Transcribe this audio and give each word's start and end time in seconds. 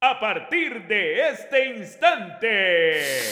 A 0.00 0.20
partir 0.20 0.86
de 0.86 1.28
este 1.30 1.74
instante, 1.74 3.28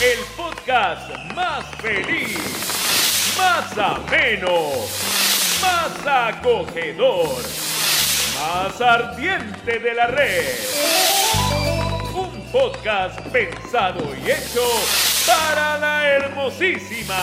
el 0.00 0.18
podcast 0.34 1.10
más 1.34 1.66
feliz, 1.82 2.38
más 3.36 3.76
ameno, 3.76 4.70
más 5.60 6.32
acogedor, 6.32 7.42
más 8.40 8.80
ardiente 8.80 9.80
de 9.80 9.92
la 9.92 10.06
red. 10.06 10.46
Un 12.14 12.40
podcast 12.50 13.20
pensado 13.28 14.14
y 14.14 14.30
hecho 14.30 14.66
para 15.26 15.76
la 15.76 16.08
hermosísima, 16.08 17.20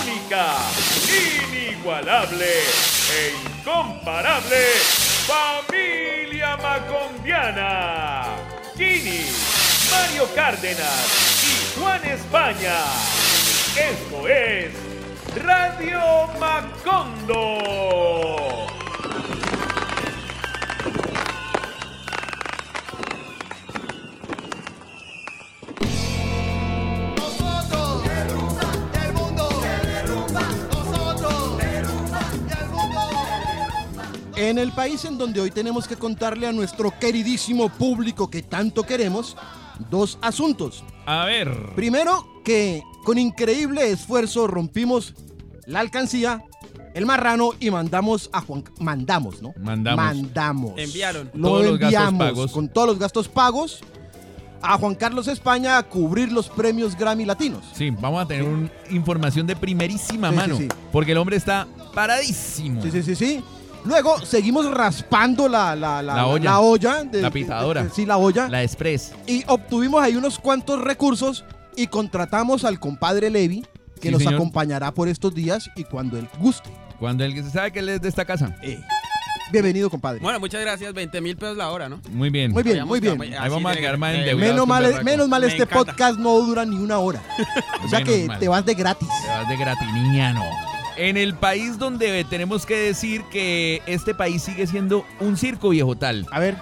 única, 0.00 0.56
inigualable 1.52 2.46
e 2.46 3.34
incomparable 3.44 5.07
familia 5.28 6.56
macondiana. 6.56 8.24
Gini, 8.76 9.26
Mario 9.90 10.26
Cárdenas 10.34 11.44
y 11.44 11.78
Juan 11.78 12.02
España. 12.06 12.76
Esto 13.76 14.26
es 14.26 14.72
Radio 15.44 16.00
Macondo. 16.40 18.37
En 34.38 34.56
el 34.58 34.70
país 34.72 35.04
en 35.04 35.18
donde 35.18 35.40
hoy 35.40 35.50
tenemos 35.50 35.88
que 35.88 35.96
contarle 35.96 36.46
a 36.46 36.52
nuestro 36.52 36.92
queridísimo 36.98 37.68
público 37.70 38.30
que 38.30 38.42
tanto 38.42 38.84
queremos, 38.84 39.36
dos 39.90 40.16
asuntos. 40.22 40.84
A 41.06 41.24
ver. 41.24 41.50
Primero, 41.74 42.24
que 42.44 42.82
con 43.04 43.18
increíble 43.18 43.90
esfuerzo 43.90 44.46
rompimos 44.46 45.14
la 45.66 45.80
alcancía, 45.80 46.44
el 46.94 47.04
marrano 47.04 47.50
y 47.58 47.70
mandamos 47.72 48.30
a 48.32 48.40
Juan... 48.40 48.62
Mandamos, 48.78 49.42
¿no? 49.42 49.52
Mandamos. 49.60 50.04
Mandamos. 50.04 50.72
Enviaron. 50.76 51.30
Lo 51.34 51.48
Todos 51.48 51.66
los 51.66 51.78
gastos 51.80 51.94
enviamos 52.02 52.18
pagos. 52.28 52.52
con 52.52 52.68
todos 52.68 52.86
los 52.88 52.98
gastos 53.00 53.28
pagos 53.28 53.80
a 54.62 54.78
Juan 54.78 54.94
Carlos 54.94 55.26
España 55.28 55.78
a 55.78 55.82
cubrir 55.82 56.30
los 56.30 56.48
premios 56.48 56.96
Grammy 56.96 57.24
Latinos. 57.24 57.64
Sí, 57.74 57.90
vamos 57.90 58.22
a 58.22 58.26
tener 58.26 58.44
una 58.44 58.70
información 58.90 59.46
de 59.48 59.56
primerísima 59.56 60.28
Sí, 60.30 60.34
sí, 60.34 60.40
mano. 60.40 60.56
sí. 60.58 60.68
Porque 60.92 61.10
el 61.12 61.18
hombre 61.18 61.36
está 61.36 61.66
paradísimo. 61.92 62.82
Sí, 62.82 62.90
sí, 62.92 63.02
sí, 63.02 63.14
sí. 63.16 63.44
Luego 63.84 64.20
seguimos 64.24 64.70
raspando 64.70 65.48
la, 65.48 65.74
la, 65.76 66.02
la, 66.02 66.14
La 66.14 66.26
olla. 66.26 66.44
la 66.44 66.60
olla 66.60 67.04
de- 67.04 67.22
La 67.22 67.30
pitadora. 67.30 67.82
de- 67.82 67.88
de- 67.88 67.94
sí, 67.94 68.04
la 68.06 68.16
olla. 68.18 68.48
La 68.48 68.62
Express. 68.62 69.12
Y 69.26 69.44
obtuvimos 69.46 70.02
ahí 70.02 70.16
unos 70.16 70.38
cuantos 70.38 70.80
recursos 70.80 71.44
y 71.76 71.86
contratamos 71.86 72.64
al 72.64 72.78
compadre 72.80 73.30
Levi, 73.30 73.64
que 74.00 74.08
Sí, 74.08 74.10
nos 74.10 74.18
señor. 74.22 74.34
acompañará 74.34 74.92
por 74.92 75.08
estos 75.08 75.34
días 75.34 75.70
y 75.76 75.84
cuando 75.84 76.18
él 76.18 76.28
guste. 76.38 76.70
Cuando 76.98 77.24
él 77.24 77.34
se 77.44 77.50
sabe 77.50 77.70
que 77.72 77.78
él 77.78 77.88
es 77.88 78.00
de 78.02 78.08
esta 78.08 78.24
casa. 78.24 78.56
Eh, 78.62 78.80
Bienvenido, 79.50 79.88
compadre. 79.88 80.18
Bueno, 80.20 80.38
muchas 80.40 80.60
gracias. 80.60 80.92
20 80.92 81.22
mil 81.22 81.34
pesos 81.34 81.56
la 81.56 81.70
hora, 81.70 81.88
¿no? 81.88 81.98
Muy 82.10 82.28
bien. 82.28 82.52
Muy 82.52 82.62
bien, 82.62 82.86
muy 82.86 83.00
bien. 83.00 83.18
quedado- 83.18 83.42
Ahí 83.44 83.48
vamos 83.50 83.72
a 83.72 83.76
quedar 83.76 83.96
más 83.96 84.14
endeudados. 84.14 84.40
Menos 84.52 84.66
mal, 84.66 85.04
menos 85.04 85.26
mal 85.28 85.40
Me 85.40 85.46
este 85.48 85.62
encanta. 85.62 85.86
podcast 85.92 86.18
no 86.18 86.38
dura 86.40 86.66
ni 86.66 86.76
una 86.76 86.98
hora. 86.98 87.22
O 87.82 87.88
sea 87.88 88.00
Menos 88.00 88.14
que 88.14 88.26
mal. 88.26 88.38
te 88.38 88.48
vas 88.48 88.66
de 88.66 88.74
gratis. 88.74 89.08
Te 89.22 89.28
vas 89.28 89.48
de 89.48 89.56
gratiniano. 89.56 90.42
En 90.98 91.16
el 91.16 91.34
país 91.34 91.78
donde 91.78 92.24
tenemos 92.24 92.66
que 92.66 92.74
decir 92.74 93.22
que 93.30 93.82
este 93.86 94.16
país 94.16 94.42
sigue 94.42 94.66
siendo 94.66 95.06
un 95.20 95.36
circo 95.36 95.68
viejo 95.68 95.96
tal. 95.96 96.26
A 96.32 96.40
ver, 96.40 96.56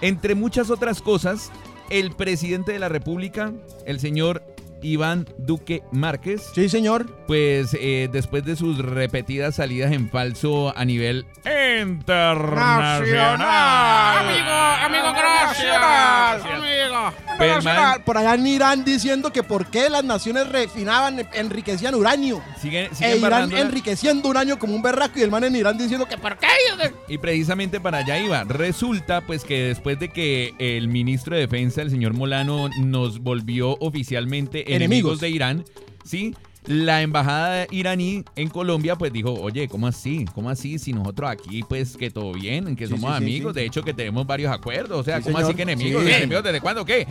Entre 0.00 0.34
muchas 0.34 0.70
otras 0.70 1.00
cosas, 1.00 1.52
el 1.88 2.10
presidente 2.10 2.72
de 2.72 2.80
la 2.80 2.88
República, 2.88 3.52
el 3.86 4.00
señor 4.00 4.42
Iván 4.82 5.26
Duque 5.38 5.82
Márquez, 5.92 6.50
sí, 6.54 6.68
señor. 6.68 7.06
pues 7.26 7.76
eh, 7.78 8.08
después 8.12 8.44
de 8.44 8.56
sus 8.56 8.78
repetidas 8.78 9.56
salidas 9.56 9.92
en 9.92 10.10
falso 10.10 10.72
a 10.76 10.84
nivel 10.84 11.26
internacional. 11.80 13.06
amigo, 14.84 15.12
gracias. 15.12 16.44
Amigo. 16.44 17.12
Pues 17.38 17.56
el 17.56 17.62
man 17.64 18.02
Por 18.04 18.18
allá 18.18 18.34
en 18.34 18.46
Irán 18.46 18.84
diciendo 18.84 19.32
que 19.32 19.42
por 19.42 19.66
qué 19.70 19.88
las 19.88 20.04
naciones 20.04 20.48
refinaban, 20.48 21.26
enriquecían 21.32 21.94
uranio. 21.94 22.42
sigue, 22.60 22.90
sigue 22.92 23.12
E 23.12 23.16
Irán 23.16 23.50
enriqueciendo 23.52 24.28
uranio 24.28 24.58
como 24.58 24.74
un 24.74 24.82
berraco 24.82 25.18
y 25.18 25.22
el 25.22 25.30
man 25.30 25.44
en 25.44 25.56
Irán 25.56 25.78
diciendo 25.78 26.06
que 26.06 26.18
por 26.18 26.36
qué. 26.36 26.46
Y 27.08 27.18
precisamente 27.18 27.80
para 27.80 27.98
allá 27.98 28.18
iba. 28.18 28.44
Resulta 28.44 29.22
pues 29.22 29.44
que 29.44 29.62
después 29.64 29.98
de 29.98 30.10
que 30.10 30.54
el 30.58 30.88
ministro 30.88 31.34
de 31.34 31.42
Defensa, 31.42 31.82
el 31.82 31.90
señor 31.90 32.14
Molano, 32.14 32.68
nos 32.78 33.20
volvió 33.20 33.76
oficialmente 33.80 34.69
enemigos, 34.74 35.20
de 35.20 35.30
Irán, 35.30 35.64
¿sí? 36.04 36.34
La 36.66 37.00
embajada 37.00 37.66
iraní 37.70 38.22
en 38.36 38.48
Colombia 38.50 38.94
pues 38.94 39.10
dijo, 39.12 39.32
oye, 39.32 39.66
¿cómo 39.66 39.86
así? 39.86 40.26
¿Cómo 40.34 40.50
así? 40.50 40.78
Si 40.78 40.92
nosotros 40.92 41.30
aquí 41.30 41.62
pues 41.66 41.96
que 41.96 42.10
todo 42.10 42.34
bien, 42.34 42.76
que 42.76 42.86
Sí, 42.86 42.92
somos 42.92 43.10
sí, 43.12 43.16
amigos, 43.16 43.54
sí. 43.54 43.60
de 43.60 43.66
hecho 43.66 43.82
que 43.82 43.94
tenemos 43.94 44.26
varios 44.26 44.52
acuerdos, 44.52 44.98
o 45.00 45.02
sea, 45.02 45.20
¿cómo 45.22 45.36
señor. 45.38 45.44
así 45.44 45.54
que 45.54 45.62
enemigos? 45.62 46.04
¿Enemigos 46.04 46.44
desde 46.44 46.60
cuándo 46.60 46.84
qué? 46.84 47.06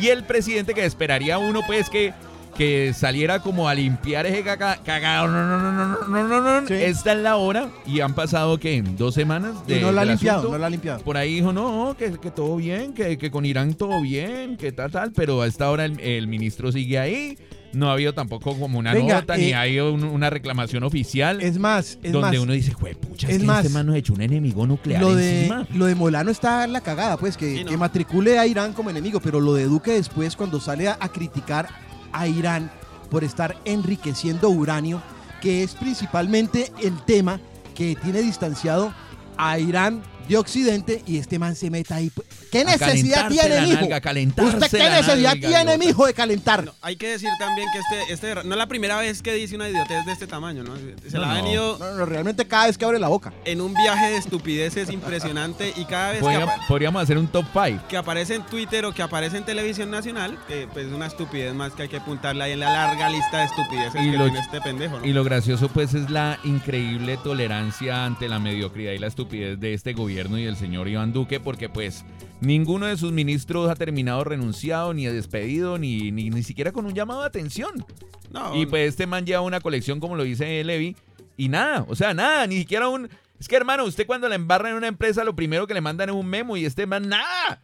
Y 0.00 0.06
el 0.08 0.22
presidente 0.22 0.72
que 0.72 0.84
esperaría 0.84 1.38
uno 1.38 1.62
pues 1.66 1.90
que 1.90 2.14
que 2.62 2.92
saliera 2.94 3.40
como 3.40 3.68
a 3.68 3.74
limpiar 3.74 4.24
ese 4.26 4.44
caca- 4.44 4.78
cagado. 4.84 5.26
No, 5.26 5.46
no, 5.46 5.58
no, 5.58 5.72
no, 5.72 5.86
no, 5.88 6.28
no, 6.28 6.40
no, 6.40 6.60
no. 6.60 6.68
Sí. 6.68 6.74
Esta 6.74 7.12
es 7.12 7.18
la 7.18 7.34
hora 7.36 7.68
y 7.86 8.00
han 8.00 8.14
pasado, 8.14 8.58
¿qué? 8.58 8.82
¿Dos 8.82 9.14
semanas? 9.14 9.66
De, 9.66 9.78
y 9.78 9.80
no 9.80 9.90
la 9.90 10.02
ha 10.02 10.04
limpiado, 10.04 10.38
asunto. 10.38 10.52
no 10.56 10.60
la 10.60 10.66
ha 10.68 10.70
limpiado. 10.70 11.00
Por 11.00 11.16
ahí 11.16 11.34
dijo, 11.34 11.52
no, 11.52 11.96
que, 11.98 12.12
que 12.18 12.30
todo 12.30 12.56
bien, 12.56 12.92
que, 12.94 13.18
que 13.18 13.30
con 13.32 13.44
Irán 13.44 13.74
todo 13.74 14.00
bien, 14.00 14.56
que 14.56 14.70
tal, 14.70 14.90
tal, 14.92 15.10
pero 15.12 15.42
a 15.42 15.46
esta 15.48 15.70
hora 15.70 15.84
el, 15.86 15.98
el 16.00 16.28
ministro 16.28 16.70
sigue 16.70 16.98
ahí. 16.98 17.36
No 17.72 17.88
ha 17.88 17.94
habido 17.94 18.12
tampoco 18.12 18.54
como 18.58 18.78
una 18.78 18.92
Venga, 18.92 19.14
nota, 19.22 19.34
ni 19.38 19.46
eh, 19.46 19.54
ha 19.54 19.62
habido 19.62 19.94
un- 19.94 20.04
una 20.04 20.28
reclamación 20.30 20.84
oficial. 20.84 21.40
Es 21.40 21.58
más, 21.58 21.98
es 22.02 22.12
donde 22.12 22.36
más. 22.36 22.38
uno 22.38 22.52
dice, 22.52 22.74
güey, 22.78 22.94
pucha, 22.94 23.26
es, 23.28 23.36
es 23.36 23.40
que 23.40 23.46
más, 23.46 23.64
este 23.64 23.72
man 23.72 23.86
nos 23.86 23.96
echó 23.96 24.12
un 24.12 24.20
enemigo 24.20 24.66
nuclear 24.66 25.00
lo 25.02 25.14
de, 25.16 25.38
encima. 25.38 25.66
lo 25.74 25.86
de 25.86 25.94
Molano 25.94 26.30
está 26.30 26.64
en 26.64 26.74
la 26.74 26.82
cagada, 26.82 27.16
pues, 27.16 27.36
que, 27.38 27.56
Sí, 27.56 27.64
¿no? 27.64 27.70
que 27.70 27.76
matricule 27.78 28.38
a 28.38 28.46
Irán 28.46 28.74
como 28.74 28.90
enemigo, 28.90 29.20
pero 29.20 29.40
lo 29.40 29.54
de 29.54 29.64
Duque 29.64 29.92
después, 29.92 30.36
cuando 30.36 30.60
sale 30.60 30.86
a, 30.88 30.98
a 31.00 31.08
criticar 31.08 31.66
a 32.12 32.26
Irán 32.26 32.70
por 33.10 33.24
estar 33.24 33.56
enriqueciendo 33.64 34.48
uranio, 34.48 35.02
que 35.40 35.62
es 35.62 35.74
principalmente 35.74 36.72
el 36.82 37.00
tema 37.04 37.40
que 37.74 37.96
tiene 37.96 38.22
distanciado 38.22 38.94
a 39.36 39.58
Irán 39.58 40.02
de 40.28 40.36
Occidente 40.36 41.02
y 41.06 41.18
este 41.18 41.38
man 41.38 41.54
se 41.54 41.70
meta 41.70 41.96
ahí. 41.96 42.10
¿Qué 42.52 42.64
necesidad 42.64 43.28
tiene, 43.28 43.54
la 43.56 43.62
mijo? 43.62 43.80
nalga, 43.80 43.96
¿Usted 43.96 44.78
qué 44.78 44.90
necesidad 44.90 45.34
nalga, 45.34 45.48
tiene, 45.48 45.78
mijo, 45.78 46.06
de 46.06 46.14
calentar? 46.14 46.64
No, 46.64 46.74
hay 46.82 46.96
que 46.96 47.08
decir 47.08 47.30
también 47.38 47.66
que 47.72 47.78
este, 47.78 48.12
este, 48.34 48.44
no 48.46 48.52
es 48.54 48.58
la 48.58 48.66
primera 48.66 48.98
vez 48.98 49.22
que 49.22 49.32
dice 49.32 49.56
una 49.56 49.68
idiotez 49.68 50.04
de 50.04 50.12
este 50.12 50.26
tamaño, 50.26 50.62
¿no? 50.62 50.76
Se 50.76 51.16
No, 51.16 51.22
la 51.22 51.30
ha 51.32 51.34
venido 51.42 51.78
No, 51.78 51.92
no, 51.94 52.04
realmente 52.06 52.46
cada 52.46 52.66
vez 52.66 52.76
que 52.76 52.84
abre 52.84 52.98
la 52.98 53.08
boca. 53.08 53.32
en 53.46 53.60
un 53.62 53.72
viaje 53.74 54.10
de 54.10 54.16
estupideces 54.18 54.90
impresionante 54.90 55.72
y 55.76 55.84
cada 55.86 56.10
vez 56.12 56.20
que, 56.22 56.46
Podríamos, 56.68 57.02
hacer 57.02 57.16
un 57.18 57.26
top 57.26 57.46
5. 57.52 57.84
que 57.88 57.96
aparece 57.96 58.34
en 58.34 58.42
Twitter 58.42 58.84
o 58.84 58.92
que 58.92 59.02
aparece 59.02 59.38
en 59.38 59.44
televisión 59.44 59.90
nacional, 59.90 60.38
que 60.46 60.68
pues 60.72 60.86
es 60.86 60.92
una 60.92 61.06
estupidez 61.06 61.54
más 61.54 61.72
que 61.72 61.82
hay 61.84 61.88
que 61.88 61.96
apuntarla 61.96 62.44
ahí 62.44 62.52
en 62.52 62.60
la 62.60 62.70
larga 62.70 63.08
lista 63.08 63.38
de 63.38 63.44
estupideces 63.46 64.00
Y 64.02 64.10
que 64.10 64.18
lo- 64.18 64.24
tiene 64.24 64.40
este 64.40 64.60
pendejo, 64.60 64.98
¿no? 65.00 65.06
Y 65.06 65.12
lo 65.12 65.24
gracioso 65.24 65.68
pues 65.68 65.94
es 65.94 66.10
la 66.10 66.38
increíble 66.44 67.16
tolerancia 67.24 68.04
ante 68.04 68.28
la 68.28 68.38
mediocridad 68.38 68.92
y 68.92 68.98
la 68.98 69.06
estupidez 69.06 69.58
de 69.58 69.72
este 69.74 69.94
gobierno 69.94 70.38
y 70.38 70.44
del 70.44 70.56
señor 70.56 70.88
Iván 70.88 71.12
Duque 71.14 71.40
porque 71.40 71.68
pues 71.68 72.04
ninguno 72.42 72.86
de 72.86 72.96
sus 72.96 73.12
ministros 73.12 73.70
ha 73.70 73.76
terminado 73.76 74.24
renunciado 74.24 74.92
ni 74.92 75.06
despedido 75.06 75.78
ni, 75.78 76.10
ni, 76.10 76.28
ni 76.28 76.42
siquiera 76.42 76.72
con 76.72 76.84
un 76.84 76.94
llamado 76.94 77.20
de 77.20 77.26
atención. 77.26 77.84
No, 78.30 78.56
Y 78.56 78.66
pues 78.66 78.88
este 78.88 79.06
man 79.06 79.24
lleva 79.24 79.42
una 79.42 79.60
colección 79.60 80.00
como 80.00 80.16
lo 80.16 80.24
dice 80.24 80.62
Levi 80.64 80.96
y 81.36 81.48
nada, 81.48 81.84
o 81.88 81.94
sea, 81.94 82.14
nada, 82.14 82.46
ni 82.46 82.58
siquiera 82.58 82.88
un... 82.88 83.08
Es 83.38 83.48
que 83.48 83.56
hermano, 83.56 83.84
usted 83.84 84.06
cuando 84.06 84.28
la 84.28 84.34
embarra 84.34 84.70
en 84.70 84.76
una 84.76 84.86
empresa 84.86 85.24
lo 85.24 85.34
primero 85.34 85.66
que 85.66 85.74
le 85.74 85.80
mandan 85.80 86.08
es 86.08 86.14
un 86.14 86.26
memo 86.26 86.56
y 86.56 86.64
este 86.64 86.86
man 86.86 87.08
nada 87.08 87.62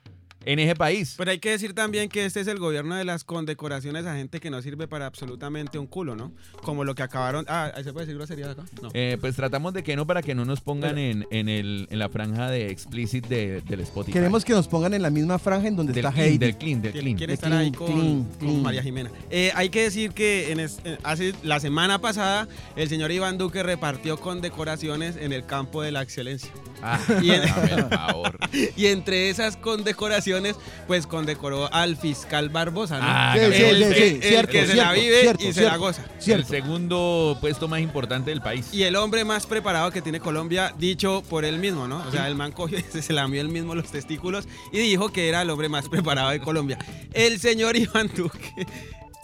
en 0.52 0.58
ese 0.58 0.74
país. 0.74 1.14
Pero 1.18 1.30
hay 1.30 1.38
que 1.38 1.50
decir 1.50 1.74
también 1.74 2.08
que 2.08 2.24
este 2.24 2.40
es 2.40 2.46
el 2.46 2.58
gobierno 2.58 2.94
de 2.96 3.04
las 3.04 3.22
condecoraciones 3.24 4.06
a 4.06 4.14
gente 4.16 4.40
que 4.40 4.50
no 4.50 4.62
sirve 4.62 4.88
para 4.88 5.06
absolutamente 5.06 5.78
un 5.78 5.86
culo, 5.86 6.16
¿no? 6.16 6.32
Como 6.62 6.84
lo 6.84 6.94
que 6.94 7.02
acabaron. 7.02 7.44
Ah, 7.48 7.70
¿ahí 7.74 7.84
se 7.84 7.92
puede 7.92 8.06
decir 8.06 8.16
grosería 8.16 8.50
acá? 8.50 8.64
No. 8.82 8.88
Eh, 8.94 9.18
pues 9.20 9.36
tratamos 9.36 9.74
de 9.74 9.82
que 9.82 9.94
no 9.94 10.06
para 10.06 10.22
que 10.22 10.34
no 10.34 10.44
nos 10.46 10.60
pongan 10.62 10.96
en, 10.96 11.26
en, 11.30 11.48
el, 11.50 11.86
en 11.90 11.98
la 11.98 12.08
franja 12.08 12.48
de 12.50 12.70
explicit 12.70 13.26
de, 13.26 13.60
del 13.60 13.80
Spotify. 13.80 14.14
Queremos 14.14 14.44
que 14.44 14.54
nos 14.54 14.68
pongan 14.68 14.94
en 14.94 15.02
la 15.02 15.10
misma 15.10 15.38
franja 15.38 15.68
en 15.68 15.76
donde 15.76 15.92
del 15.92 16.04
está 16.06 16.12
clean, 16.14 16.28
Heidi. 16.28 16.38
del 16.38 16.56
clean, 16.56 16.80
del 16.82 16.92
Quiere, 16.92 17.02
clean. 17.04 17.16
quiere 17.18 17.32
estar 17.34 17.50
clean, 17.50 17.62
ahí 17.64 17.72
con, 17.72 17.86
clean, 17.92 18.24
con 18.24 18.38
clean. 18.38 18.62
María 18.62 18.82
Jimena. 18.82 19.10
Eh, 19.30 19.52
hay 19.54 19.68
que 19.68 19.82
decir 19.82 20.12
que 20.12 20.50
en 20.52 20.60
es- 20.60 20.78
hace 21.02 21.34
la 21.42 21.60
semana 21.60 22.00
pasada 22.00 22.48
el 22.74 22.88
señor 22.88 23.12
Iván 23.12 23.36
Duque 23.36 23.62
repartió 23.62 24.16
condecoraciones 24.18 25.16
en 25.16 25.32
el 25.34 25.44
campo 25.44 25.82
de 25.82 25.92
la 25.92 26.00
excelencia. 26.02 26.50
Ah, 26.82 26.98
Y 27.22 27.32
en- 27.32 27.42
dame 27.42 27.72
el 27.74 27.84
favor. 27.90 28.38
Y 28.76 28.86
entre 28.86 29.28
esas 29.30 29.56
condecoraciones, 29.56 30.37
pues 30.86 31.06
condecoró 31.06 31.72
al 31.72 31.96
fiscal 31.96 32.48
Barbosa, 32.48 32.98
¿no? 32.98 33.04
Ah, 33.06 33.34
Sí, 33.34 33.40
sí, 33.40 33.62
el, 33.62 33.76
sí, 33.76 33.82
el- 33.84 33.94
sí, 33.94 34.02
el 34.16 34.22
cierto, 34.22 34.52
que 34.52 34.66
se 34.66 34.74
la 34.74 34.82
cierto, 34.92 35.00
vive 35.00 35.20
cierto, 35.20 35.42
y 35.42 35.46
se 35.46 35.52
cierto. 35.54 35.70
la 35.70 35.76
goza. 35.76 36.04
El 36.16 36.22
Cierto. 36.22 36.48
segundo 36.48 37.38
puesto 37.40 37.68
más 37.68 37.80
importante 37.80 38.30
del 38.30 38.40
país. 38.40 38.68
Y 38.72 38.82
el 38.84 38.96
hombre 38.96 39.24
más 39.24 39.46
preparado 39.46 39.90
que 39.90 40.02
tiene 40.02 40.20
Colombia, 40.20 40.72
dicho 40.78 41.22
por 41.28 41.44
él 41.44 41.58
mismo, 41.58 41.88
¿no? 41.88 42.04
O 42.06 42.10
sea, 42.10 42.26
el 42.28 42.34
man 42.34 42.52
cogió, 42.52 42.78
se 43.00 43.12
lamió 43.12 43.40
él 43.40 43.48
mismo 43.48 43.74
los 43.74 43.90
testículos 43.90 44.46
y 44.72 44.78
dijo 44.78 45.10
que 45.10 45.28
era 45.28 45.42
el 45.42 45.50
hombre 45.50 45.68
más 45.68 45.88
preparado 45.88 46.30
de 46.30 46.40
Colombia. 46.40 46.78
El 47.12 47.38
señor 47.40 47.76
Iván 47.76 48.10
Duque. 48.16 48.66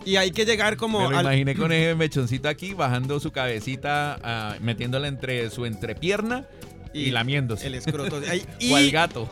Y 0.07 0.17
hay 0.17 0.33
que 0.33 0.45
llegar 0.45 0.77
como 0.77 1.01
Me 1.01 1.11
lo 1.13 1.17
al- 1.19 1.25
imaginé 1.25 1.55
con 1.55 1.73
ese 1.73 1.95
mechoncito 1.95 2.49
aquí, 2.49 2.75
bajando 2.75 3.19
su 3.21 3.31
cabecita, 3.31 4.19
ah, 4.23 4.57
metiéndola 4.61 5.09
entre 5.09 5.49
su 5.51 5.65
entrepierna 5.65 6.45
y, 6.95 7.11
lamiéndose. 7.11 7.67
el 7.67 7.75
escroto. 7.75 8.21
Ay, 8.31 8.47
Cual 8.69 8.85
Y 8.85 8.91
gato. 8.91 9.29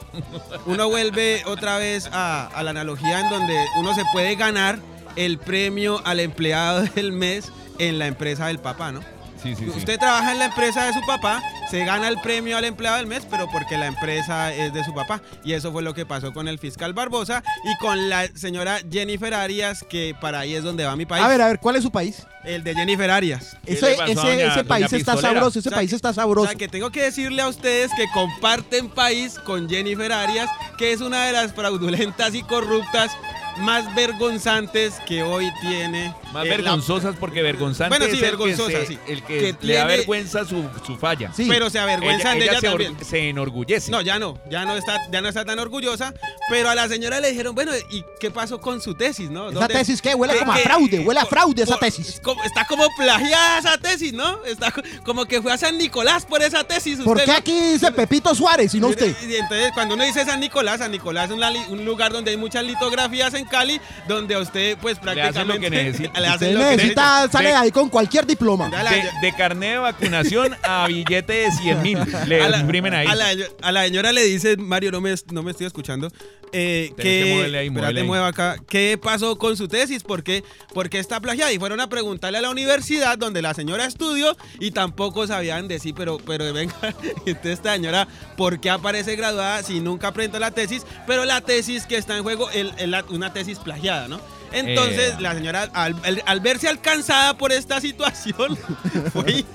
uno 0.67 0.89
vuelve 0.89 1.43
otra 1.47 1.79
vez 1.79 2.09
a, 2.13 2.47
a 2.49 2.63
la 2.63 2.71
analogía 2.71 3.21
en 3.21 3.31
donde 3.31 3.55
uno 3.79 3.95
se 3.95 4.03
puede 4.13 4.35
ganar 4.35 4.79
el 5.17 5.39
premio 5.39 6.01
al 6.05 6.21
empleado 6.21 6.83
del 6.95 7.13
mes 7.13 7.51
en 7.79 7.99
la 7.99 8.07
empresa 8.07 8.47
del 8.49 8.59
papá, 8.59 8.93
¿no? 8.93 9.01
Sí, 9.43 9.55
sí, 9.57 9.65
sí. 9.65 9.71
Usted 9.77 9.99
trabaja 9.99 10.33
en 10.33 10.39
la 10.39 10.45
empresa 10.47 10.85
de 10.87 10.93
su 10.93 11.01
papá, 11.07 11.43
se 11.71 11.85
gana 11.85 12.07
el 12.09 12.21
premio 12.21 12.57
al 12.57 12.65
empleado 12.65 12.99
del 12.99 13.07
mes, 13.07 13.27
pero 13.29 13.49
porque 13.51 13.77
la 13.77 13.87
empresa 13.87 14.53
es 14.55 14.73
de 14.73 14.85
su 14.85 14.95
papá. 14.95 15.21
Y 15.45 15.55
eso 15.55 15.73
fue 15.73 15.83
lo 15.83 15.95
que 15.95 16.07
pasó 16.07 16.33
con 16.33 16.47
el 16.49 16.59
fiscal 16.61 16.93
Barbosa 16.93 17.43
y 17.65 17.77
con 17.79 18.09
la 18.09 18.29
señora 18.37 18.79
Jennifer 18.91 19.35
Arias, 19.35 19.85
que 19.89 20.15
para 20.21 20.41
ahí 20.41 20.55
es 20.55 20.63
donde 20.63 20.85
va 20.85 20.95
mi 20.95 21.07
país. 21.07 21.25
A 21.25 21.29
ver, 21.29 21.41
a 21.43 21.47
ver, 21.49 21.59
¿cuál 21.59 21.77
es 21.77 21.83
su 21.83 21.91
país? 21.91 22.25
El 22.45 22.63
de 22.63 22.75
Jennifer 22.75 23.11
Arias. 23.11 23.57
¿Qué 23.65 23.73
Ese, 23.75 23.91
le 23.91 23.97
pasó 23.97 24.03
a 24.03 24.07
ese, 24.13 24.21
doña- 24.21 24.47
ese 24.47 24.57
doña 24.57 24.69
país 24.69 24.93
está 24.93 25.17
sabroso, 25.17 25.59
ese 25.59 25.69
O 25.69 25.71
sea, 25.71 25.79
país 25.79 25.91
que- 25.91 25.97
está 25.97 26.11
O 26.11 26.15
sabroso. 26.15 26.47
sea, 26.49 26.55
que 26.57 26.69
tengo 26.69 26.91
que 26.91 27.03
decirle 27.03 27.43
a 27.43 27.49
ustedes 27.49 27.91
que 27.97 28.07
comparten 28.13 28.89
país 28.89 29.39
con 29.41 29.69
Jennifer 29.69 30.13
Arias, 30.13 30.49
que 30.79 30.93
es 30.93 31.01
una 31.01 31.25
de 31.27 31.33
las 31.33 31.53
fraudulentas 31.53 32.35
y 32.35 32.43
corruptas 32.43 33.11
más 33.59 33.93
vergonzantes 33.95 34.95
que 35.07 35.23
hoy 35.23 35.51
tiene. 35.61 36.15
Más 36.33 36.45
eh, 36.47 36.49
la- 36.49 36.57
vergonzosas 36.57 37.15
porque 37.19 37.43
vergonzante 37.43 37.97
Bueno, 37.97 38.05
sí, 38.13 38.19
es 38.23 38.31
el 38.33 38.39
que, 38.39 38.57
se- 38.57 38.87
sí. 38.87 38.99
el 39.07 39.23
que, 39.23 39.39
Que 39.39 39.57
le 39.61 39.75
da 39.75 39.81
tiene- 39.87 39.97
vergüenza 39.99 40.45
su, 40.45 40.65
su 40.87 40.97
falla. 40.97 41.33
Sí. 41.35 41.47
Pero 41.49 41.69
se 41.71 41.79
avergüenzan 41.79 42.39
de 42.39 42.45
ella 42.47 42.61
se, 42.61 42.69
or- 42.69 42.83
también. 42.83 43.05
se 43.05 43.29
enorgullece. 43.29 43.91
No, 43.91 44.01
ya 44.01 44.19
no, 44.19 44.39
ya 44.51 44.65
no 44.65 44.77
está, 44.77 44.99
ya 45.11 45.21
no 45.21 45.29
está 45.29 45.45
tan 45.45 45.59
orgullosa, 45.59 46.15
pero 46.49 46.71
a 46.71 46.75
la 46.75 46.89
señora 46.89 47.21
le 47.21 47.31
dijeron, 47.31 47.55
bueno, 47.55 47.73
¿y 47.91 48.05
qué 48.21 48.31
pasó 48.31 48.61
con 48.61 48.81
su 48.81 48.95
tesis, 48.95 49.31
no? 49.31 49.51
Esa 49.51 49.61
¿Dónde- 49.61 49.75
tesis, 49.75 50.01
¿qué? 50.01 50.15
Huele 50.15 50.35
qué- 50.35 50.39
como 50.41 50.53
a 50.53 50.57
qué- 50.57 50.63
fraude, 50.63 50.99
huele 51.01 51.21
a 51.21 51.25
por- 51.25 51.31
fraude 51.31 51.63
esa 51.63 51.73
por- 51.73 51.81
tesis. 51.81 52.09
es 52.09 52.21
como- 52.21 52.43
está 52.45 52.67
como 52.67 52.85
plagiada 52.97 53.59
esa 53.59 53.79
tesis, 53.79 54.13
¿no? 54.13 54.45
Está 54.45 54.71
co- 54.71 54.83
como 55.05 55.25
que 55.27 55.43
fue 55.43 55.53
a 55.53 55.59
San 55.59 55.77
Nicolás 55.79 56.25
por 56.25 56.43
esa 56.43 56.65
tesis. 56.65 56.99
¿Por 57.01 57.17
usted, 57.17 57.27
qué 57.27 57.33
¿no? 57.33 57.39
aquí 57.39 57.73
dice 57.73 57.93
Pepito 57.93 58.35
Suárez 58.35 58.75
y 58.75 58.81
no 58.81 58.89
usted? 58.89 59.15
Y 59.29 59.37
entonces, 59.37 59.71
cuando 59.75 59.95
uno 59.95 60.05
dice 60.05 60.25
San 60.25 60.41
Nicolás, 60.41 60.79
San 60.79 60.91
Nicolás 60.91 61.31
es 61.31 61.37
un, 61.37 61.43
un 61.79 61.85
lugar 61.85 62.13
donde 62.13 62.31
hay 62.31 62.37
muchas 62.37 62.65
litografías 62.65 63.35
en 63.35 63.45
Cali, 63.45 63.81
donde 64.09 64.35
a 64.35 64.39
usted, 64.39 64.79
pues 64.79 64.99
hacen 64.99 65.07
lo 65.07 65.13
prácticamente. 65.15 65.61
que 65.71 65.71
necesita. 65.85 66.22
le 66.23 66.29
hacen 66.29 66.49
Usted 66.49 66.53
lo 66.55 66.71
que 66.71 66.77
necesita, 66.77 67.29
sale 67.31 67.49
De- 67.51 67.55
ahí 67.55 67.71
con 67.71 67.89
cualquier 67.91 68.27
diploma. 68.27 68.71
De, 68.71 69.27
de 69.29 69.37
carnet 69.37 69.73
de 69.73 69.79
vacunación 69.79 70.57
a 70.63 70.87
billete 70.87 71.33
de 71.33 71.53
100 71.53 71.83
mil. 71.83 71.99
Le 72.27 72.43
a 72.43 72.49
la, 72.49 72.59
imprimen 72.59 72.95
ahí. 72.95 73.07
a 73.07 73.15
la- 73.15 73.35
a 73.63 73.73
la 73.73 73.85
señora 73.85 74.13
le 74.13 74.23
dice, 74.25 74.57
Mario, 74.57 74.91
no 74.93 75.01
me, 75.01 75.15
no 75.33 75.43
me 75.43 75.51
estoy 75.51 75.67
escuchando, 75.67 76.09
eh, 76.55 76.93
que 76.97 77.03
que, 77.03 77.57
ahí, 77.57 77.67
espérate, 77.69 78.03
mueva 78.05 78.27
acá, 78.29 78.57
¿qué 78.69 78.99
pasó 79.03 79.39
con 79.39 79.57
su 79.57 79.69
tesis? 79.69 80.03
¿Por 80.03 80.23
qué, 80.23 80.45
por 80.75 80.91
qué 80.91 80.99
está 80.99 81.19
plagiada? 81.21 81.51
Y 81.53 81.59
fueron 81.59 81.81
a 81.81 81.89
preguntarle 81.89 82.39
a 82.39 82.43
la 82.43 82.51
universidad 82.51 83.17
donde 83.17 83.41
la 83.41 83.55
señora 83.55 83.87
estudió 83.87 84.37
y 84.61 84.71
tampoco 84.73 85.27
sabían 85.27 85.67
decir, 85.69 85.95
pero, 85.97 86.19
pero 86.19 86.53
venga, 86.53 86.75
entonces 87.27 87.53
esta 87.53 87.73
señora, 87.75 88.07
¿por 88.37 88.61
qué 88.61 88.69
aparece 88.71 89.17
graduada 89.17 89.63
si 89.63 89.81
nunca 89.81 90.13
presentó 90.13 90.39
la 90.39 90.51
tesis? 90.51 90.85
Pero 91.07 91.25
la 91.25 91.41
tesis 91.41 91.87
que 91.87 91.97
está 91.97 92.17
en 92.19 92.23
juego 92.23 92.51
es 92.51 92.67
una 93.09 93.33
tesis 93.33 93.59
plagiada, 93.59 94.09
¿no? 94.09 94.21
Entonces 94.53 95.15
Eh. 95.15 95.21
la 95.21 95.35
señora, 95.35 95.69
al, 95.73 95.97
al- 96.05 96.23
al 96.27 96.41
verse 96.41 96.69
alcanzada 96.69 97.37
por 97.39 97.53
esta 97.53 97.81
situación, 97.81 98.57
fue 99.13 99.33
y- 99.33 99.47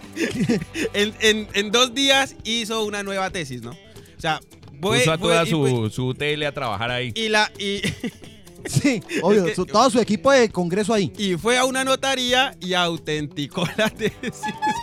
en, 0.93 1.13
en- 1.21 1.47
en 1.53 1.71
dos 1.71 1.93
días 1.93 2.35
hizo 2.43 2.83
una 2.83 3.03
nueva 3.03 3.29
tesis, 3.29 3.61
¿no? 3.61 3.71
O 3.71 4.19
sea, 4.21 4.39
fue- 4.81 4.99
Puso 4.99 5.11
a 5.11 5.17
toda 5.17 5.43
y 5.43 5.51
fue- 5.51 5.69
su, 5.69 5.89
su 5.89 6.13
tele 6.13 6.45
a 6.47 6.51
trabajar 6.51 6.91
ahí. 6.91 7.11
y 7.15 7.29
la 7.29 7.51
y, 7.57 7.81
Sí, 8.65 9.01
obvio, 9.21 9.43
Es 9.43 9.49
que- 9.51 9.55
su- 9.55 9.65
todo 9.65 9.89
su 9.89 9.99
equipo 9.99 10.31
de 10.31 10.49
congreso 10.49 10.93
ahí. 10.93 11.13
y 11.17 11.35
fue 11.37 11.57
a 11.57 11.63
una 11.63 11.83
notaría 11.85 12.53
y 12.59 12.73
autenticó 12.73 13.65
la 13.77 13.89
tesis 13.89 14.41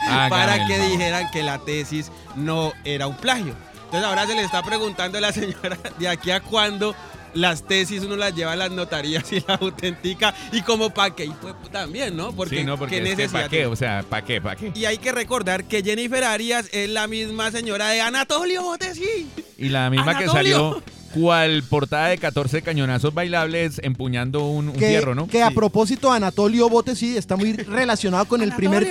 Hágame 0.08 0.30
para 0.30 0.66
que 0.66 0.76
favor. 0.76 0.90
dijeran 0.92 1.30
que 1.32 1.42
la 1.42 1.58
tesis 1.58 2.10
no 2.36 2.72
era 2.84 3.06
un 3.06 3.16
plagio. 3.16 3.54
Entonces 3.86 4.08
ahora 4.08 4.26
se 4.26 4.34
le 4.34 4.42
está 4.42 4.62
preguntando 4.62 5.18
a 5.18 5.20
la 5.20 5.32
señora 5.32 5.78
de 5.98 6.08
aquí 6.08 6.30
a 6.30 6.40
cuándo 6.40 6.94
las 7.34 7.66
tesis 7.66 8.02
uno 8.04 8.16
las 8.16 8.34
lleva 8.34 8.52
a 8.52 8.56
las 8.56 8.70
notarías 8.70 9.30
y 9.32 9.40
las 9.46 9.60
autentica 9.60 10.34
y 10.52 10.62
como 10.62 10.90
para 10.90 11.14
qué 11.14 11.24
y 11.26 11.30
pues 11.40 11.54
también, 11.72 12.16
¿no? 12.16 12.32
Porque, 12.32 12.58
sí, 12.58 12.64
no, 12.64 12.78
porque 12.78 12.96
¿qué 12.96 13.02
es 13.02 13.04
que 13.04 13.16
necesidad 13.16 13.32
¿para 13.42 13.48
qué? 13.48 13.66
O 13.66 13.76
sea, 13.76 14.04
¿para 14.08 14.24
qué? 14.24 14.40
¿Para 14.40 14.56
qué? 14.56 14.72
Y 14.74 14.84
hay 14.84 14.98
que 14.98 15.12
recordar 15.12 15.64
que 15.64 15.82
Jennifer 15.82 16.24
Arias 16.24 16.68
es 16.72 16.88
la 16.90 17.06
misma 17.08 17.50
señora 17.50 17.88
de 17.90 18.00
Anatolio 18.00 18.62
Botesi. 18.62 19.28
Y 19.58 19.68
la 19.68 19.90
misma 19.90 20.16
que 20.18 20.26
salió 20.28 20.82
cual 21.12 21.62
portada 21.62 22.08
de 22.08 22.18
14 22.18 22.62
cañonazos 22.62 23.14
bailables 23.14 23.80
empuñando 23.84 24.46
un, 24.46 24.68
un 24.70 24.74
que, 24.74 24.88
fierro, 24.88 25.14
¿no? 25.14 25.28
que 25.28 25.42
a 25.44 25.48
Sí. 25.48 25.54
propósito 25.54 26.10
Anatolio 26.12 26.68
Bote 26.68 26.96
sí 26.96 27.16
está 27.16 27.36
muy 27.36 27.52
relacionado 27.52 28.24
con 28.26 28.42
el 28.42 28.52
primer 28.56 28.88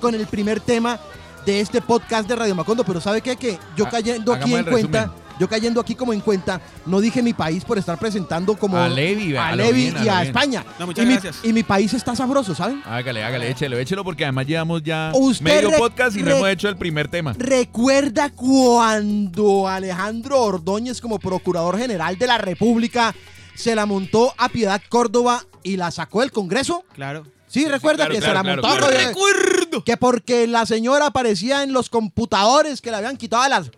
con 0.00 0.14
el 0.14 0.26
primer 0.26 0.60
tema 0.60 1.00
de 1.46 1.60
este 1.60 1.80
podcast 1.82 2.28
de 2.28 2.36
Radio 2.36 2.54
Macondo, 2.54 2.84
pero 2.84 3.00
¿sabe 3.00 3.20
qué? 3.22 3.36
Que 3.36 3.58
yo 3.76 3.86
Ha- 3.86 3.90
cayendo 3.90 4.32
aquí 4.32 4.54
en 4.54 4.64
cuenta, 4.64 5.06
resumen. 5.06 5.23
Yo 5.38 5.48
cayendo 5.48 5.80
aquí 5.80 5.94
como 5.94 6.12
en 6.12 6.20
cuenta, 6.20 6.60
no 6.86 7.00
dije 7.00 7.22
mi 7.22 7.32
país 7.32 7.64
por 7.64 7.78
estar 7.78 7.98
presentando 7.98 8.56
como 8.56 8.76
A 8.76 8.88
Levi, 8.88 9.36
a 9.36 9.48
a 9.48 9.56
Levi 9.56 9.90
bien, 9.90 10.04
y 10.04 10.08
a. 10.08 10.22
España. 10.22 10.64
No, 10.78 10.86
muchas 10.86 11.04
y, 11.04 11.06
mi, 11.06 11.12
gracias. 11.14 11.36
y 11.42 11.52
mi 11.52 11.62
país 11.62 11.92
está 11.94 12.16
sabroso, 12.16 12.54
¿saben? 12.54 12.82
Hágale, 12.84 13.22
hágale, 13.24 13.50
échelo, 13.50 13.78
échelo 13.78 14.04
porque 14.04 14.24
además 14.24 14.46
llevamos 14.46 14.82
ya 14.82 15.12
Usted 15.14 15.44
medio 15.44 15.70
podcast 15.72 16.16
y 16.16 16.22
no 16.22 16.30
hemos 16.30 16.48
hecho 16.48 16.68
el 16.68 16.76
primer 16.76 17.08
tema. 17.08 17.34
¿Recuerda 17.36 18.30
cuando 18.30 19.68
Alejandro 19.68 20.40
Ordóñez 20.40 21.00
como 21.00 21.18
Procurador 21.18 21.78
General 21.78 22.16
de 22.16 22.26
la 22.26 22.38
República 22.38 23.14
se 23.54 23.74
la 23.74 23.86
montó 23.86 24.34
a 24.38 24.48
Piedad 24.48 24.80
Córdoba 24.88 25.44
y 25.62 25.76
la 25.76 25.90
sacó 25.90 26.20
del 26.20 26.32
Congreso? 26.32 26.84
Claro. 26.94 27.24
Sí, 27.54 27.68
recuerda 27.68 28.06
claro, 28.06 28.14
que 28.14 28.18
claro, 28.18 28.32
se 28.32 28.34
la 28.34 28.56
claro, 28.60 28.62
montó. 28.62 28.88
Recuerdo. 28.88 29.84
Que 29.84 29.96
porque 29.96 30.48
la 30.48 30.66
señora 30.66 31.06
aparecía 31.06 31.62
en 31.62 31.72
los 31.72 31.88
computadores 31.88 32.80
que 32.80 32.90
le 32.90 32.96
habían 32.96 33.16
quitado 33.16 33.44
a 33.44 33.48
las... 33.48 33.70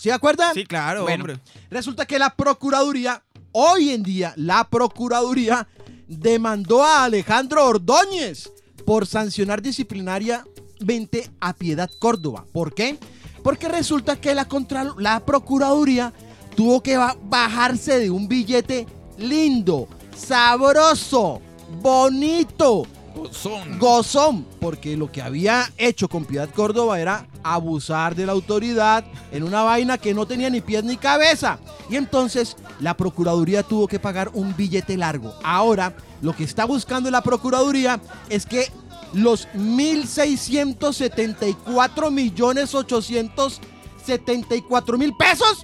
¿Sí 0.00 0.10
acuerdan? 0.10 0.52
Sí, 0.54 0.64
claro, 0.64 1.02
Bueno, 1.02 1.24
hombre. 1.24 1.40
resulta 1.70 2.06
que 2.06 2.18
la 2.18 2.30
Procuraduría, 2.34 3.22
hoy 3.52 3.90
en 3.90 4.02
día, 4.02 4.32
la 4.36 4.64
Procuraduría 4.68 5.66
demandó 6.08 6.82
a 6.84 7.04
Alejandro 7.04 7.66
Ordóñez 7.66 8.50
por 8.86 9.06
sancionar 9.06 9.62
disciplinariamente 9.62 11.30
a 11.40 11.52
Piedad 11.54 11.90
Córdoba. 11.98 12.44
¿Por 12.52 12.74
qué? 12.74 12.98
Porque 13.42 13.68
resulta 13.68 14.20
que 14.20 14.34
la, 14.34 14.46
contra- 14.46 14.94
la 14.98 15.20
Procuraduría 15.24 16.12
tuvo 16.56 16.82
que 16.82 16.96
ba- 16.96 17.16
bajarse 17.24 17.98
de 17.98 18.10
un 18.10 18.28
billete 18.28 18.86
lindo, 19.18 19.88
sabroso, 20.16 21.40
bonito, 21.80 22.86
Son. 23.32 23.78
gozón, 23.78 24.46
porque 24.60 24.96
lo 24.96 25.10
que 25.12 25.20
había 25.22 25.70
hecho 25.76 26.08
con 26.08 26.24
Piedad 26.24 26.48
Córdoba 26.50 26.98
era 27.00 27.26
abusar 27.42 28.14
de 28.14 28.26
la 28.26 28.32
autoridad 28.32 29.04
en 29.32 29.42
una 29.42 29.62
vaina 29.62 29.98
que 29.98 30.14
no 30.14 30.26
tenía 30.26 30.48
ni 30.50 30.60
pies 30.60 30.84
ni 30.84 30.96
cabeza. 30.96 31.58
Y 31.90 31.96
entonces 31.96 32.56
la 32.80 32.96
Procuraduría 32.96 33.62
tuvo 33.62 33.86
que 33.88 33.98
pagar 33.98 34.30
un 34.34 34.54
billete 34.56 34.96
largo. 34.96 35.34
Ahora, 35.42 35.94
lo 36.22 36.34
que 36.34 36.44
está 36.44 36.64
buscando 36.64 37.10
la 37.10 37.22
Procuraduría 37.22 38.00
es 38.28 38.46
que 38.46 38.70
los 39.12 39.48
1.674 39.54 42.10
millones 42.10 42.74
874 42.74 44.98
mil 44.98 45.14
pesos, 45.16 45.62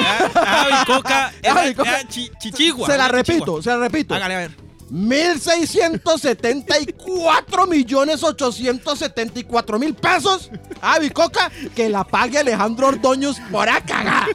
Ah. 0.00 0.30
Ah, 0.34 0.66
Bicoca. 0.86 1.32
ah, 1.50 1.64
chi- 2.08 2.30
Chichigua. 2.40 2.86
se 2.86 2.96
la 2.96 3.08
repito, 3.08 3.34
chichigua. 3.58 3.62
se 3.62 3.70
la 3.70 3.78
repito. 3.78 4.14
Hágale 4.14 4.34
a 4.34 4.38
ver. 4.38 4.67
1.674 4.90 7.68
millones 7.68 8.22
874 8.22 9.78
mil 9.78 9.94
pesos 9.94 10.50
a 10.80 10.98
Bicoca 10.98 11.50
que 11.74 11.88
la 11.88 12.04
pague 12.04 12.38
Alejandro 12.38 12.88
Ordóñez 12.88 13.36
por 13.50 13.68
acá. 13.68 14.02
Ah. 14.06 14.26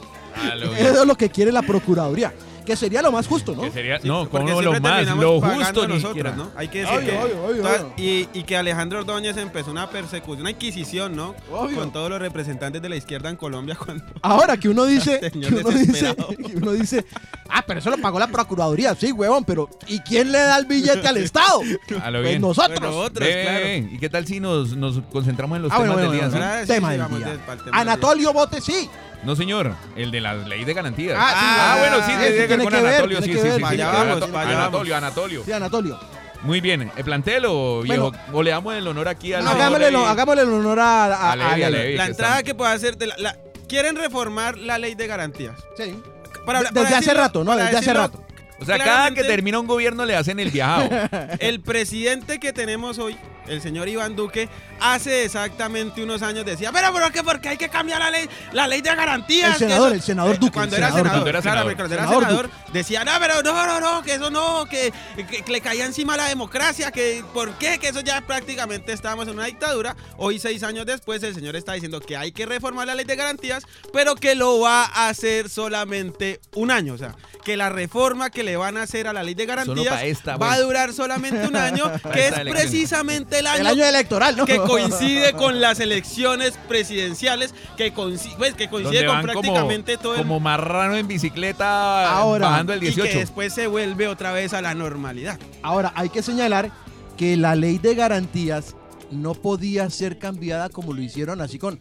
Eso 0.78 1.02
es 1.02 1.06
lo 1.06 1.16
que 1.16 1.30
quiere 1.30 1.52
la 1.52 1.62
Procuraduría. 1.62 2.34
Que 2.64 2.76
sería 2.76 3.02
lo 3.02 3.12
más 3.12 3.26
justo, 3.26 3.54
¿no? 3.54 3.62
Que 3.62 3.70
sería, 3.70 4.00
Sí, 4.00 4.08
no, 4.08 4.28
como 4.28 4.60
lo 4.62 4.80
más, 4.80 5.06
lo 5.16 5.40
justo 5.40 5.86
ni 5.86 5.94
nosotros, 5.94 6.00
siquiera. 6.02 6.32
¿no? 6.32 6.50
Hay 6.56 6.68
que 6.68 6.80
decir 6.80 6.96
Obvio, 6.96 7.10
que 7.10 7.18
obvio, 7.18 7.44
obvio, 7.44 7.62
todas- 7.62 7.84
y, 7.98 8.28
y 8.32 8.42
que 8.44 8.56
Alejandro 8.56 9.00
Ordóñez 9.00 9.36
empezó 9.36 9.70
una 9.70 9.90
persecución, 9.90 10.40
una 10.40 10.50
inquisición, 10.50 11.14
¿no? 11.14 11.34
Obvio. 11.52 11.76
Con 11.78 11.92
todos 11.92 12.08
los 12.10 12.18
representantes 12.20 12.80
de 12.80 12.88
la 12.88 12.96
izquierda 12.96 13.28
en 13.30 13.36
Colombia 13.36 13.76
cuando 13.76 14.04
Ahora 14.22 14.56
que 14.56 14.68
uno 14.68 14.84
dice, 14.86 15.20
que 15.20 15.38
uno 15.54 15.70
dice, 15.70 16.14
que 16.46 16.56
uno 16.56 16.72
dice, 16.72 17.04
Ah, 17.50 17.62
pero 17.66 17.78
eso 17.80 17.90
lo 17.90 17.98
pagó 17.98 18.18
la 18.18 18.26
Procuraduría, 18.28 18.94
sí, 18.94 19.12
huevón, 19.12 19.44
pero 19.44 19.68
¿y 19.86 20.00
quién 20.00 20.32
le 20.32 20.38
da 20.38 20.56
el 20.58 20.64
billete 20.66 21.06
al 21.06 21.18
Estado? 21.18 21.60
A 22.02 22.10
lo 22.10 22.20
Pues 22.20 22.30
bien. 22.30 22.40
nosotros. 22.42 22.80
Bueno, 22.80 22.96
otros, 22.96 23.28
claro. 23.28 23.66
¿Y 23.92 23.98
qué 23.98 24.08
tal 24.08 24.26
si 24.26 24.40
nos, 24.40 24.74
nos 24.76 25.00
concentramos 25.12 25.56
en 25.56 25.62
los 25.62 25.72
Ah, 25.72 25.76
temas 25.76 25.92
bueno, 25.94 26.10
del 26.10 26.18
día? 26.20 26.28
bueno, 26.30 26.46
sí? 26.62 26.66
Tema 26.66 26.92
sí, 26.92 26.98
del 26.98 27.18
día. 27.18 27.38
Anatolio 27.72 28.32
Bote, 28.32 28.60
sí. 28.60 28.88
No, 29.24 29.34
señor, 29.36 29.74
el 29.96 30.10
de 30.10 30.20
la 30.20 30.34
ley 30.34 30.64
de 30.64 30.74
garantías. 30.74 31.16
Ah, 31.18 31.30
sí, 31.30 31.46
Ah, 31.46 31.76
bueno, 31.78 31.96
sí, 32.06 32.12
sí, 32.12 32.18
tiene 32.18 32.46
que 32.48 32.56
ver 32.56 32.64
con 32.64 32.74
Anatolio, 32.74 33.22
sí, 33.22 33.32
sí, 33.32 33.40
sí, 33.40 33.80
Anatolio, 33.80 34.96
Anatolio. 34.96 35.44
Sí, 35.44 35.52
Anatolio. 35.52 35.98
Muy 36.42 36.60
bien, 36.60 36.90
¿el 36.94 37.04
plantel 37.04 37.44
o 37.46 37.80
viejo? 37.82 38.12
O 38.32 38.42
le 38.42 38.50
damos 38.50 38.74
el 38.74 38.86
honor 38.86 39.08
aquí 39.08 39.32
al 39.32 39.46
Hagámosle, 39.46 39.86
señor 39.86 39.92
lo- 39.92 39.98
Levi? 40.00 40.10
hagámosle 40.12 40.42
el 40.42 40.48
honor 40.52 40.78
a, 40.80 41.04
a- 41.06 41.32
A 41.32 41.36
Levi, 41.36 41.62
a 41.62 41.66
a 41.66 41.70
Levi. 41.70 41.82
Levi. 41.84 41.96
La 41.96 42.04
que 42.04 42.10
entrada 42.10 42.42
que 42.42 42.54
puede 42.54 42.72
hacer. 42.72 42.98
de 42.98 43.06
la- 43.06 43.16
la- 43.16 43.36
quieren 43.66 43.96
reformar 43.96 44.58
la 44.58 44.76
ley 44.76 44.94
de 44.94 45.06
garantías. 45.06 45.56
Sí. 45.76 45.98
Para- 46.44 46.58
Desde 46.60 46.74
para 46.74 46.86
hace 46.88 46.96
decirlo- 46.96 47.20
rato, 47.22 47.44
¿no? 47.44 47.56
Desde 47.56 47.78
hace 47.78 47.94
rato. 47.94 48.23
O 48.60 48.64
sea, 48.64 48.78
cada 48.78 49.10
que 49.12 49.24
termina 49.24 49.58
un 49.58 49.66
gobierno 49.66 50.04
le 50.04 50.16
hacen 50.16 50.38
el 50.40 50.50
viajado. 50.50 50.88
El 51.40 51.60
presidente 51.60 52.38
que 52.38 52.52
tenemos 52.52 52.98
hoy, 52.98 53.16
el 53.48 53.60
señor 53.60 53.88
Iván 53.88 54.16
Duque, 54.16 54.48
hace 54.80 55.24
exactamente 55.24 56.02
unos 56.02 56.22
años 56.22 56.46
decía, 56.46 56.70
pero 56.72 56.92
¿por 56.92 57.12
qué? 57.12 57.22
Porque 57.22 57.48
hay 57.50 57.56
que 57.58 57.68
cambiar 57.68 57.98
la 58.00 58.10
ley, 58.10 58.28
la 58.52 58.66
ley 58.66 58.80
de 58.80 58.94
garantías. 58.94 59.48
El 59.48 59.52
que 59.54 59.58
senador, 59.64 59.86
eso-". 59.88 59.94
el 59.96 60.02
senador 60.02 60.38
Duque, 60.38 60.52
Cuando 60.52 60.76
el 60.76 60.82
era 60.82 60.92
senador 60.92 61.06
senador, 61.08 61.22
Cuando 61.24 61.28
era 61.30 61.74
cuando 61.74 61.94
era 61.94 62.02
senador. 62.04 62.24
senador, 62.24 62.50
decía, 62.72 63.04
no, 63.04 63.12
pero 63.20 63.42
no, 63.42 63.66
no, 63.66 63.80
no, 63.80 64.02
que 64.02 64.14
eso 64.14 64.30
no, 64.30 64.64
que, 64.66 64.92
que- 65.28 65.42
que 65.42 65.52
le 65.52 65.60
caía 65.60 65.84
encima 65.84 66.16
la 66.16 66.28
democracia, 66.28 66.90
que 66.92 67.22
¿por 67.34 67.52
qué? 67.58 67.78
Que 67.78 67.88
eso 67.88 68.00
ya 68.00 68.20
prácticamente 68.22 68.92
estábamos 68.92 69.26
en 69.28 69.34
una 69.34 69.46
dictadura. 69.46 69.96
Hoy, 70.16 70.38
seis 70.38 70.62
años 70.62 70.86
después, 70.86 71.22
el 71.24 71.34
señor 71.34 71.56
está 71.56 71.72
diciendo 71.74 72.00
que 72.00 72.16
hay 72.16 72.30
que 72.32 72.46
reformar 72.46 72.86
la 72.86 72.94
ley 72.94 73.04
de 73.04 73.16
garantías, 73.16 73.64
pero 73.92 74.14
que 74.14 74.34
lo 74.36 74.60
va 74.60 74.84
a 74.84 75.08
hacer 75.08 75.48
solamente 75.50 76.40
un 76.54 76.70
año. 76.70 76.94
O 76.94 76.98
sea, 76.98 77.14
que 77.44 77.56
la 77.58 77.68
reforma 77.68 78.30
que 78.30 78.43
le 78.44 78.56
van 78.56 78.76
a 78.76 78.82
hacer 78.82 79.08
a 79.08 79.12
la 79.12 79.22
ley 79.22 79.34
de 79.34 79.46
garantías 79.46 80.02
esta, 80.04 80.36
va 80.36 80.52
a 80.52 80.60
durar 80.60 80.92
solamente 80.92 81.46
un 81.46 81.56
año, 81.56 81.90
que 82.12 82.28
es 82.28 82.34
precisamente 82.40 83.40
el 83.40 83.46
año, 83.46 83.60
El 83.60 83.66
año 83.66 83.84
electoral, 83.84 84.36
¿no? 84.36 84.46
que 84.46 84.58
coincide 84.58 85.32
con 85.32 85.60
las 85.60 85.80
elecciones 85.80 86.54
presidenciales, 86.68 87.54
que 87.76 87.92
coincide, 87.92 88.34
pues, 88.36 88.54
que 88.54 88.68
coincide 88.68 89.04
Donde 89.04 89.06
con 89.06 89.34
como, 89.34 89.42
prácticamente 89.42 89.96
todo 89.96 90.14
el 90.14 90.18
como 90.22 90.40
marrano 90.40 90.96
en 90.96 91.08
bicicleta 91.08 92.10
Ahora, 92.10 92.48
bajando 92.48 92.72
el 92.72 92.82
y 92.82 92.86
18. 92.86 93.10
que 93.10 93.18
después 93.18 93.52
se 93.52 93.66
vuelve 93.66 94.08
otra 94.08 94.32
vez 94.32 94.52
a 94.52 94.62
la 94.62 94.74
normalidad. 94.74 95.38
Ahora, 95.62 95.92
hay 95.96 96.08
que 96.10 96.22
señalar 96.22 96.70
que 97.16 97.36
la 97.36 97.54
ley 97.54 97.78
de 97.78 97.94
garantías 97.94 98.76
no 99.10 99.34
podía 99.34 99.88
ser 99.90 100.18
cambiada 100.18 100.68
como 100.68 100.92
lo 100.92 101.00
hicieron 101.00 101.40
así 101.40 101.58
con 101.58 101.78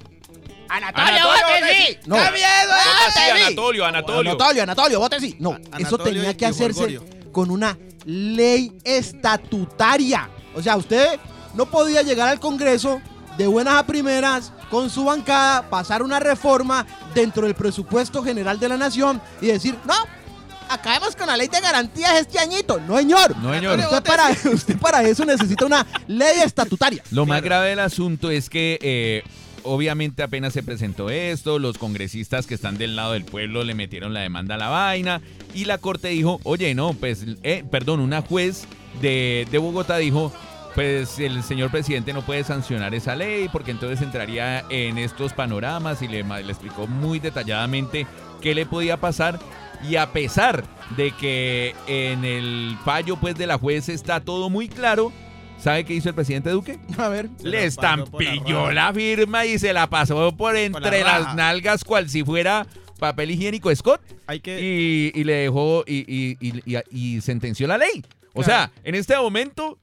Anatolio, 0.73 1.27
vote 1.27 1.73
sí. 1.75 1.97
No. 2.07 2.15
¡Qué 2.15 2.31
miedo! 2.31 2.71
Vote 2.71 3.11
sí, 3.13 3.19
sí. 3.23 3.41
Anatolio, 3.43 3.85
Anatolio. 3.85 4.31
Anatolio, 4.31 4.63
Anatolio, 4.63 4.99
vote 4.99 5.19
sí. 5.19 5.35
No, 5.39 5.51
eso 5.51 5.71
Anatolio 5.71 6.03
tenía 6.03 6.35
que 6.35 6.45
hacerse 6.47 6.79
Gorgorio. 6.79 7.31
con 7.31 7.51
una 7.51 7.77
ley 8.05 8.75
estatutaria. 8.83 10.29
O 10.55 10.63
sea, 10.63 10.75
usted 10.75 11.19
no 11.53 11.67
podía 11.67 12.01
llegar 12.01 12.27
al 12.27 12.39
Congreso 12.39 13.01
de 13.37 13.45
buenas 13.45 13.75
a 13.75 13.85
primeras 13.85 14.51
con 14.71 14.89
su 14.89 15.05
bancada, 15.05 15.69
pasar 15.69 16.01
una 16.01 16.19
reforma 16.19 16.87
dentro 17.13 17.45
del 17.45 17.53
presupuesto 17.53 18.23
general 18.23 18.59
de 18.59 18.69
la 18.69 18.77
nación 18.77 19.21
y 19.41 19.47
decir, 19.47 19.77
no, 19.85 19.93
acabemos 20.69 21.15
con 21.15 21.27
la 21.27 21.37
ley 21.37 21.49
de 21.49 21.59
garantías 21.59 22.15
este 22.15 22.39
añito. 22.39 22.79
No, 22.79 22.97
señor. 22.97 23.37
No, 23.37 23.53
señor. 23.53 23.79
Usted 23.79 24.03
para, 24.03 24.29
usted 24.51 24.77
para 24.79 25.03
eso 25.03 25.23
necesita 25.23 25.65
una 25.65 25.85
ley 26.07 26.39
estatutaria. 26.43 27.03
Lo 27.11 27.27
más 27.27 27.43
grave 27.43 27.69
del 27.69 27.79
asunto 27.79 28.31
es 28.31 28.49
que 28.49 28.79
eh, 28.81 29.23
obviamente 29.63 30.23
apenas 30.23 30.53
se 30.53 30.63
presentó 30.63 31.09
esto, 31.09 31.59
los 31.59 31.77
congresistas 31.77 32.47
que 32.47 32.55
están 32.55 32.77
del 32.77 32.95
lado 32.95 33.13
del 33.13 33.25
pueblo 33.25 33.63
le 33.63 33.73
metieron 33.73 34.13
la 34.13 34.21
demanda 34.21 34.55
a 34.55 34.57
la 34.57 34.69
vaina 34.69 35.21
y 35.53 35.65
la 35.65 35.77
corte 35.77 36.09
dijo, 36.09 36.39
oye, 36.43 36.75
no, 36.75 36.93
pues, 36.93 37.25
eh, 37.43 37.63
perdón, 37.69 37.99
una 37.99 38.21
juez 38.21 38.65
de, 39.01 39.47
de 39.51 39.57
Bogotá 39.57 39.97
dijo, 39.97 40.31
pues 40.75 41.19
el 41.19 41.43
señor 41.43 41.69
presidente 41.71 42.13
no 42.13 42.23
puede 42.23 42.43
sancionar 42.43 42.95
esa 42.95 43.15
ley 43.15 43.47
porque 43.51 43.71
entonces 43.71 44.01
entraría 44.01 44.65
en 44.69 44.97
estos 44.97 45.33
panoramas 45.33 46.01
y 46.01 46.07
le, 46.07 46.23
le 46.23 46.51
explicó 46.51 46.87
muy 46.87 47.19
detalladamente 47.19 48.07
qué 48.41 48.55
le 48.55 48.65
podía 48.65 48.97
pasar 48.97 49.39
y 49.87 49.97
a 49.97 50.11
pesar 50.11 50.63
de 50.95 51.11
que 51.11 51.75
en 51.87 52.25
el 52.25 52.77
fallo 52.83 53.17
pues 53.17 53.35
de 53.35 53.47
la 53.47 53.57
juez 53.57 53.89
está 53.89 54.19
todo 54.21 54.49
muy 54.49 54.67
claro, 54.67 55.11
¿sabe 55.63 55.85
qué 55.85 55.93
hizo 55.93 56.09
el 56.09 56.15
presidente 56.15 56.49
Duque? 56.49 56.77
A 56.97 57.07
ver. 57.09 57.29
Le 57.41 57.51
la 57.59 57.63
estampilló 57.63 58.71
la 58.71 58.93
firma 58.93 59.45
y 59.45 59.57
se 59.59 59.73
la 59.73 59.89
pasó 59.89 60.35
por 60.35 60.55
entre 60.57 61.01
la 61.03 61.19
las 61.19 61.35
nalgas 61.35 61.83
cual 61.83 62.09
si 62.09 62.23
fuera 62.23 62.67
papel 62.99 63.31
higiénico 63.31 63.73
Scott 63.75 64.01
Hay 64.27 64.39
que... 64.39 64.59
y, 64.61 65.11
y 65.19 65.23
le 65.23 65.33
dejó 65.33 65.83
y, 65.87 66.05
y- 66.07 66.37
y- 66.39 66.61
y- 66.65 67.15
y 67.17 67.21
sentenció 67.21 67.67
la 67.67 67.77
ley. 67.77 68.03
O 68.33 68.41
Claro. 68.41 68.45
sea, 68.45 68.71
en 68.83 68.95
este 68.95 69.15
momento, 69.17 69.77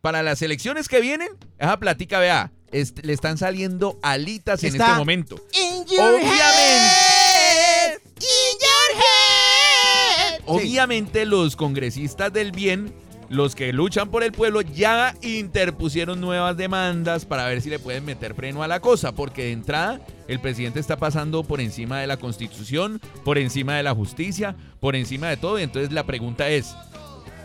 para 0.00 0.22
las 0.22 0.42
elecciones 0.42 0.88
que 0.88 1.00
vienen, 1.00 1.28
esa 1.58 1.78
platica, 1.78 2.18
vea, 2.18 2.50
est- 2.72 2.98
le 3.04 3.12
están 3.12 3.38
saliendo 3.38 3.98
alitas 4.02 4.62
en 4.64 4.74
este 4.74 4.92
momento. 4.94 5.36
In 5.52 5.84
your 5.86 6.00
Obviamente. 6.00 6.34
head, 6.34 7.98
in 8.16 8.58
your 8.60 8.98
head. 8.98 10.38
Sí. 10.38 10.44
Obviamente 10.46 11.24
los 11.26 11.56
congresistas 11.56 12.32
del 12.32 12.50
bien, 12.52 12.92
los 13.28 13.54
que 13.54 13.72
luchan 13.72 14.10
por 14.10 14.22
el 14.22 14.32
pueblo, 14.32 14.60
ya 14.60 15.14
interpusieron 15.22 16.20
nuevas 16.20 16.56
demandas 16.56 17.24
para 17.24 17.46
ver 17.46 17.60
si 17.60 17.70
le 17.70 17.78
pueden 17.78 18.04
meter 18.04 18.34
freno 18.34 18.62
a 18.62 18.68
la 18.68 18.80
cosa, 18.80 19.12
porque 19.12 19.44
de 19.44 19.52
entrada 19.52 20.00
el 20.28 20.40
presidente 20.40 20.80
está 20.80 20.96
pasando 20.96 21.44
por 21.44 21.60
encima 21.60 22.00
de 22.00 22.06
la 22.06 22.16
constitución, 22.16 23.00
por 23.24 23.38
encima 23.38 23.76
de 23.76 23.82
la 23.82 23.94
justicia, 23.94 24.56
por 24.80 24.96
encima 24.96 25.28
de 25.28 25.36
todo, 25.36 25.58
y 25.58 25.62
entonces 25.62 25.92
la 25.92 26.04
pregunta 26.04 26.48
es, 26.48 26.74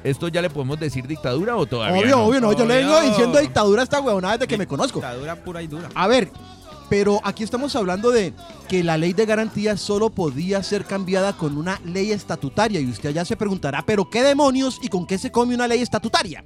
¿esto 0.03 0.27
ya 0.27 0.41
le 0.41 0.49
podemos 0.49 0.79
decir 0.79 1.07
dictadura 1.07 1.55
o 1.57 1.65
todavía 1.65 2.01
Obvio, 2.01 2.15
no? 2.15 2.25
obvio, 2.25 2.41
no. 2.41 2.53
Yo 2.53 2.65
le 2.65 2.77
vengo 2.77 3.01
diciendo 3.01 3.39
dictadura 3.39 3.81
a 3.81 3.83
esta 3.83 3.99
huevonada 3.99 4.37
desde 4.37 4.47
que 4.47 4.57
me 4.57 4.67
conozco. 4.67 4.99
Dictadura 4.99 5.35
pura 5.35 5.61
y 5.61 5.67
dura. 5.67 5.89
A 5.93 6.07
ver, 6.07 6.29
pero 6.89 7.21
aquí 7.23 7.43
estamos 7.43 7.75
hablando 7.75 8.09
de 8.09 8.33
que 8.67 8.83
la 8.83 8.97
ley 8.97 9.13
de 9.13 9.25
garantías 9.25 9.79
solo 9.79 10.09
podía 10.09 10.61
ser 10.63 10.85
cambiada 10.85 11.33
con 11.33 11.57
una 11.57 11.79
ley 11.85 12.11
estatutaria. 12.11 12.79
Y 12.79 12.87
usted 12.87 13.13
ya 13.13 13.23
se 13.23 13.37
preguntará, 13.37 13.83
¿pero 13.85 14.09
qué 14.09 14.23
demonios 14.23 14.79
y 14.81 14.89
con 14.89 15.05
qué 15.05 15.17
se 15.17 15.31
come 15.31 15.53
una 15.53 15.67
ley 15.67 15.81
estatutaria? 15.81 16.43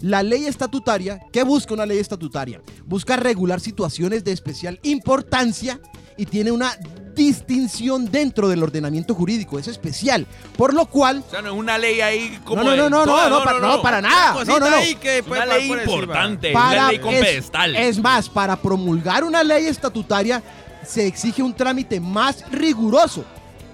La 0.00 0.22
ley 0.22 0.46
estatutaria, 0.46 1.20
¿qué 1.32 1.44
busca 1.44 1.74
una 1.74 1.86
ley 1.86 1.98
estatutaria? 1.98 2.60
Busca 2.84 3.16
regular 3.16 3.60
situaciones 3.60 4.24
de 4.24 4.32
especial 4.32 4.80
importancia 4.82 5.80
y 6.16 6.26
tiene 6.26 6.50
una 6.50 6.76
distinción 7.14 8.10
dentro 8.10 8.48
del 8.48 8.62
ordenamiento 8.62 9.14
jurídico. 9.14 9.58
Es 9.58 9.68
especial. 9.68 10.26
Por 10.56 10.74
lo 10.74 10.86
cual 10.86 11.22
O 11.26 11.30
sea, 11.30 11.42
no 11.42 11.48
es 11.52 11.54
una 11.54 11.78
ley 11.78 12.00
ahí 12.00 12.38
como 12.44 12.62
no, 12.62 12.76
no, 12.76 12.88
no, 12.90 13.04
no, 13.06 13.06
no, 13.06 13.30
no, 13.38 13.44
para, 13.44 13.58
no, 13.60 13.82
para 13.82 14.00
nada. 14.00 14.44
No, 14.44 14.58
no, 14.58 14.70
no. 14.70 14.76
ahí 14.76 14.94
que 14.96 15.18
Es 15.18 15.24
puede 15.24 15.42
una 15.42 15.54
ley 15.56 15.70
importante, 15.70 16.52
Para- 16.52 16.80
una 16.80 16.88
ley 16.88 16.98
con 16.98 17.14
es, 17.14 17.20
pedestal. 17.24 17.76
es 17.76 17.98
más, 17.98 18.28
para 18.28 18.56
promulgar 18.56 19.24
una 19.24 19.42
ley 19.42 19.66
estatutaria 19.66 20.42
se 20.86 21.06
exige 21.06 21.42
un 21.42 21.54
trámite 21.54 21.98
más 22.00 22.44
riguroso 22.50 23.24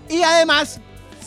y 0.08 0.22
además 0.22 0.78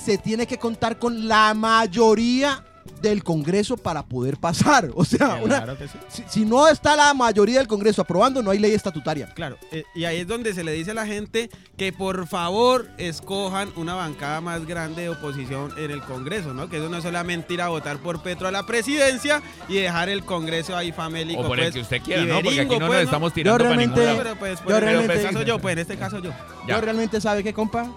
se 0.05 0.17
tiene 0.17 0.47
que 0.47 0.57
contar 0.57 0.97
con 0.97 1.27
la 1.27 1.53
mayoría 1.53 2.63
del 3.09 3.23
Congreso 3.23 3.77
para 3.77 4.03
poder 4.03 4.37
pasar. 4.37 4.89
O 4.95 5.05
sea, 5.05 5.35
una- 5.43 5.57
Claro 5.57 5.77
que 5.77 5.87
sí. 5.87 5.97
si, 6.07 6.23
si 6.27 6.45
no 6.45 6.67
está 6.67 6.95
la 6.95 7.13
mayoría 7.13 7.59
del 7.59 7.67
Congreso 7.67 8.01
aprobando, 8.01 8.41
no 8.41 8.49
hay 8.51 8.59
ley 8.59 8.73
estatutaria. 8.73 9.27
Claro, 9.35 9.57
eh, 9.71 9.83
y 9.93 10.05
ahí 10.05 10.19
es 10.21 10.27
donde 10.27 10.53
se 10.53 10.63
le 10.63 10.71
dice 10.71 10.91
a 10.91 10.93
la 10.93 11.05
gente 11.05 11.49
que 11.77 11.91
por 11.93 12.25
favor 12.27 12.87
escojan 12.97 13.71
una 13.75 13.93
bancada 13.95 14.39
más 14.41 14.65
grande 14.65 15.03
de 15.03 15.09
oposición 15.09 15.71
en 15.77 15.91
el 15.91 16.01
Congreso, 16.01 16.53
¿no? 16.53 16.69
Que 16.69 16.77
eso 16.77 16.89
no 16.89 16.97
es 16.97 17.03
solamente 17.03 17.53
ir 17.53 17.61
a 17.61 17.67
votar 17.69 17.97
por 17.97 18.21
Petro 18.23 18.47
a 18.47 18.51
la 18.51 18.65
presidencia 18.65 19.41
y 19.67 19.75
dejar 19.75 20.09
el 20.09 20.23
Congreso 20.23 20.75
ahí 20.75 20.91
famélico. 20.91 21.41
O 21.41 21.47
por 21.47 21.59
el 21.59 21.65
pues, 21.65 21.73
que 21.75 21.81
usted 21.81 22.01
quiera, 22.01 22.23
¿no? 22.23 22.41
Porque 22.41 22.61
aquí 22.61 22.79
no 22.79 22.87
pues, 22.87 22.99
nos 22.99 23.03
estamos 23.03 23.33
tirando 23.33 23.57
Yo 23.57 23.63
para 23.65 23.75
realmente- 23.75 23.99
ningún 23.99 24.17
No, 24.17 24.23
lado. 24.23 24.35
pero 24.39 24.39
pues, 24.39 24.59
Yo 24.69 24.75
en 24.77 24.81
realmente- 24.83 25.13
este 25.15 25.27
caso 25.27 25.41
yo, 25.43 25.59
pues 25.59 25.73
en 25.73 25.79
este 25.79 25.97
caso 25.97 26.19
yo. 26.19 26.31
Ya. 26.67 26.75
Yo 26.75 26.81
realmente 26.81 27.19
sabe 27.21 27.43
qué, 27.43 27.53
compa. 27.53 27.91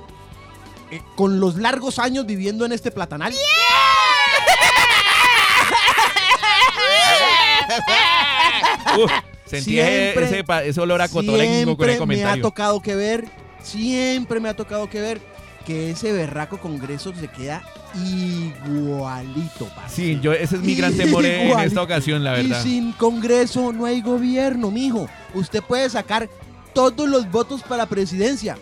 Eh, 0.91 1.01
con 1.17 1.41
los 1.41 1.57
largos 1.57 1.99
años 1.99 2.27
viviendo 2.27 2.65
en 2.65 2.73
este 2.73 2.91
platanal. 2.93 3.33
Uf, 9.05 9.11
sentí 9.47 9.79
ese, 9.79 10.13
Siempre- 10.15 10.25
ese 10.61 10.69
ese 10.71 10.81
olor 10.81 11.03
a 11.03 11.09
cotolengo 11.09 11.77
con 11.77 11.89
el 11.89 11.95
Siempre 11.95 11.95
me 11.95 11.95
ha 11.95 11.99
comentario. 11.99 12.43
tocado 12.43 12.81
que 12.81 12.95
ver, 12.95 13.25
siempre 13.63 14.41
me 14.41 14.49
ha 14.49 14.55
tocado 14.57 14.89
que 14.89 15.01
ver 15.01 15.21
que 15.67 15.91
ese 15.91 16.13
berraco 16.13 16.59
congreso 16.59 17.13
se 17.15 17.27
queda 17.29 17.63
igualito. 18.65 19.69
Sí, 19.89 20.19
yo, 20.23 20.33
ese 20.33 20.57
es 20.57 20.63
mi 20.63 20.75
gran 20.75 20.93
temor 20.97 21.25
en 21.25 21.59
esta 21.61 21.83
ocasión, 21.83 22.23
la 22.25 22.33
verdad. 22.33 22.61
Y 22.61 22.69
sin 22.69 22.93
congreso 22.93 23.73
no 23.73 23.85
hay 23.87 24.01
gobierno, 24.01 24.71
mijo. 24.71 25.09
Usted 25.35 25.63
puede 25.63 25.89
sacar 25.91 26.29
todos 26.73 27.09
los 27.09 27.31
votos 27.31 27.63
para 27.63 27.87
presidencia, 27.87 28.57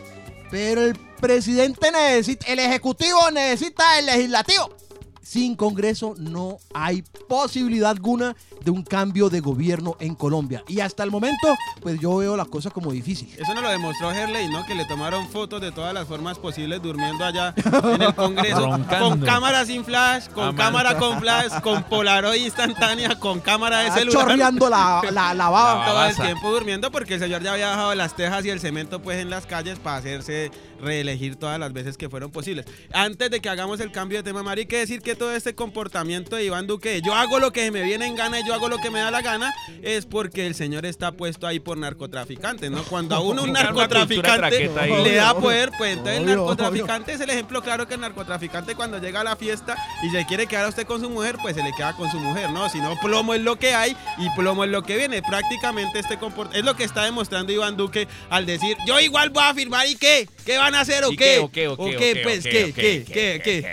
pero 0.50 0.82
el 0.82 0.96
presidente 1.20 1.90
necesita, 1.90 2.46
el 2.46 2.58
ejecutivo 2.60 3.30
necesita 3.32 3.98
el 3.98 4.06
legislativo. 4.06 4.74
Sin 5.24 5.56
Congreso 5.56 6.14
no 6.18 6.58
hay 6.72 7.02
posibilidad 7.28 7.90
alguna 7.90 8.34
de 8.64 8.70
un 8.70 8.82
cambio 8.82 9.28
de 9.30 9.40
gobierno 9.40 9.96
en 10.00 10.14
Colombia. 10.14 10.62
Y 10.68 10.80
hasta 10.80 11.02
el 11.02 11.10
momento, 11.10 11.54
pues 11.80 11.98
yo 12.00 12.16
veo 12.16 12.36
la 12.36 12.44
cosa 12.44 12.70
como 12.70 12.92
difícil. 12.92 13.28
Eso 13.38 13.54
nos 13.54 13.62
lo 13.62 13.70
demostró 13.70 14.10
Herley, 14.12 14.48
¿no? 14.48 14.64
Que 14.66 14.74
le 14.74 14.84
tomaron 14.86 15.28
fotos 15.28 15.60
de 15.60 15.72
todas 15.72 15.92
las 15.94 16.06
formas 16.06 16.38
posibles 16.38 16.80
durmiendo 16.82 17.24
allá 17.24 17.54
en 17.94 18.02
el 18.02 18.14
Congreso. 18.14 18.60
Roncando. 18.60 19.08
Con 19.10 19.20
cámara 19.20 19.64
sin 19.64 19.84
flash, 19.84 20.28
con 20.28 20.54
cámara 20.56 20.96
con 20.98 21.18
flash, 21.20 21.60
con 21.62 21.82
Polaroid 21.84 22.44
instantánea, 22.44 23.18
con 23.18 23.40
cámara 23.40 23.80
de 23.80 23.88
Está 23.88 23.98
celular. 24.00 24.22
chorreando 24.28 24.68
la, 24.70 25.02
la, 25.10 25.34
la 25.34 25.48
baba. 25.48 25.78
La 25.86 25.92
todo 25.92 26.04
el 26.04 26.16
tiempo 26.16 26.50
durmiendo 26.52 26.90
porque 26.90 27.14
el 27.14 27.20
señor 27.20 27.42
ya 27.42 27.52
había 27.52 27.70
dejado 27.70 27.94
las 27.94 28.14
tejas 28.16 28.44
y 28.44 28.50
el 28.50 28.60
cemento 28.60 29.00
pues 29.02 29.18
en 29.20 29.30
las 29.30 29.46
calles 29.46 29.78
para 29.78 29.96
hacerse 29.98 30.50
reelegir 30.84 31.36
todas 31.36 31.58
las 31.58 31.72
veces 31.72 31.96
que 31.96 32.08
fueron 32.08 32.30
posibles. 32.30 32.66
Antes 32.92 33.30
de 33.30 33.40
que 33.40 33.48
hagamos 33.48 33.80
el 33.80 33.90
cambio 33.90 34.18
de 34.18 34.22
tema, 34.22 34.42
Mari, 34.42 34.62
hay 34.62 34.66
que 34.66 34.78
decir 34.78 35.00
que 35.00 35.14
todo 35.14 35.34
este 35.34 35.54
comportamiento 35.54 36.36
de 36.36 36.44
Iván 36.44 36.66
Duque, 36.66 36.90
de 36.90 37.02
yo 37.02 37.14
hago 37.14 37.38
lo 37.38 37.52
que 37.52 37.70
me 37.70 37.82
viene 37.82 38.06
en 38.06 38.14
gana 38.14 38.40
y 38.40 38.46
yo 38.46 38.54
hago 38.54 38.68
lo 38.68 38.78
que 38.78 38.90
me 38.90 39.00
da 39.00 39.10
la 39.10 39.22
gana, 39.22 39.52
es 39.82 40.06
porque 40.06 40.46
el 40.46 40.54
señor 40.54 40.86
está 40.86 41.12
puesto 41.12 41.46
ahí 41.46 41.60
por 41.60 41.78
narcotraficantes, 41.78 42.70
¿no? 42.70 42.82
Cuando 42.84 43.16
a 43.16 43.20
uno 43.20 43.42
un 43.42 43.52
narcotraficante 43.54 44.70
le 45.02 45.14
da 45.14 45.34
poder, 45.34 45.70
pues 45.76 45.96
entonces 45.96 46.20
el 46.20 46.26
narcotraficante 46.26 47.12
es 47.12 47.20
el 47.20 47.30
ejemplo 47.30 47.62
claro 47.62 47.88
que 47.88 47.94
el 47.94 48.00
narcotraficante 48.00 48.74
cuando 48.74 48.98
llega 48.98 49.20
a 49.20 49.24
la 49.24 49.36
fiesta 49.36 49.76
y 50.02 50.10
se 50.10 50.24
quiere 50.26 50.46
quedar 50.46 50.66
a 50.66 50.68
usted 50.68 50.86
con 50.86 51.00
su 51.00 51.10
mujer, 51.10 51.36
pues 51.42 51.56
se 51.56 51.62
le 51.62 51.72
queda 51.72 51.96
con 51.96 52.10
su 52.10 52.18
mujer, 52.18 52.50
¿no? 52.50 52.68
Si 52.68 52.78
no, 52.78 52.98
plomo 53.00 53.34
es 53.34 53.42
lo 53.42 53.58
que 53.58 53.74
hay 53.74 53.96
y 54.18 54.28
plomo 54.36 54.64
es 54.64 54.70
lo 54.70 54.82
que 54.82 54.96
viene. 54.96 55.22
Prácticamente 55.22 55.98
este 55.98 56.18
comportamiento 56.18 56.58
es 56.58 56.64
lo 56.64 56.76
que 56.76 56.84
está 56.84 57.04
demostrando 57.04 57.52
Iván 57.52 57.76
Duque 57.76 58.08
al 58.30 58.46
decir, 58.46 58.76
yo 58.86 59.00
igual 59.00 59.30
voy 59.30 59.44
a 59.44 59.54
firmar 59.54 59.86
y 59.86 59.96
qué, 59.96 60.28
¿qué 60.44 60.58
van 60.58 60.73
a 60.74 60.80
hacer 60.80 61.04
o 61.04 61.12
¿Y 61.12 61.16
qué? 61.16 61.24
qué, 61.24 61.38
o 61.40 61.50
qué, 61.50 61.68
o 61.68 61.72
¿O 61.74 61.86
qué, 61.86 62.20
pues, 62.22 62.42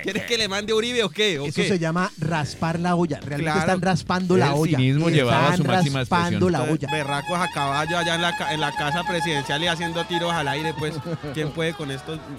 ¿Quieres 0.03 0.23
que 0.23 0.37
le 0.37 0.47
mande 0.47 0.73
Uribe 0.73 1.03
o 1.03 1.09
qué? 1.09 1.39
¿O 1.39 1.45
Eso 1.45 1.61
qué? 1.61 1.67
se 1.67 1.79
llama 1.79 2.11
raspar 2.17 2.79
la 2.79 2.95
olla. 2.95 3.17
Realmente 3.19 3.43
Claro. 3.43 3.59
están 3.59 3.81
raspando 3.81 4.33
El 4.35 4.39
la 4.41 4.53
olla. 4.53 4.77
cinismo 4.77 5.09
llevado 5.09 5.47
a 5.47 5.55
su 5.55 5.61
Están 5.61 5.75
máxima 5.75 5.99
raspando 5.99 6.47
expresión. 6.47 6.51
la 6.51 6.63
olla. 6.63 6.87
Berracos 6.91 7.39
a 7.39 7.47
caballo 7.53 7.97
allá 7.97 8.15
en 8.15 8.21
la, 8.21 8.35
ca- 8.37 8.53
en 8.53 8.59
la 8.61 8.71
casa 8.71 9.03
presidencial 9.07 9.63
y 9.63 9.67
haciendo 9.67 10.03
tiros 10.05 10.31
al 10.33 10.47
aire, 10.47 10.73
pues, 10.77 10.93
¿quién 11.33 11.51
puede 11.51 11.73
con 11.73 11.91
estos? 11.91 12.19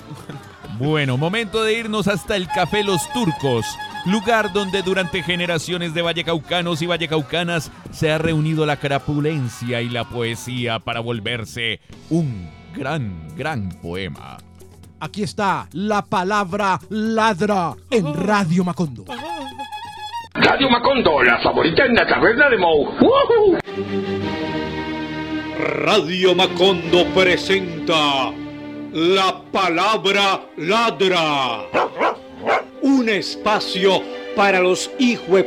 Bueno, 0.78 1.18
momento 1.18 1.62
de 1.62 1.74
irnos 1.74 2.08
hasta 2.08 2.34
el 2.34 2.48
Café 2.48 2.82
Los 2.82 3.12
Turcos, 3.12 3.66
lugar 4.06 4.52
donde 4.54 4.80
durante 4.82 5.22
generaciones 5.22 5.92
de 5.92 6.00
vallecaucanos 6.00 6.80
y 6.80 6.86
vallecaucanas 6.86 7.70
se 7.92 8.10
ha 8.10 8.16
reunido 8.18 8.64
la 8.64 8.78
crapulencia 8.78 9.82
y 9.82 9.90
la 9.90 10.08
poesía 10.08 10.78
para 10.78 11.00
volverse 11.00 11.78
un 12.08 12.50
gran, 12.74 13.28
gran 13.36 13.68
poema. 13.80 14.38
Aquí 15.02 15.24
está 15.24 15.66
la 15.72 16.02
palabra 16.02 16.78
ladra 16.90 17.74
en 17.90 18.14
Radio 18.14 18.62
Macondo. 18.62 19.04
Radio 20.32 20.70
Macondo, 20.70 21.20
la 21.24 21.40
favorita 21.40 21.86
en 21.86 21.94
la 21.94 22.06
taberna 22.06 22.48
de 22.48 22.56
Mou. 22.56 22.84
¡Woohoo! 23.00 23.58
Radio 25.58 26.36
Macondo 26.36 27.04
presenta 27.16 28.30
La 28.92 29.42
Palabra 29.50 30.40
Ladra. 30.58 31.64
Un 32.82 33.08
espacio 33.08 34.04
para 34.36 34.60
los 34.60 34.88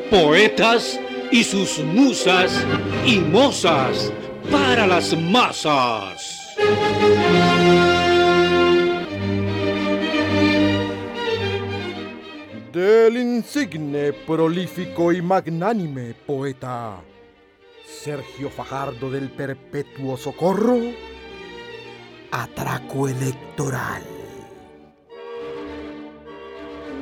poetas 0.09 0.99
y 1.31 1.45
sus 1.45 1.79
musas 1.79 2.61
y 3.05 3.19
mozas 3.19 4.11
para 4.51 4.85
las 4.85 5.17
masas. 5.17 6.35
Del 12.75 13.15
insigne, 13.15 14.11
prolífico 14.11 15.13
y 15.13 15.21
magnánime 15.21 16.13
poeta 16.13 17.01
Sergio 17.87 18.49
Fajardo 18.49 19.09
del 19.09 19.31
Perpetuo 19.31 20.17
Socorro, 20.17 20.77
atraco 22.31 23.07
electoral. 23.07 24.03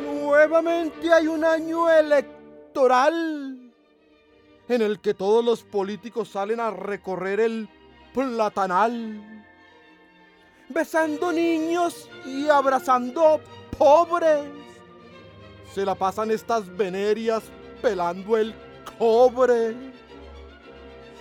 Nuevamente 0.04 1.12
hay 1.12 1.26
un 1.26 1.44
año 1.44 1.90
electoral 1.90 3.74
en 4.70 4.82
el 4.84 5.00
que 5.00 5.16
todos 5.16 5.44
los 5.44 5.64
políticos 5.64 6.30
salen 6.30 6.60
a 6.60 6.70
recorrer 6.70 7.40
el 7.40 7.68
platanal, 8.14 9.44
besando 10.70 11.32
niños 11.32 12.08
y 12.28 12.48
abrazando 12.48 13.42
pobres 13.76 14.63
se 15.74 15.86
la 15.86 15.96
pasan 15.96 16.32
estas 16.32 16.76
venerias 16.76 17.44
pelando 17.82 18.38
el 18.38 18.54
cobre. 18.98 19.76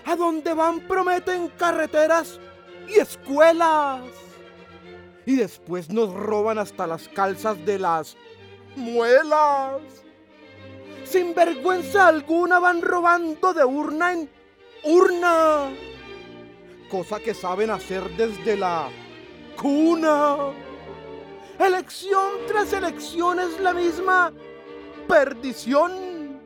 A 0.04 0.16
donde 0.16 0.52
van 0.52 0.80
prometen 0.80 1.48
carreteras 1.48 2.38
y 2.88 2.98
escuelas. 2.98 4.02
Y 5.24 5.36
después 5.36 5.88
nos 5.88 6.12
roban 6.12 6.58
hasta 6.58 6.86
las 6.86 7.08
calzas 7.08 7.64
de 7.64 7.78
las 7.78 8.16
muelas. 8.76 9.80
Sin 11.04 11.34
vergüenza 11.34 12.08
alguna 12.08 12.58
van 12.58 12.82
robando 12.82 13.54
de 13.54 13.64
urna 13.64 14.12
en 14.12 14.30
urna. 14.84 15.70
Cosa 16.90 17.20
que 17.20 17.32
saben 17.32 17.70
hacer 17.70 18.02
desde 18.16 18.56
la 18.56 18.88
cuna. 19.60 20.52
Elección 21.58 22.46
tras 22.48 22.72
elección 22.72 23.40
es 23.40 23.60
la 23.60 23.74
misma 23.74 24.32
perdición. 25.06 26.40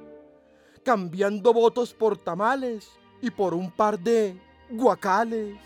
Cambiando 0.85 1.53
votos 1.53 1.95
por 1.95 2.19
tamales 2.19 2.91
y 3.21 3.31
por 3.31 3.55
un 3.55 3.71
par 3.71 3.97
de 3.99 4.37
guacales. 4.71 5.57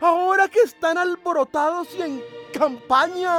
Ahora 0.00 0.48
que 0.48 0.60
están 0.60 0.96
alborotados 0.98 1.88
y 1.98 2.02
en 2.02 2.22
campaña. 2.52 3.36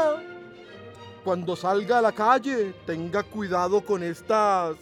Cuando 1.24 1.56
salga 1.56 2.00
a 2.00 2.02
la 2.02 2.12
calle, 2.12 2.74
tenga 2.86 3.24
cuidado 3.24 3.84
con 3.84 4.04
estas 4.04 4.76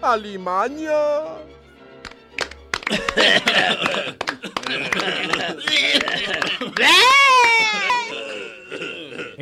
alimañas. 0.00 0.92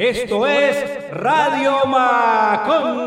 Esto 0.05 0.45
es 0.49 1.12
Radio 1.12 1.87
Macondo. 1.87 3.07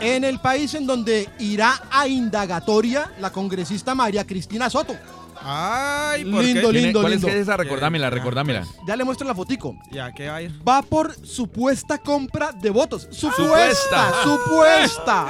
En 0.00 0.24
el 0.24 0.38
país 0.38 0.72
en 0.72 0.86
donde 0.86 1.28
irá 1.38 1.82
a 1.90 2.08
indagatoria 2.08 3.12
la 3.20 3.30
congresista 3.30 3.94
María 3.94 4.26
Cristina 4.26 4.70
Soto. 4.70 4.96
Ay, 5.44 6.24
¿por 6.24 6.42
Lindo, 6.42 6.70
qué? 6.70 6.78
lindo. 6.78 7.00
¿Cuál 7.00 7.12
es 7.14 7.24
que 7.24 7.30
es 7.30 7.36
esa? 7.36 7.56
Recordámela, 7.56 8.10
recordámela. 8.10 8.64
Ya 8.86 8.96
le 8.96 9.04
muestro 9.04 9.26
la 9.26 9.34
fotico. 9.34 9.76
Ya, 9.90 10.12
¿qué 10.12 10.28
va 10.28 10.36
a 10.36 10.42
ir? 10.42 10.52
Va 10.66 10.82
por 10.82 11.14
supuesta 11.26 11.98
compra 11.98 12.52
de 12.52 12.70
votos. 12.70 13.08
Supuesta, 13.10 14.12
supuesta. 14.22 15.26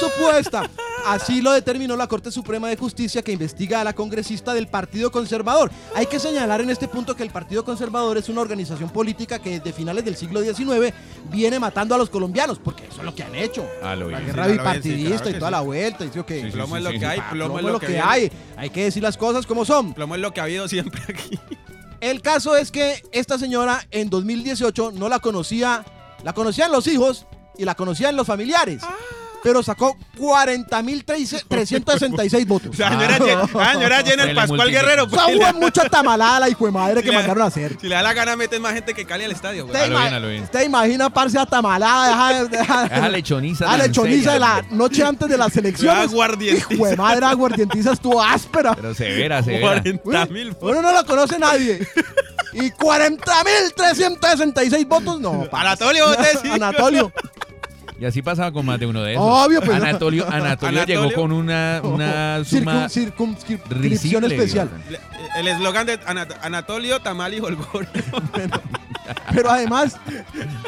supuesta. 0.00 0.62
Así 1.06 1.40
lo 1.40 1.52
determinó 1.52 1.96
la 1.96 2.06
Corte 2.08 2.30
Suprema 2.32 2.68
de 2.68 2.76
Justicia 2.76 3.22
que 3.22 3.30
investiga 3.32 3.80
a 3.80 3.84
la 3.84 3.92
congresista 3.92 4.54
del 4.54 4.66
Partido 4.66 5.10
Conservador. 5.12 5.70
Hay 5.94 6.06
que 6.06 6.18
señalar 6.18 6.60
en 6.60 6.70
este 6.70 6.88
punto 6.88 7.14
que 7.14 7.22
el 7.22 7.30
Partido 7.30 7.64
Conservador 7.64 8.18
es 8.18 8.28
una 8.28 8.40
organización 8.40 8.90
política 8.90 9.38
que 9.38 9.58
desde 9.60 9.72
finales 9.72 10.04
del 10.04 10.16
siglo 10.16 10.40
XIX 10.42 10.92
viene 11.30 11.58
matando 11.60 11.94
a 11.94 11.98
los 11.98 12.10
colombianos, 12.10 12.58
porque 12.58 12.86
eso 12.86 12.98
es 12.98 13.04
lo 13.04 13.14
que 13.14 13.22
han 13.22 13.34
hecho. 13.36 13.64
Ah, 13.82 13.94
lo 13.94 14.10
La 14.10 14.18
bien. 14.18 14.26
guerra 14.32 14.46
Sí, 14.46 14.52
bipartidista 14.52 14.90
sí, 14.92 15.04
claro 15.06 15.28
y 15.30 15.32
que 15.32 15.38
toda 15.38 15.50
sí. 15.50 15.52
la 15.52 15.60
vuelta. 15.60 16.04
Y 16.04 16.10
sí, 16.10 16.18
ok. 16.18 16.28
Sí, 16.28 16.42
sí, 16.42 16.50
Plomo 16.50 16.76
es 16.76 16.82
lo 16.82 16.90
sí, 16.90 16.94
que 16.94 17.00
sí. 17.00 17.04
hay, 17.06 17.18
Ah, 17.20 17.28
plomo, 17.30 17.54
plomo 17.54 17.68
es 17.68 17.72
lo 17.72 17.80
que, 17.80 18.00
hay. 18.00 18.32
Hay 18.56 18.70
que 18.70 18.84
decir 18.84 19.02
las 19.02 19.16
cosas 19.16 19.46
como 19.46 19.64
son. 19.64 19.94
Plomo 19.94 20.14
es 20.16 20.20
lo 20.20 20.32
que 20.34 20.40
ha 20.40 20.44
habido 20.44 20.66
siempre 20.68 21.00
aquí. 21.08 21.38
El 22.00 22.20
caso 22.20 22.56
es 22.56 22.70
que 22.72 23.02
esta 23.12 23.38
señora 23.38 23.86
en 23.92 24.10
2018 24.10 24.92
no 24.92 25.08
la 25.08 25.20
conocía, 25.20 25.84
la 26.24 26.32
conocían 26.32 26.70
los 26.72 26.86
hijos 26.88 27.26
y 27.56 27.64
la 27.64 27.74
conocían 27.74 28.16
los 28.16 28.26
familiares. 28.26 28.82
Pero 29.46 29.62
sacó 29.62 29.96
40.366 30.18 32.46
votos. 32.48 32.76
La 32.76 32.88
señora, 32.90 33.16
Jen- 33.18 33.48
la 33.54 33.72
señora 33.74 33.96
Jenner 33.98 34.20
Se 34.26 34.26
le 34.26 34.34
Pascual. 34.34 34.70
Guerrero. 34.72 35.06
pues, 35.08 35.22
si 35.24 35.34
le- 35.34 35.40
fue 35.40 35.52
mucha 35.52 35.88
tamalada 35.88 36.40
la 36.40 36.48
hijo 36.48 36.66
de 36.66 36.72
madre 36.72 37.00
que 37.00 37.10
Si 37.10 37.14
mandaron 37.14 37.44
a 37.44 37.46
hacer. 37.46 37.76
Si 37.80 37.86
le 37.88 37.94
da 37.94 38.02
la 38.02 38.12
gana, 38.12 38.34
meten 38.34 38.60
más 38.60 38.74
gente 38.74 38.92
que 38.92 39.04
Cali 39.06 39.22
al 39.24 39.30
estadio, 39.30 39.66
güey. 39.66 39.76
Usted, 39.76 39.84
A 39.84 39.86
ima- 39.94 40.00
bien, 40.02 40.14
a 40.14 40.18
bien. 40.26 40.42
usted 40.42 40.64
imagina, 40.64 41.10
parce, 41.10 41.38
a 41.38 41.46
tamalada, 41.46 42.42
deja, 42.48 42.88
deja- 42.88 43.08
lechoniza 43.08 43.66
la 43.66 43.70
tan 43.70 43.78
lechoniza 43.86 44.32
de 44.32 44.40
la 44.40 44.64
noche 44.72 45.04
antes 45.04 45.28
de 45.28 45.38
las 45.38 45.56
elecciones. 45.56 46.10
Aguardientiza. 46.10 46.74
Hijo 46.74 46.86
de 46.86 46.96
madre, 46.96 47.24
aguardientiza 47.26 47.92
estuvo 47.92 48.20
áspera. 48.20 48.74
Pero 48.74 48.94
severa, 48.96 49.44
severa. 49.44 49.80
40 49.80 50.26
mil. 50.32 50.56
Uno 50.60 50.82
no 50.82 50.90
lo 50.92 51.06
conoce 51.06 51.38
nadie. 51.38 51.86
Y 52.52 52.68
40.366 52.72 54.88
votos, 54.88 55.20
no. 55.20 55.46
parce. 55.50 55.84
Anatolio, 55.84 56.06
vos 56.08 56.16
decís. 56.18 56.50
Anatolio. 56.50 57.12
Y 57.98 58.04
así 58.04 58.20
pasaba 58.20 58.52
con 58.52 58.66
más 58.66 58.78
de 58.78 58.86
uno 58.86 59.02
de 59.02 59.12
esos. 59.14 59.24
Obvio, 59.24 59.60
pues. 59.62 59.80
Anatolio, 59.82 60.26
Anatolio, 60.26 60.82
Anatolio. 60.82 60.84
llegó 60.84 61.12
con 61.14 61.32
una, 61.32 61.80
una 61.82 62.44
suma 62.44 62.86
Circun- 62.86 62.90
circunscripción 62.90 63.82
risible, 63.82 64.26
especial. 64.34 64.70
Le- 64.90 65.00
El 65.40 65.48
eslogan 65.48 65.86
de 65.86 65.98
Ana- 66.06 66.28
Anatolio 66.42 67.00
Tamal 67.00 67.32
y 67.34 67.40
Holgorio. 67.40 67.88
Pero 69.32 69.50
además, 69.50 69.96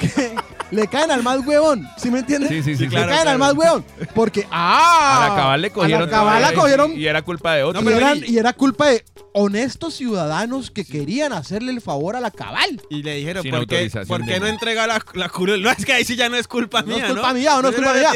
que 0.01 0.35
le 0.71 0.87
caen 0.89 1.11
al 1.11 1.23
más 1.23 1.45
huevón. 1.47 1.89
¿Sí 1.97 2.11
me 2.11 2.21
entiendes? 2.21 2.51
Sí, 2.51 2.63
sí, 2.63 2.77
sí, 2.77 2.85
Le 2.85 2.89
claro, 2.91 3.07
caen 3.09 3.19
al 3.29 3.37
claro. 3.37 3.39
más 3.39 3.55
huevón. 3.55 3.85
Porque, 4.15 4.47
¡ah! 4.51 5.25
A 5.25 5.29
la 5.29 5.35
cabal 5.37 5.63
le 5.63 5.71
cogieron. 5.71 6.03
A 6.03 6.05
la 6.07 6.11
cabal 6.11 6.43
la 6.43 6.53
cogieron. 6.53 6.93
Y, 6.93 6.97
y 6.97 7.07
era 7.07 7.23
culpa 7.23 7.55
de 7.55 7.63
otro. 7.63 7.83
y, 7.83 7.93
eran- 7.93 8.25
era 8.25 8.53
culpa 8.53 8.87
de 8.89 9.05
honestos 9.33 9.95
ciudadanos 9.95 10.71
que 10.71 10.85
querían 10.85 11.33
hacerle 11.33 11.73
el 11.73 11.81
favor 11.81 12.17
a 12.17 12.21
la 12.21 12.31
cabal. 12.31 12.81
Y 12.91 13.03
le 13.03 13.15
dijeron, 13.17 13.43
Sin 13.43 13.51
¿por 13.53 13.67
qué, 13.67 13.75
autorización 13.77 14.07
¿por 14.09 14.27
qué 14.27 14.35
de- 14.35 14.41
no 14.41 14.47
entrega 14.47 14.87
la, 14.87 15.03
la 15.15 15.29
curul? 15.29 15.63
No, 15.63 15.71
es 15.71 15.85
que 15.85 15.93
ahí 15.93 16.05
sí 16.05 16.17
ya 16.17 16.29
no 16.29 16.37
es 16.37 16.49
culpa 16.49 16.83
No 16.83 16.89
mía, 16.97 17.07
es 17.07 17.13
culpa 17.13 17.33
mía 17.33 17.57
o 17.59 17.63
no 17.63 17.69
es 17.69 17.75
culpa 17.75 17.93
mía. 17.95 18.11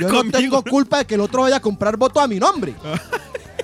Yo 0.00 0.08
no 0.12 0.30
tengo 0.30 0.62
culpa 0.64 0.98
de 0.98 1.04
que 1.06 1.14
el 1.14 1.20
otro 1.20 1.42
vaya 1.42 1.56
a 1.56 1.60
comprar 1.60 1.96
voto 1.96 2.20
a 2.20 2.26
mi 2.26 2.38
nombre. 2.38 2.74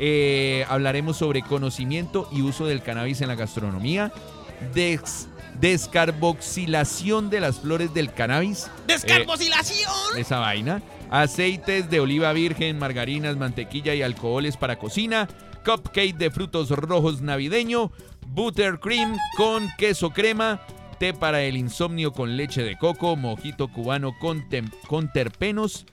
eh, 0.00 0.64
hablaremos 0.68 1.16
sobre 1.18 1.42
conocimiento 1.42 2.28
y 2.32 2.42
uso 2.42 2.66
del 2.66 2.82
cannabis 2.82 3.20
en 3.20 3.28
la 3.28 3.36
gastronomía. 3.36 4.12
Des- 4.74 5.28
descarboxilación 5.60 7.30
de 7.30 7.38
las 7.38 7.60
flores 7.60 7.94
del 7.94 8.12
cannabis. 8.12 8.68
¡Descarbosilación! 8.88 10.18
Esa 10.18 10.40
vaina. 10.40 10.82
Aceites 11.10 11.88
de 11.90 12.00
oliva 12.00 12.32
virgen, 12.32 12.76
margarinas, 12.80 13.36
mantequilla 13.36 13.94
y 13.94 14.02
alcoholes 14.02 14.56
para 14.56 14.80
cocina. 14.80 15.28
Cupcake 15.64 16.16
de 16.16 16.30
frutos 16.30 16.70
rojos 16.70 17.22
navideño. 17.22 17.90
Buttercream 18.28 19.16
con 19.36 19.68
queso 19.78 20.10
crema. 20.10 20.60
Té 20.98 21.14
para 21.14 21.42
el 21.42 21.56
insomnio 21.56 22.12
con 22.12 22.36
leche 22.36 22.62
de 22.62 22.76
coco. 22.76 23.16
Mojito 23.16 23.68
cubano 23.68 24.12
con, 24.20 24.44
con 24.86 25.12
terpenos. 25.12 25.86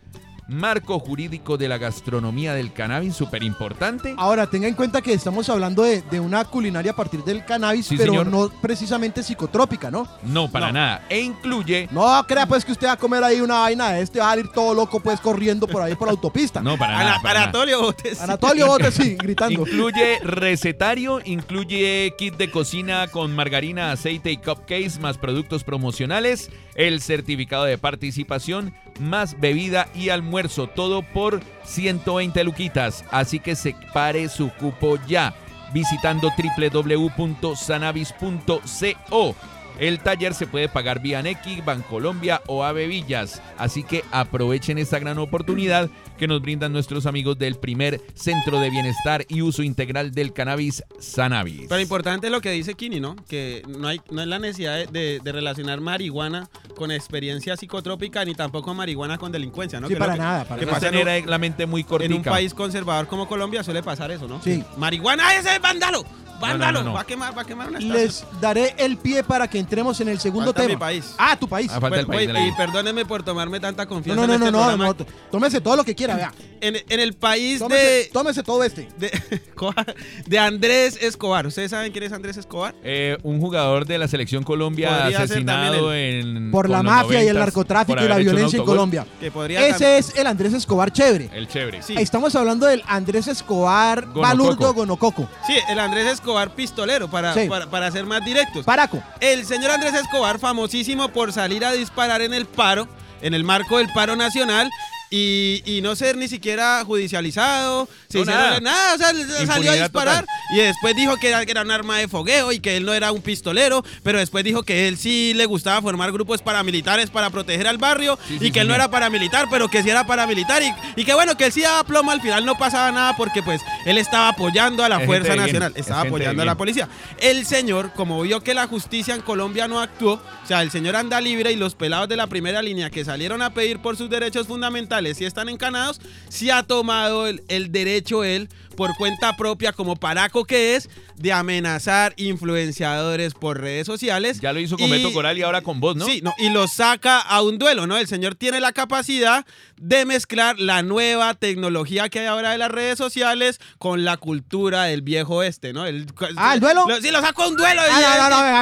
Marco 0.51 0.99
jurídico 0.99 1.57
de 1.57 1.69
la 1.69 1.77
gastronomía 1.77 2.53
del 2.53 2.73
cannabis, 2.73 3.15
súper 3.15 3.41
importante. 3.41 4.13
Ahora, 4.17 4.47
tenga 4.47 4.67
en 4.67 4.73
cuenta 4.75 5.01
que 5.01 5.13
estamos 5.13 5.47
hablando 5.49 5.83
de, 5.83 6.01
de 6.03 6.19
una 6.19 6.43
culinaria 6.45 6.91
a 6.91 6.95
partir 6.95 7.23
del 7.23 7.45
cannabis, 7.45 7.85
Sí, 7.87 7.95
pero 7.97 8.11
señor. 8.11 8.27
no 8.27 8.49
precisamente 8.61 9.23
psicotrópica, 9.23 9.89
¿no? 9.89 10.07
No, 10.23 10.51
para 10.51 10.71
nada. 10.73 11.05
E 11.09 11.21
incluye. 11.21 11.87
No 11.91 12.23
crea 12.27 12.45
pues 12.45 12.65
que 12.65 12.73
usted 12.73 12.87
va 12.87 12.91
a 12.93 12.97
comer 12.97 13.23
ahí 13.23 13.39
una 13.39 13.59
vaina 13.59 13.91
de 13.93 14.01
este, 14.01 14.19
va 14.19 14.27
a 14.27 14.29
salir 14.31 14.49
todo 14.49 14.73
loco 14.73 14.99
pues 14.99 15.21
corriendo 15.21 15.67
por 15.67 15.81
ahí 15.81 15.95
por 15.95 16.07
la 16.09 16.11
autopista. 16.11 16.61
No, 16.61 16.77
para 16.77 16.95
Ana- 16.95 17.03
nada. 17.05 17.21
para 17.21 17.33
nada. 17.35 17.43
Anatolio 17.45 17.81
Botes. 17.81 18.19
Anatolio 18.21 18.67
Bote 18.67 18.91
sí, 18.91 19.15
gritando. 19.17 19.61
Incluye 19.61 20.19
recetario, 20.19 21.21
incluye 21.23 22.13
kit 22.17 22.35
de 22.35 22.51
cocina 22.51 23.07
con 23.07 23.33
margarina, 23.35 23.91
aceite 23.93 24.31
y 24.31 24.37
cupcakes, 24.37 24.99
más 24.99 25.17
productos 25.17 25.63
promocionales, 25.63 26.49
el 26.75 27.01
certificado 27.01 27.63
de 27.63 27.77
participación, 27.77 28.73
más 28.99 29.39
bebida 29.39 29.87
y 29.95 30.09
almuerzo, 30.09 30.40
todo 30.49 31.01
por 31.01 31.39
120 31.63 32.43
luquitas. 32.43 33.05
Así 33.11 33.39
que 33.39 33.55
separe 33.55 34.27
su 34.29 34.49
cupo 34.49 34.97
ya 35.07 35.33
visitando 35.73 36.29
www.sanavis.co. 36.37 39.35
El 39.79 39.99
taller 39.99 40.33
se 40.33 40.47
puede 40.47 40.67
pagar 40.69 41.01
vía 41.01 41.21
Nequi, 41.23 41.61
Bancolombia 41.61 42.41
o 42.45 42.63
Ave 42.63 42.87
Villas. 42.87 43.41
Así 43.57 43.83
que 43.83 44.03
aprovechen 44.11 44.77
esta 44.77 44.99
gran 44.99 45.17
oportunidad 45.17 45.89
que 46.21 46.27
nos 46.27 46.39
brindan 46.39 46.71
nuestros 46.71 47.07
amigos 47.07 47.39
del 47.39 47.55
primer 47.55 47.99
Centro 48.13 48.59
de 48.59 48.69
Bienestar 48.69 49.25
y 49.27 49.41
Uso 49.41 49.63
Integral 49.63 50.11
del 50.11 50.33
Cannabis, 50.33 50.83
Sanavis. 50.99 51.65
Pero 51.67 51.81
importante 51.81 52.27
es 52.27 52.31
lo 52.31 52.41
que 52.41 52.51
dice 52.51 52.75
Kini, 52.75 52.99
¿no? 52.99 53.15
Que 53.27 53.63
no 53.67 53.87
hay 53.87 53.99
no 54.11 54.21
es 54.21 54.27
la 54.27 54.37
necesidad 54.37 54.75
de, 54.77 54.85
de- 54.85 55.19
de 55.19 55.31
relacionar 55.31 55.81
marihuana 55.81 56.47
con 56.75 56.91
experiencia 56.91 57.57
psicotrópica 57.57 58.23
ni 58.23 58.35
tampoco 58.35 58.71
marihuana 58.75 59.17
con 59.17 59.31
delincuencia, 59.31 59.79
¿no? 59.79 59.87
Sí, 59.87 59.95
para 59.95 60.13
que- 60.13 60.19
nada, 60.19 60.45
para 60.45 60.59
que 60.59 60.67
Para 60.67 60.77
pasa 60.77 60.87
en 60.89 60.93
tener 61.03 61.23
un- 61.23 61.29
la 61.31 61.37
mente 61.39 61.65
muy 61.65 61.81
en 61.81 61.87
cortica. 61.87 62.13
un 62.15 62.23
país 62.23 62.53
conservador 62.53 63.07
como 63.07 63.27
Colombia 63.27 63.63
suele 63.63 63.81
pasar 63.81 64.11
eso, 64.11 64.27
¿no? 64.27 64.39
Sí. 64.43 64.63
Marihuana 64.77 65.33
ese 65.35 65.55
es 65.55 65.61
vándalo. 65.61 66.05
Vándalo, 66.41 66.79
no, 66.79 66.85
no. 66.89 66.93
va 66.93 67.01
a 67.01 67.05
quemar, 67.05 67.37
va 67.37 67.41
a 67.41 67.45
quemar 67.45 67.69
una 67.69 67.79
estatua. 67.79 68.01
Les 68.01 68.25
daré 68.41 68.75
el 68.77 68.97
pie 68.97 69.23
para 69.23 69.47
que 69.47 69.59
entremos 69.59 69.99
en 70.01 70.09
el 70.09 70.19
segundo 70.19 70.47
Falta 70.47 70.61
mi 70.63 70.67
tema. 70.69 70.79
país. 70.79 71.13
Ah, 71.17 71.37
tu 71.39 71.47
país. 71.47 71.71
Ah, 71.73 71.79
falta 71.79 71.99
el 71.99 72.05
Bueno, 72.05 72.17
país 72.17 72.27
de 72.27 72.33
la 72.33 72.47
y 72.47 72.51
perdónenme 72.53 73.05
por 73.05 73.23
tomarme 73.23 73.59
tanta 73.59 73.83
No, 73.83 73.89
confianza 73.89 74.21
no, 74.21 74.27
no, 74.27 74.33
en 74.33 74.39
no, 74.39 74.45
este 74.45 74.51
no, 74.51 74.57
programa. 74.63 74.85
no, 74.85 74.93
t- 74.95 75.05
Tómese 75.31 75.61
todo 75.61 75.75
lo 75.75 75.83
que 75.83 75.95
quiera, 75.95 76.15
vea. 76.15 76.33
En, 76.63 76.75
en 76.89 76.99
el 76.99 77.13
país 77.13 77.57
Tómese, 77.57 77.83
de, 77.83 78.09
tómese 78.13 78.43
todo 78.43 78.63
este. 78.63 78.87
de, 78.99 79.09
de 80.27 80.37
Andrés 80.39 80.95
Escobar. 81.01 81.47
¿Ustedes 81.47 81.71
saben 81.71 81.91
quién 81.91 82.03
es 82.03 82.11
Andrés 82.13 82.37
Escobar? 82.37 82.75
Eh, 82.83 83.17
un 83.23 83.39
jugador 83.39 83.87
de 83.87 83.97
la 83.97 84.07
selección 84.07 84.43
Colombia 84.43 84.89
Podría 84.89 85.11
ser 85.17 85.21
asesinado 85.25 85.91
en 85.95 86.51
Por 86.51 86.69
la 86.69 86.77
los 86.77 86.85
mafia 86.85 87.23
y 87.23 87.27
el 87.29 87.35
90s, 87.35 87.39
narcotráfico 87.39 87.95
por 87.95 88.03
y 88.05 88.07
la 88.07 88.13
haber 88.13 88.21
hecho 88.27 88.29
un 88.29 88.35
violencia 88.35 88.57
en 88.57 88.59
autogol. 88.61 88.75
Colombia. 88.77 89.07
Que 89.19 89.31
podría 89.31 89.67
Ese 89.67 89.97
es 89.97 90.15
el 90.15 90.27
Andrés 90.27 90.53
Escobar 90.53 90.91
chévere. 90.93 91.31
El 91.33 91.47
chévere. 91.47 91.81
Sí. 91.81 91.95
Estamos 91.97 92.35
hablando 92.35 92.67
del 92.67 92.83
Andrés 92.85 93.27
Escobar 93.27 94.01
Gonococo. 94.05 94.21
Balurdo 94.21 94.73
Gonococo. 94.75 95.29
Sí, 95.47 95.55
el 95.67 95.79
Andrés 95.79 96.05
Escobar 96.31 96.55
pistolero, 96.55 97.09
para, 97.09 97.33
Sí. 97.33 97.47
para, 97.49 97.69
para 97.69 97.91
ser 97.91 98.05
más 98.05 98.23
directos. 98.23 98.63
Paraco. 98.65 99.03
El 99.19 99.45
señor 99.45 99.71
Andrés 99.71 99.93
Escobar, 99.93 100.39
famosísimo 100.39 101.09
por 101.09 101.33
salir 101.33 101.65
a 101.65 101.73
disparar 101.73 102.21
en 102.21 102.33
el 102.33 102.45
paro, 102.45 102.87
en 103.21 103.33
el 103.33 103.43
marco 103.43 103.77
del 103.79 103.89
paro 103.93 104.15
nacional. 104.15 104.69
Y, 105.13 105.61
y 105.65 105.81
no 105.81 105.93
ser 105.97 106.15
ni 106.15 106.29
siquiera 106.29 106.83
judicializado, 106.85 107.89
No, 108.13 108.19
hicieron- 108.21 108.63
nada. 108.63 108.95
o 108.95 108.97
sea, 108.97 109.07
salió 109.09 109.35
a 109.35 109.41
Impunidad 109.43 109.73
disparar 109.83 110.19
total. 110.21 110.35
y 110.53 110.57
después 110.59 110.95
dijo 110.95 111.17
que 111.17 111.27
era, 111.27 111.61
un 111.61 111.71
arma 111.71 111.97
de 111.97 112.07
fogueo 112.07 112.53
y 112.53 112.61
que 112.61 112.77
él 112.77 112.85
no 112.85 112.93
era 112.93 113.11
un 113.11 113.21
pistolero, 113.21 113.83
pero 114.03 114.19
después 114.19 114.45
dijo 114.45 114.63
que 114.63 114.87
él 114.87 114.97
sí 114.97 115.33
le 115.35 115.45
gustaba 115.47 115.81
formar 115.81 116.13
grupos 116.13 116.41
paramilitares 116.41 117.09
para 117.09 117.29
proteger 117.29 117.67
al 117.67 117.77
barrio 117.77 118.17
Sí, 118.27 118.35
y 118.35 118.39
sí, 118.39 118.51
que 118.51 118.61
él 118.61 118.67
no 118.69 118.73
señor. 118.73 118.85
era 118.85 118.91
paramilitar, 118.91 119.47
pero 119.51 119.67
que 119.69 119.83
sí 119.83 119.89
era 119.89 120.07
paramilitar 120.07 120.63
y, 120.63 120.73
y 120.95 121.03
que 121.03 121.13
bueno, 121.13 121.35
que 121.35 121.47
él 121.47 121.51
sí 121.51 121.59
daba 121.59 121.83
plomo, 121.83 122.11
al 122.11 122.21
final 122.21 122.45
no 122.45 122.57
pasaba 122.57 122.89
nada 122.93 123.17
porque 123.17 123.43
pues 123.43 123.61
él 123.85 123.97
estaba 123.97 124.29
apoyando 124.29 124.81
a 124.85 124.87
la 124.87 124.99
Es 125.01 125.05
Fuerza 125.05 125.33
bien, 125.33 125.43
Nacional, 125.45 125.71
es 125.75 125.81
estaba 125.81 126.03
de 126.03 126.07
apoyando 126.07 126.41
a 126.41 126.45
la 126.45 126.53
bien. 126.53 126.57
policía. 126.57 126.89
El 127.19 127.45
señor, 127.45 127.91
como 127.93 128.21
vio 128.21 128.39
que 128.41 128.53
la 128.53 128.65
justicia 128.67 129.13
en 129.13 129.21
Colombia 129.21 129.67
no 129.67 129.81
actuó, 129.81 130.13
o 130.13 130.47
sea, 130.47 130.61
el 130.61 130.71
señor 130.71 130.95
anda 130.95 131.19
libre 131.19 131.51
y 131.51 131.57
los 131.57 131.75
pelados 131.75 132.07
de 132.07 132.15
la 132.15 132.27
primera 132.27 132.61
línea 132.61 132.89
que 132.89 133.03
salieron 133.03 133.41
a 133.41 133.53
pedir 133.53 133.79
por 133.81 133.97
sus 133.97 134.09
derechos 134.09 134.47
fundamentales 134.47 135.00
y 135.01 135.25
están 135.25 135.49
encanados, 135.49 135.99
sí 136.29 136.49
ha 136.49 136.63
tomado 136.63 137.27
el, 137.27 137.43
el 137.47 137.71
derecho 137.71 138.23
él 138.23 138.49
por 138.77 138.95
cuenta 138.95 139.35
propia 139.35 139.73
como 139.73 139.95
paraco 139.95 140.45
que 140.45 140.75
es 140.75 140.89
de 141.17 141.33
amenazar 141.33 142.13
influenciadores 142.17 143.33
por 143.33 143.59
redes 143.59 143.85
sociales. 143.85 144.39
Ya 144.39 144.53
lo 144.53 144.59
hizo 144.59 144.77
con 144.77 144.87
Y- 144.87 144.91
Beto 144.91 145.11
Coral 145.13 145.37
y 145.37 145.41
ahora 145.43 145.61
con 145.61 145.79
vos, 145.79 145.95
¿no? 145.95 146.05
Sí, 146.05 146.21
no, 146.23 146.33
y 146.39 146.49
lo 146.49 146.67
saca 146.67 147.19
a 147.19 147.41
un 147.41 147.57
duelo, 147.59 147.85
¿no? 147.85 147.97
El 147.97 148.07
señor 148.07 148.35
tiene 148.35 148.59
la 148.59 148.71
capacidad 148.71 149.45
de 149.77 150.05
mezclar 150.05 150.57
la 150.59 150.83
nueva 150.83 151.33
tecnología 151.33 152.07
que 152.09 152.19
hay 152.21 152.25
ahora 152.27 152.51
de 152.51 152.57
las 152.57 152.71
redes 152.71 152.97
sociales 152.97 153.59
con 153.77 154.03
la 154.05 154.17
cultura 154.17 154.83
del 154.85 155.01
viejo 155.01 155.43
este, 155.43 155.73
¿no? 155.73 155.85
El- 155.85 156.07
Ah, 156.37 156.53
¿el 156.55 156.59
duelo? 156.59 156.85
Lo- 156.87 157.01
sí, 157.01 157.11
lo 157.11 157.21
saco 157.21 157.43
a 157.43 157.47
un 157.49 157.57
duelo. 157.57 157.81
Ah, 157.87 158.55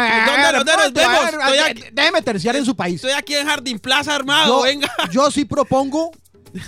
Déjeme 1.91 2.21
terciar 2.21 2.55
en 2.55 2.65
su 2.65 2.75
país. 2.75 2.95
estoy 2.95 3.11
aquí 3.11 3.35
en 3.35 3.47
Jardín 3.47 3.79
Plaza 3.79 4.15
armado, 4.15 4.57
Yo, 4.59 4.63
venga. 4.63 4.89
yo 5.11 5.29
sí 5.31 5.45
propongo 5.45 6.11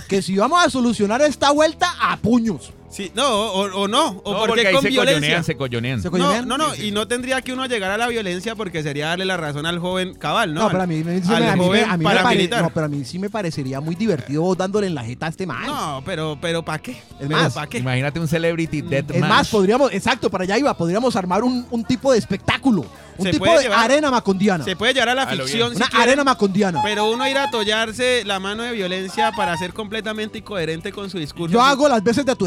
que 0.07 0.21
si 0.21 0.37
vamos 0.37 0.63
a 0.65 0.69
solucionar 0.69 1.21
esta 1.21 1.51
vuelta 1.51 1.93
a 1.99 2.17
puños. 2.17 2.73
Sí, 2.91 3.11
no, 3.15 3.25
o, 3.27 3.61
o 3.83 3.87
no, 3.87 4.09
o 4.09 4.33
No, 4.33 4.39
porque, 4.39 4.47
porque 4.47 4.67
ahí 4.67 4.73
con 4.73 4.81
se 4.83 4.89
violencia. 4.89 5.19
coyonean, 5.21 5.43
se 5.45 5.55
coyonean. 5.55 5.99
Se 6.01 6.07
No, 6.07 6.11
coyonean. 6.11 6.47
no, 6.47 6.57
no, 6.57 6.75
y 6.75 6.91
no 6.91 7.07
tendría 7.07 7.41
que 7.41 7.53
uno 7.53 7.65
llegar 7.65 7.89
a 7.91 7.97
la 7.97 8.07
violencia 8.07 8.55
porque 8.55 8.83
sería 8.83 9.07
darle 9.07 9.25
la 9.25 9.37
razón 9.37 9.65
al 9.65 9.79
joven 9.79 10.13
cabal, 10.15 10.53
¿no? 10.53 10.63
No, 10.63 10.69
pero 10.69 10.83
a 10.83 10.87
mí, 10.87 10.97
al 10.97 11.03
me- 11.05 11.11
a 11.13 11.15
mí 11.15 11.59
me- 11.59 11.65
joven 11.65 11.83
a 11.89 11.97
mí 11.97 12.03
me 12.03 12.03
pare- 12.03 12.17
paramilitar. 12.23 12.61
no, 12.63 12.69
pero 12.69 12.85
a 12.87 12.89
mí 12.89 13.05
sí 13.05 13.17
me 13.17 13.29
parecería 13.29 13.79
muy 13.79 13.95
divertido 13.95 14.41
vos 14.41 14.57
dándole 14.57 14.87
en 14.87 14.95
la 14.95 15.03
jeta 15.03 15.27
a 15.27 15.29
este 15.29 15.47
man. 15.47 15.65
No, 15.65 16.01
pero, 16.05 16.37
pero 16.41 16.63
¿para 16.63 16.79
qué? 16.79 17.01
Es 17.19 17.29
más, 17.29 17.53
¿para 17.53 17.67
qué? 17.67 17.77
Imagínate 17.77 18.19
un 18.19 18.27
celebrity 18.27 18.81
deathmatch. 18.81 19.15
es 19.23 19.29
más, 19.29 19.47
podríamos, 19.49 19.91
exacto, 19.93 20.29
para 20.29 20.43
allá 20.43 20.57
iba, 20.57 20.75
podríamos 20.75 21.15
armar 21.15 21.43
un, 21.43 21.65
un 21.71 21.83
tipo 21.85 22.11
de 22.11 22.17
espectáculo. 22.19 22.85
Un 23.17 23.25
Se 23.25 23.31
tipo 23.33 23.45
puede 23.45 23.57
de 23.57 23.63
llevar- 23.65 23.83
arena 23.85 24.09
macondiana. 24.09 24.63
Se 24.63 24.75
puede 24.75 24.93
llegar 24.93 25.09
a 25.09 25.13
la 25.15 25.23
A 25.23 25.27
ficción 25.27 25.71
si 25.75 25.75
Una 25.75 25.87
arena 26.01 26.23
macondiana. 26.23 26.79
pero 26.83 27.09
uno 27.11 27.27
ir 27.27 27.37
a 27.37 27.51
tollarse 27.51 28.23
la 28.25 28.39
mano 28.39 28.63
de 28.63 28.71
violencia 28.71 29.31
para 29.35 29.55
ser 29.57 29.73
completamente 29.73 30.39
incoherente 30.39 30.91
con 30.91 31.09
su 31.09 31.19
discurso. 31.19 31.53
Yo 31.53 31.61
hago 31.61 31.87
las 31.87 32.01
veces 32.03 32.25
de 32.25 32.35
tu 32.35 32.45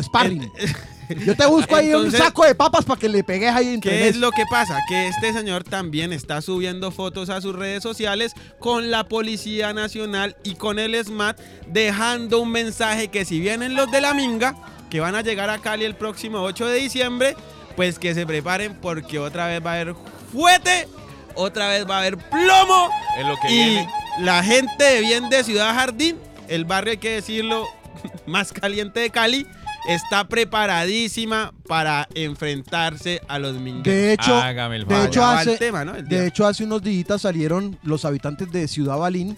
Yo 1.26 1.36
te 1.36 1.44
busco 1.46 1.76
ahí 1.76 1.86
Entonces- 1.86 2.18
un 2.18 2.26
saco 2.26 2.44
de 2.44 2.54
papas 2.54 2.84
para 2.86 2.98
que 2.98 3.08
le 3.10 3.22
pegues 3.22 3.52
ahí 3.54 3.74
entre 3.74 3.90
¿Qué 3.90 4.08
es 4.08 4.16
lo 4.16 4.30
que 4.30 4.44
pasa? 4.50 4.78
Que 4.88 5.08
este 5.08 5.32
señor 5.34 5.62
también 5.64 6.12
está 6.14 6.40
subiendo 6.40 6.90
fotos 6.90 7.28
a 7.28 7.40
sus 7.42 7.54
redes 7.54 7.82
sociales 7.82 8.32
con 8.58 8.90
la 8.90 9.04
Policía 9.04 9.72
Nacional 9.74 10.34
y 10.44 10.54
con 10.54 10.78
el 10.78 10.94
SMAT, 11.04 11.38
dejando 11.66 12.40
un 12.40 12.50
mensaje 12.50 13.08
que 13.08 13.24
si 13.26 13.38
vienen 13.38 13.74
los 13.74 13.90
de 13.90 14.00
la 14.00 14.14
Minga, 14.14 14.54
que 14.88 15.00
van 15.00 15.14
a 15.14 15.20
llegar 15.22 15.50
a 15.50 15.58
Cali 15.58 15.84
el 15.84 15.94
próximo 15.94 16.40
8 16.40 16.66
de 16.68 16.76
diciembre, 16.78 17.36
pues 17.76 17.98
que 17.98 18.14
se 18.14 18.24
preparen 18.26 18.74
porque 18.74 19.18
otra 19.18 19.46
vez 19.48 19.60
va 19.64 19.72
a 19.72 19.74
haber 19.80 19.94
fuete, 20.32 20.88
otra 21.34 21.68
vez 21.68 21.84
va 21.88 21.96
a 21.96 21.98
haber 21.98 22.16
plomo 22.16 22.88
Es 23.18 23.26
lo 23.26 23.34
que 23.42 23.52
y 23.52 23.56
viene. 23.56 23.88
la 24.20 24.42
gente 24.42 24.84
de 24.84 25.00
bien 25.00 25.28
de 25.28 25.44
Ciudad 25.44 25.74
Jardín, 25.74 26.16
el 26.48 26.64
barrio 26.64 26.92
hay 26.92 26.98
que 26.98 27.10
decirlo 27.10 27.66
más 28.26 28.52
caliente 28.52 29.00
de 29.00 29.10
Cali, 29.10 29.46
está 29.88 30.26
preparadísima 30.28 31.52
para 31.68 32.08
enfrentarse 32.14 33.20
a 33.28 33.38
los 33.38 33.54
mingueros. 33.54 33.84
De 33.84 34.12
hecho, 34.12 34.34
Hágame 34.34 34.76
el 34.76 34.84
de 34.86 34.94
favor. 34.94 35.08
hecho 35.08 35.20
Allá 35.24 35.34
va 35.34 35.42
el 35.42 35.48
hace, 35.48 35.58
tema, 35.58 35.84
¿no? 35.84 35.94
El 35.94 36.08
de 36.08 36.16
día. 36.16 36.26
hecho 36.26 36.46
hace 36.46 36.64
unos 36.64 36.82
días 36.82 37.20
salieron 37.20 37.78
los 37.82 38.04
habitantes 38.04 38.50
de 38.50 38.66
Ciudad 38.68 38.98
Balín 38.98 39.36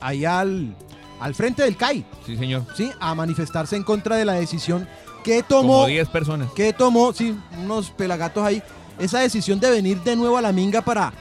ahí 0.00 0.24
al, 0.24 0.74
al 1.20 1.34
frente 1.34 1.62
del 1.62 1.76
CAI, 1.76 2.04
Sí, 2.26 2.36
señor. 2.36 2.64
¿sí? 2.76 2.90
A 3.00 3.14
manifestarse 3.14 3.76
en 3.76 3.82
contra 3.82 4.16
de 4.16 4.24
la 4.24 4.34
decisión 4.34 4.88
que 5.24 5.42
tomó 5.42 5.72
Como 5.82 5.86
10 5.86 6.08
personas. 6.10 6.48
que 6.52 6.72
tomó, 6.72 7.12
sí, 7.12 7.36
unos 7.58 7.90
pelagatos 7.90 8.44
ahí, 8.44 8.62
esa 8.98 9.18
decisión 9.20 9.58
de 9.60 9.70
venir 9.70 10.00
de 10.02 10.14
nuevo 10.16 10.36
a 10.38 10.42
la 10.42 10.52
minga 10.52 10.80
para 10.82 11.12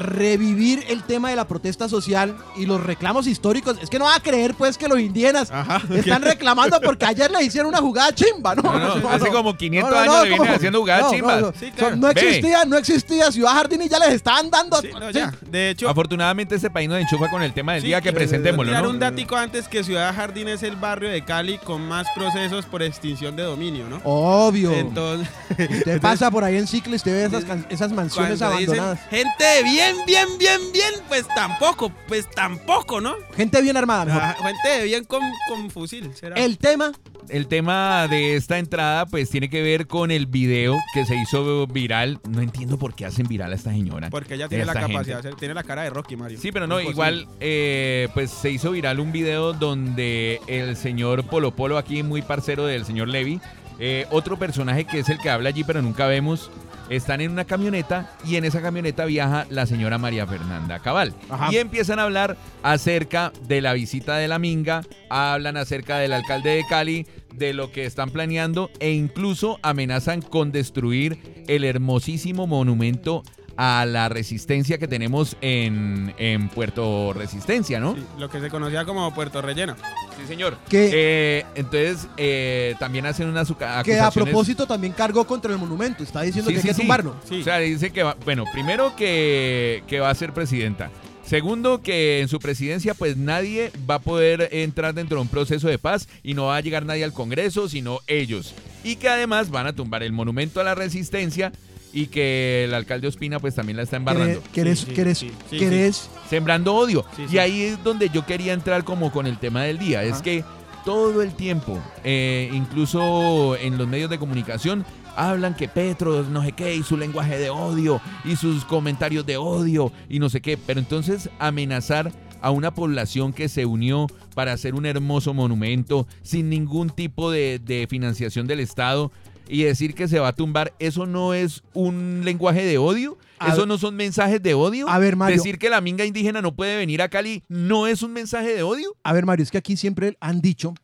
revivir 0.00 0.84
el 0.88 1.02
tema 1.02 1.30
de 1.30 1.36
la 1.36 1.46
protesta 1.46 1.88
social 1.88 2.36
y 2.56 2.66
los 2.66 2.82
reclamos 2.82 3.26
históricos. 3.26 3.76
Es 3.82 3.88
que 3.90 3.98
no 3.98 4.06
va 4.06 4.16
a 4.16 4.20
creer 4.20 4.54
pues 4.54 4.76
que 4.78 4.88
los 4.88 4.98
indígenas 4.98 5.50
Ajá. 5.50 5.80
están 5.94 6.22
reclamando 6.22 6.80
porque 6.80 7.04
ayer 7.06 7.30
le 7.30 7.42
hicieron 7.44 7.68
una 7.68 7.78
jugada 7.78 8.12
chimba, 8.14 8.54
¿no? 8.54 8.62
No, 8.62 8.96
no, 8.96 9.08
hace 9.10 9.28
como 9.28 9.56
500 9.56 9.94
años 9.94 10.22
le 10.22 10.28
vienen 10.30 10.48
haciendo 10.54 10.80
jugadas 10.80 11.10
chimbas. 11.12 11.40
No, 11.40 11.52
Sí, 11.60 11.70
claro. 11.72 11.96
no 11.96 12.06
Ve. 12.08 12.12
existía, 12.12 12.64
no 12.64 12.76
existía 12.78 13.30
Ciudad 13.32 13.52
Jardín 13.52 13.82
y 13.82 13.88
ya 13.88 13.98
les 13.98 14.10
estaban 14.14 14.50
dando. 14.50 14.80
Sí, 14.80 14.88
ya. 15.12 15.32
De 15.50 15.70
hecho, 15.70 15.88
Afortunadamente 15.88 16.54
este 16.54 16.70
país 16.70 16.88
nos 16.88 16.98
enchufa 17.00 17.28
con 17.28 17.42
el 17.42 17.52
tema 17.52 17.72
del 17.74 17.82
Sí, 17.82 17.88
día 17.88 18.00
que 18.00 18.08
eh, 18.08 18.12
presentémoslo, 18.12 18.80
¿no? 18.82 18.90
un 18.90 18.98
datico 18.98 19.36
antes 19.36 19.68
que 19.68 19.84
Ciudad 19.84 20.14
Jardín 20.14 20.48
es 20.48 20.62
el 20.62 20.76
barrio 20.76 21.10
de 21.10 21.22
Cali 21.24 21.58
con 21.58 21.82
más 21.86 22.06
procesos 22.14 22.64
por 22.66 22.82
extinción 22.82 23.36
de 23.36 23.42
dominio, 23.42 23.88
¿no? 23.88 24.00
Obvio. 24.04 24.72
Entonces, 24.72 25.28
Usted 25.50 26.00
pasa 26.00 26.30
por 26.30 26.44
ahí 26.44 26.56
en 26.56 26.66
ciclo 26.66 26.92
y 26.92 26.96
usted 26.96 27.30
ve 27.30 27.38
esas, 27.70 27.92
mansiones 27.92 28.32
dicen 28.34 28.46
abandonadas. 28.46 28.98
gente 29.10 29.44
de 29.44 29.62
bien, 29.64 29.89
bien, 30.06 30.26
bien, 30.38 30.60
bien, 30.72 30.92
pues 31.08 31.26
tampoco, 31.34 31.92
pues 32.08 32.28
tampoco, 32.30 33.00
¿no? 33.00 33.14
Gente 33.36 33.60
bien 33.62 33.76
armada, 33.76 34.04
mejor. 34.04 34.22
Ah, 34.22 34.36
gente 34.42 34.84
bien 34.84 35.04
con, 35.04 35.22
con 35.48 35.70
fusil, 35.70 36.10
será. 36.14 36.36
El 36.36 36.58
tema 36.58 36.92
El 37.28 37.46
tema 37.46 38.08
de 38.08 38.34
esta 38.36 38.58
entrada 38.58 39.06
pues 39.06 39.30
tiene 39.30 39.48
que 39.48 39.62
ver 39.62 39.86
con 39.86 40.10
el 40.10 40.26
video 40.26 40.76
que 40.94 41.04
se 41.04 41.14
hizo 41.16 41.66
viral. 41.68 42.18
No 42.28 42.40
entiendo 42.40 42.78
por 42.78 42.94
qué 42.94 43.06
hacen 43.06 43.28
viral 43.28 43.52
a 43.52 43.54
esta 43.54 43.70
señora. 43.70 44.10
Porque 44.10 44.34
ella 44.34 44.48
tiene 44.48 44.64
la 44.64 44.72
capacidad, 44.74 44.98
gente. 44.98 45.12
de 45.12 45.18
hacer- 45.18 45.34
tiene 45.36 45.54
la 45.54 45.62
cara 45.62 45.82
de 45.82 45.90
Rocky, 45.90 46.16
Mario. 46.16 46.38
Sí, 46.40 46.50
pero 46.50 46.66
no, 46.66 46.80
Imposible. 46.80 46.92
igual 46.92 47.28
eh, 47.40 48.08
pues 48.14 48.30
se 48.30 48.50
hizo 48.50 48.72
viral 48.72 48.98
un 48.98 49.12
video 49.12 49.52
donde 49.52 50.40
el 50.48 50.76
señor 50.76 51.24
Polo 51.24 51.54
Polo, 51.54 51.78
aquí 51.78 52.02
muy 52.02 52.22
parcero 52.22 52.66
del 52.66 52.84
señor 52.84 53.08
Levi, 53.08 53.40
eh, 53.78 54.06
otro 54.10 54.36
personaje 54.38 54.84
que 54.84 54.98
es 54.98 55.08
el 55.08 55.18
que 55.18 55.30
habla 55.30 55.50
allí 55.50 55.62
pero 55.64 55.80
nunca 55.82 56.06
vemos, 56.06 56.50
están 56.90 57.20
en 57.20 57.30
una 57.30 57.46
camioneta 57.46 58.10
y 58.26 58.36
en 58.36 58.44
esa 58.44 58.60
camioneta 58.60 59.06
viaja 59.06 59.46
la 59.48 59.64
señora 59.64 59.96
María 59.96 60.26
Fernanda 60.26 60.80
Cabal. 60.80 61.14
Ajá. 61.30 61.48
Y 61.50 61.56
empiezan 61.56 61.98
a 61.98 62.02
hablar 62.02 62.36
acerca 62.62 63.32
de 63.46 63.62
la 63.62 63.72
visita 63.72 64.16
de 64.16 64.28
la 64.28 64.38
Minga, 64.38 64.82
hablan 65.08 65.56
acerca 65.56 65.98
del 65.98 66.12
alcalde 66.12 66.50
de 66.50 66.64
Cali, 66.68 67.06
de 67.32 67.54
lo 67.54 67.70
que 67.70 67.86
están 67.86 68.10
planeando 68.10 68.70
e 68.80 68.90
incluso 68.90 69.58
amenazan 69.62 70.20
con 70.20 70.52
destruir 70.52 71.44
el 71.46 71.64
hermosísimo 71.64 72.46
monumento 72.46 73.22
a 73.62 73.84
la 73.84 74.08
resistencia 74.08 74.78
que 74.78 74.88
tenemos 74.88 75.36
en, 75.42 76.14
en 76.16 76.48
Puerto 76.48 77.12
Resistencia, 77.12 77.78
¿no? 77.78 77.94
Sí, 77.94 78.02
lo 78.18 78.30
que 78.30 78.40
se 78.40 78.48
conocía 78.48 78.86
como 78.86 79.12
Puerto 79.12 79.42
Relleno. 79.42 79.76
Sí, 80.18 80.26
señor. 80.26 80.56
Que- 80.66 80.90
Eh, 80.94 81.46
entonces, 81.54 82.08
eh, 82.16 82.74
también 82.78 83.04
hacen 83.04 83.28
unas 83.28 83.50
acusa- 83.50 83.82
que 83.82 83.98
a 83.98 84.06
acusaciones- 84.06 84.12
propósito 84.32 84.66
también 84.66 84.94
cargó 84.94 85.26
contra 85.26 85.52
el 85.52 85.58
monumento. 85.58 86.02
Está 86.02 86.22
diciendo 86.22 86.48
Sí, 86.48 86.54
que 86.54 86.58
hay 86.60 86.62
sí, 86.62 86.68
que 86.68 86.74
sí. 86.74 86.80
tumbarlo. 86.80 87.16
Sí. 87.28 87.40
O 87.42 87.44
sea, 87.44 87.58
dice 87.58 87.90
que 87.90 88.02
va, 88.02 88.16
bueno, 88.24 88.44
primero 88.50 88.96
que, 88.96 89.82
que 89.86 90.00
va 90.00 90.08
a 90.08 90.14
ser 90.14 90.32
presidenta. 90.32 90.90
Segundo, 91.26 91.82
que 91.82 92.20
en 92.22 92.28
su 92.28 92.38
presidencia 92.38 92.94
pues 92.94 93.18
nadie 93.18 93.70
va 93.88 93.96
a 93.96 93.98
poder 94.00 94.48
entrar 94.52 94.94
dentro 94.94 95.16
de 95.18 95.22
un 95.22 95.28
proceso 95.28 95.68
de 95.68 95.76
paz 95.78 96.08
y 96.22 96.32
no 96.32 96.46
va 96.46 96.56
a 96.56 96.60
llegar 96.62 96.86
nadie 96.86 97.04
al 97.04 97.12
Congreso, 97.12 97.68
sino 97.68 98.00
ellos. 98.06 98.54
Y 98.84 98.96
que 98.96 99.10
además 99.10 99.50
van 99.50 99.66
a 99.66 99.74
tumbar 99.74 100.02
el 100.02 100.12
monumento 100.12 100.60
a 100.60 100.64
la 100.64 100.74
resistencia 100.74 101.52
y 101.92 102.06
que 102.06 102.64
el 102.64 102.74
alcalde 102.74 103.08
Ospina 103.08 103.38
pues 103.40 103.54
también 103.54 103.76
la 103.76 103.82
está 103.82 103.96
embarrando. 103.96 104.42
¿Querés, 104.52 104.80
Sí, 104.80 104.86
sí, 104.86 104.92
querés, 104.94 105.18
sí, 105.18 105.30
sí, 105.50 105.58
querés- 105.58 106.08
Sembrando 106.28 106.74
odio. 106.74 107.04
Sí, 107.16 107.24
Y 107.32 107.38
ahí 107.38 107.62
es 107.62 107.82
donde 107.82 108.08
yo 108.10 108.24
quería 108.26 108.52
entrar 108.52 108.84
como 108.84 109.10
con 109.12 109.26
el 109.26 109.38
tema 109.38 109.62
del 109.64 109.78
día. 109.78 110.02
Es 110.04 110.22
que 110.22 110.44
todo 110.84 111.22
el 111.22 111.34
tiempo, 111.34 111.78
eh, 112.04 112.48
incluso 112.52 113.56
en 113.56 113.76
los 113.78 113.86
medios 113.88 114.08
de 114.10 114.18
comunicación, 114.18 114.84
hablan 115.16 115.54
que 115.54 115.68
Petro 115.68 116.22
no 116.22 116.42
sé 116.44 116.52
qué 116.52 116.74
y 116.74 116.82
su 116.82 116.96
lenguaje 116.96 117.36
de 117.38 117.50
odio 117.50 118.00
y 118.24 118.36
sus 118.36 118.64
comentarios 118.64 119.26
de 119.26 119.36
odio 119.36 119.92
y 120.08 120.18
no 120.20 120.30
sé 120.30 120.40
qué, 120.40 120.56
pero 120.56 120.78
entonces 120.80 121.28
amenazar 121.38 122.12
a 122.40 122.50
una 122.52 122.72
población 122.72 123.32
que 123.34 123.48
se 123.50 123.66
unió 123.66 124.06
para 124.34 124.52
hacer 124.54 124.74
un 124.74 124.86
hermoso 124.86 125.34
monumento 125.34 126.06
sin 126.22 126.48
ningún 126.48 126.88
tipo 126.88 127.30
de, 127.30 127.58
de 127.62 127.86
financiación 127.90 128.46
del 128.46 128.60
Estado 128.60 129.12
y 129.50 129.64
decir 129.64 129.94
que 129.94 130.06
se 130.08 130.18
va 130.18 130.28
a 130.28 130.32
tumbar, 130.34 130.72
¿eso 130.78 131.06
no 131.06 131.34
es 131.34 131.62
un 131.74 132.22
lenguaje 132.24 132.64
de 132.64 132.78
odio? 132.78 133.18
A- 133.38 133.52
¿Eso 133.52 133.66
no 133.66 133.78
son 133.78 133.96
mensajes 133.96 134.42
de 134.42 134.54
odio? 134.54 134.88
A 134.88 134.98
ver, 134.98 135.16
Mario. 135.16 135.36
Decir 135.36 135.58
que 135.58 135.70
la 135.70 135.80
minga 135.80 136.04
indígena 136.04 136.40
no 136.42 136.54
puede 136.54 136.76
venir 136.76 137.00
a 137.02 137.08
Cali 137.08 137.42
no 137.48 137.86
es 137.86 138.02
un 138.02 138.12
mensaje 138.12 138.54
de 138.54 138.62
odio. 138.62 138.94
A 139.02 139.12
ver, 139.12 139.24
Mario, 139.26 139.42
es 139.42 139.50
que 139.50 139.58
aquí 139.58 139.76
siempre 139.76 140.16
han 140.20 140.40
dicho 140.40 140.74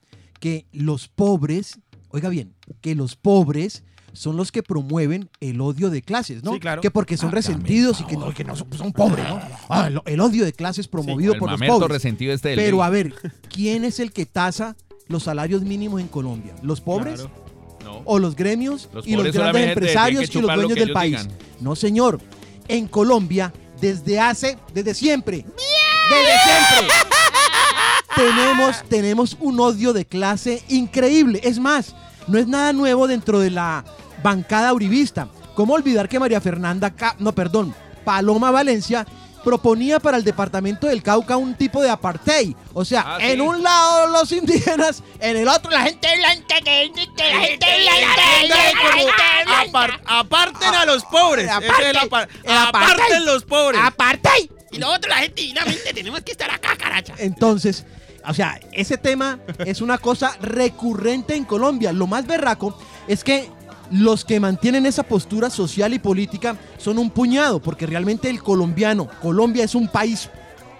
que 0.40 0.66
los 0.72 1.08
pobres, 1.08 1.78
oiga 2.08 2.28
bien, 2.28 2.54
que 2.80 2.94
los 2.94 3.14
pobres 3.16 3.84
son 4.12 4.38
los 4.38 4.50
que 4.50 4.62
promueven 4.62 5.28
el 5.40 5.60
odio 5.60 5.90
de 5.90 6.00
clases, 6.00 6.42
¿no? 6.42 6.54
Sí, 6.54 6.60
claro. 6.60 6.80
Que 6.80 6.90
porque 6.90 7.18
son 7.18 7.32
resentidos 7.32 8.00
y 8.00 8.04
que 8.04 8.16
no, 8.16 8.32
que 8.32 8.44
no 8.44 8.56
son, 8.56 8.72
son 8.72 8.92
pobres, 8.92 9.28
¿no? 9.28 9.38
Ah, 9.68 9.88
el, 9.88 10.00
el 10.06 10.20
odio 10.20 10.44
de 10.46 10.54
clases 10.54 10.88
promovido 10.88 11.34
por 11.38 11.50
los 11.50 11.60
pobres. 11.60 11.90
resentido 11.90 12.32
este 12.32 12.48
del 12.48 12.56
Pero 12.58 12.78
ley. 12.78 12.86
a 12.86 12.88
ver, 12.90 13.14
¿quién 13.50 13.84
es 13.84 14.00
el 14.00 14.12
que 14.12 14.24
tasa 14.24 14.74
los 15.08 15.24
salarios 15.24 15.60
mínimos 15.62 16.00
en 16.00 16.08
Colombia? 16.08 16.54
¿Los 16.62 16.80
pobres? 16.80 17.20
Claro. 17.20 17.45
No. 17.86 18.02
¿O 18.04 18.18
los 18.18 18.34
gremios 18.34 18.88
Los 18.92 19.06
y 19.06 19.14
los 19.16 19.32
grandes 19.32 19.68
empresarios 19.68 20.28
y 20.28 20.40
los 20.40 20.42
lo 20.50 20.54
dueños 20.62 20.74
del 20.78 20.92
país? 20.92 21.22
digan. 21.22 21.38
No, 21.60 21.76
señor. 21.76 22.20
En 22.68 22.88
Colombia, 22.88 23.52
desde 23.80 24.18
hace, 24.18 24.58
desde 24.74 24.92
siempre, 24.92 25.36
desde 26.10 26.32
siempre, 26.44 26.88
tenemos, 28.16 28.82
tenemos 28.88 29.36
un 29.40 29.60
odio 29.60 29.92
de 29.92 30.04
clase 30.04 30.62
increíble. 30.68 31.40
Es 31.44 31.58
más, 31.58 31.94
no 32.26 32.38
es 32.38 32.46
nada 32.48 32.72
nuevo 32.72 33.06
dentro 33.06 33.38
de 33.38 33.50
la 33.50 33.84
bancada 34.22 34.72
uribista. 34.72 35.28
¿Cómo 35.54 35.74
olvidar 35.74 36.08
que 36.08 36.18
María 36.18 36.40
Fernanda, 36.40 36.90
Ca- 36.90 37.14
no, 37.18 37.32
perdón, 37.32 37.74
Paloma 38.04 38.50
Valencia 38.50 39.06
proponía 39.46 40.00
para 40.00 40.16
el 40.16 40.24
departamento 40.24 40.88
del 40.88 41.04
Cauca 41.04 41.36
un 41.36 41.54
tipo 41.54 41.80
de 41.80 41.88
apartheid? 41.88 42.56
O 42.74 42.84
sea, 42.84 43.04
Ah, 43.06 43.18
sí. 43.20 43.26
en 43.30 43.40
un 43.40 43.62
lado 43.62 44.08
los 44.08 44.32
indígenas, 44.32 45.04
en 45.20 45.36
el 45.36 45.46
otro 45.46 45.70
la 45.70 45.82
gente 45.82 46.08
blanca, 46.18 46.56
que 46.64 46.90
la 47.16 47.40
gente 47.46 47.66
blanca, 47.80 48.22
aparten 50.06 50.74
a 50.74 50.84
los 50.84 51.04
pobres. 51.04 51.48
Aparten 51.48 53.24
los 53.24 53.44
pobres. 53.44 53.80
Apartheid. 53.82 54.50
y 54.72 54.78
nosotros 54.78 55.14
la 55.14 55.22
gente 55.22 55.42
dignamente 55.42 55.94
tenemos 55.94 56.20
que 56.22 56.32
estar 56.32 56.50
acá, 56.50 56.76
caracha. 56.76 57.14
Entonces, 57.18 57.86
o 58.26 58.34
sea, 58.34 58.58
ese 58.72 58.98
tema 58.98 59.38
es 59.64 59.80
una 59.80 59.98
cosa 59.98 60.36
recurrente 60.40 61.36
en 61.36 61.44
Colombia. 61.44 61.92
Lo 61.92 62.08
más 62.08 62.26
berraco 62.26 62.76
es 63.06 63.22
que 63.22 63.48
los 63.90 64.24
que 64.24 64.40
mantienen 64.40 64.86
esa 64.86 65.02
postura 65.02 65.50
social 65.50 65.94
y 65.94 65.98
política 65.98 66.56
son 66.78 66.98
un 66.98 67.10
puñado, 67.10 67.60
porque 67.60 67.86
realmente 67.86 68.28
el 68.28 68.42
colombiano, 68.42 69.08
Colombia 69.22 69.64
es 69.64 69.74
un 69.74 69.88
país, 69.88 70.28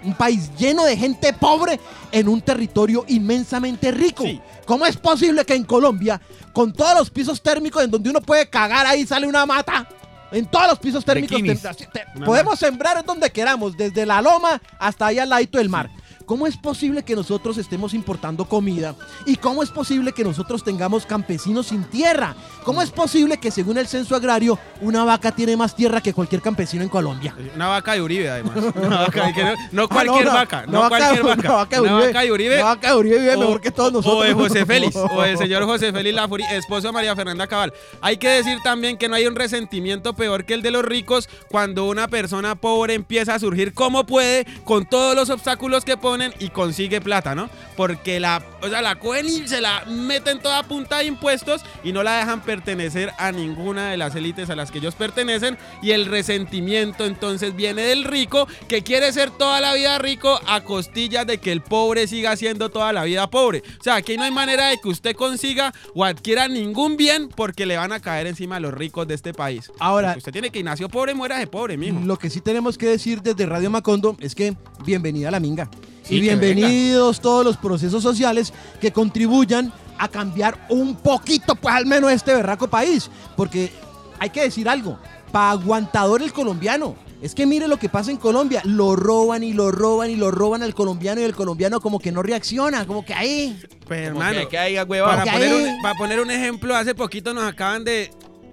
un 0.03 0.13
país 0.13 0.51
lleno 0.57 0.83
de 0.85 0.97
gente 0.97 1.33
pobre 1.33 1.79
en 2.11 2.27
un 2.27 2.41
territorio 2.41 3.05
inmensamente 3.07 3.91
rico. 3.91 4.23
Sí. 4.23 4.41
¿Cómo 4.65 4.85
es 4.85 4.97
posible 4.97 5.45
que 5.45 5.55
en 5.55 5.63
Colombia, 5.63 6.19
con 6.53 6.73
todos 6.73 6.93
los 6.97 7.09
pisos 7.09 7.41
térmicos 7.41 7.83
en 7.83 7.91
donde 7.91 8.09
uno 8.09 8.21
puede 8.21 8.49
cagar 8.49 8.85
ahí 8.85 9.05
sale 9.05 9.25
una 9.27 9.45
mata? 9.45 9.87
En 10.29 10.45
todos 10.45 10.67
los 10.67 10.79
pisos 10.79 11.05
térmicos 11.05 11.37
te- 11.37 11.45
te- 11.93 12.05
podemos 12.25 12.59
sembrar 12.59 13.05
donde 13.05 13.29
queramos, 13.31 13.77
desde 13.77 14.05
la 14.05 14.21
loma 14.21 14.61
hasta 14.77 15.05
allá 15.07 15.23
al 15.23 15.29
ladito 15.29 15.57
del 15.57 15.69
mar. 15.69 15.89
¿Cómo 16.27 16.45
es 16.45 16.57
posible 16.57 17.03
que 17.03 17.15
nosotros 17.15 17.57
estemos 17.57 17.93
importando 17.93 18.43
comida? 18.43 18.93
¿Y 19.25 19.37
cómo 19.37 19.63
es 19.63 19.69
posible 19.69 20.11
que 20.11 20.25
nosotros 20.25 20.61
tengamos 20.61 21.05
campesinos 21.05 21.67
sin 21.67 21.85
tierra? 21.85 22.35
¿Cómo 22.65 22.81
es 22.81 22.91
posible 22.91 23.37
que 23.37 23.49
según 23.49 23.77
el 23.77 23.87
censo 23.87 24.13
agrario 24.13 24.59
una 24.81 25.05
vaca 25.05 25.31
tiene 25.31 25.55
más 25.55 25.73
tierra 25.73 26.01
que 26.01 26.13
cualquier 26.13 26.41
campesino 26.41 26.83
en 26.83 26.89
Colombia? 26.89 27.33
Una 27.55 27.67
vaca 27.67 27.93
de 27.93 28.01
Uribe, 28.01 28.29
además. 28.29 28.57
Una 28.75 28.99
vaca 29.03 29.25
de 29.27 29.33
que 29.33 29.43
no, 29.43 29.53
no 29.71 29.83
Ah, 29.83 29.87
cualquier 29.87 30.25
no, 30.25 30.33
vaca. 30.33 30.65
No, 30.67 30.79
una 30.81 30.89
cualquier 30.89 31.23
una 31.23 31.35
vaca. 31.35 31.51
vaca 31.53 31.75
de 31.77 31.81
Una 31.81 31.95
Uribe, 31.95 32.07
vaca 32.11 32.21
de 32.25 32.31
Uribe. 32.33 32.55
una 32.55 32.63
vaca 32.65 32.87
de 32.91 32.95
Uribe 32.97 33.19
vive 33.19 33.37
mejor 33.37 33.61
que 33.61 33.71
todos 33.71 33.93
nosotros. 33.93 34.19
O 34.21 34.23
de 34.25 34.33
José 34.33 34.65
Félix, 34.65 34.95
o 35.11 35.21
del 35.21 35.37
señor 35.37 35.63
José 35.63 35.93
Félix 35.93 36.13
Lafuri, 36.13 36.43
esposo 36.51 36.87
de 36.87 36.91
María 36.93 37.15
Fernanda 37.15 37.47
Cabal. 37.47 37.71
Hay 38.01 38.17
que 38.17 38.27
decir 38.27 38.57
también 38.65 38.97
que 38.97 39.07
no 39.07 39.15
hay 39.15 39.27
un 39.27 39.35
resentimiento 39.37 40.13
peor 40.13 40.43
que 40.43 40.55
el 40.55 40.61
de 40.61 40.71
los 40.71 40.83
ricos 40.83 41.29
cuando 41.49 41.85
una 41.85 42.09
persona 42.09 42.55
pobre 42.55 42.95
empieza 42.95 43.33
a 43.33 43.39
surgir 43.39 43.73
como 43.73 44.05
puede, 44.05 44.45
con 44.65 44.85
todos 44.85 45.15
los 45.15 45.29
obstáculos 45.29 45.85
que 45.85 45.95
ponen 46.17 46.33
y 46.39 46.49
consigue 46.49 46.99
plata, 46.99 47.35
¿no? 47.35 47.47
Porque 47.75 48.19
la, 48.19 48.43
o 48.63 48.69
sea, 48.69 48.81
la 48.81 48.95
cogen 48.95 49.27
y 49.27 49.47
se 49.47 49.61
la 49.61 49.85
meten 49.85 50.39
toda 50.39 50.63
punta 50.63 50.97
de 50.97 51.05
impuestos 51.05 51.61
y 51.83 51.91
no 51.91 52.01
la 52.01 52.17
dejan 52.17 52.41
pertenecer 52.41 53.11
a 53.19 53.31
ninguna 53.31 53.91
de 53.91 53.97
las 53.97 54.15
élites 54.15 54.49
a 54.49 54.55
las 54.55 54.71
que 54.71 54.79
ellos 54.79 54.95
pertenecen. 54.95 55.59
Y 55.83 55.91
el 55.91 56.07
resentimiento 56.07 57.05
entonces 57.05 57.55
viene 57.55 57.83
del 57.83 58.03
rico 58.03 58.47
que 58.67 58.81
quiere 58.81 59.13
ser 59.13 59.29
toda 59.29 59.61
la 59.61 59.75
vida 59.75 59.99
rico 59.99 60.39
a 60.47 60.61
costillas 60.63 61.27
de 61.27 61.37
que 61.37 61.51
el 61.51 61.61
pobre 61.61 62.07
siga 62.07 62.35
siendo 62.35 62.69
toda 62.69 62.91
la 62.93 63.03
vida 63.03 63.29
pobre. 63.29 63.61
O 63.79 63.83
sea, 63.83 63.95
aquí 63.95 64.17
no 64.17 64.23
hay 64.23 64.31
manera 64.31 64.69
de 64.69 64.79
que 64.79 64.89
usted 64.89 65.15
consiga 65.15 65.71
o 65.93 66.03
adquiera 66.03 66.47
ningún 66.47 66.97
bien 66.97 67.29
porque 67.29 67.67
le 67.67 67.77
van 67.77 67.91
a 67.91 67.99
caer 67.99 68.25
encima 68.25 68.55
a 68.55 68.59
los 68.59 68.73
ricos 68.73 69.07
de 69.07 69.13
este 69.13 69.35
país. 69.35 69.71
Ahora, 69.79 70.15
usted 70.17 70.31
tiene 70.31 70.49
que 70.49 70.63
nació 70.63 70.89
pobre, 70.89 71.13
muera 71.13 71.37
de 71.37 71.45
pobre, 71.45 71.77
mijo. 71.77 71.99
Lo 72.03 72.17
que 72.17 72.31
sí 72.31 72.41
tenemos 72.41 72.75
que 72.75 72.87
decir 72.87 73.21
desde 73.21 73.45
Radio 73.45 73.69
Macondo 73.69 74.17
es 74.19 74.33
que 74.33 74.55
bienvenida 74.83 75.27
a 75.27 75.31
la 75.31 75.39
minga. 75.39 75.69
Sí, 76.07 76.15
y 76.15 76.21
bienvenidos 76.21 77.19
todos 77.19 77.43
los 77.43 77.57
procesos 77.57 78.01
sociales 78.03 78.53
que 78.79 78.91
contribuyan 78.91 79.71
a 79.97 80.07
cambiar 80.07 80.65
un 80.69 80.95
poquito, 80.95 81.55
pues 81.55 81.73
al 81.75 81.85
menos 81.85 82.11
este 82.11 82.33
berraco 82.33 82.67
país. 82.67 83.09
Porque 83.35 83.71
hay 84.19 84.29
que 84.29 84.41
decir 84.41 84.69
algo, 84.69 84.97
para 85.31 85.51
aguantador 85.51 86.21
el 86.21 86.31
colombiano. 86.31 86.95
Es 87.19 87.33
que 87.33 87.47
mire 87.47 87.67
lo 87.67 87.77
que 87.77 87.89
pasa 87.89 88.11
en 88.11 88.17
Colombia, 88.17 88.61
lo 88.63 88.95
roban 88.95 89.43
y 89.43 89.51
lo 89.51 89.71
roban 89.71 90.11
y 90.11 90.15
lo 90.15 90.29
roban 90.29 90.61
al 90.61 90.75
colombiano 90.75 91.19
y 91.19 91.23
el 91.23 91.33
colombiano 91.35 91.81
como 91.81 91.97
que 91.99 92.11
no 92.11 92.21
reacciona, 92.21 92.85
como 92.85 93.03
que 93.03 93.13
ahí. 93.15 93.59
Pues, 93.87 94.01
hermano, 94.01 94.41
que, 94.41 94.47
que 94.49 94.57
haya 94.59 94.85
para 94.85 95.23
poner, 95.25 95.53
un, 95.53 95.81
para 95.81 95.95
poner 95.97 96.19
un 96.19 96.29
ejemplo, 96.29 96.75
hace 96.75 96.93
poquito 96.93 97.33
nos 97.33 97.43
acaban 97.45 97.83
de 97.83 98.11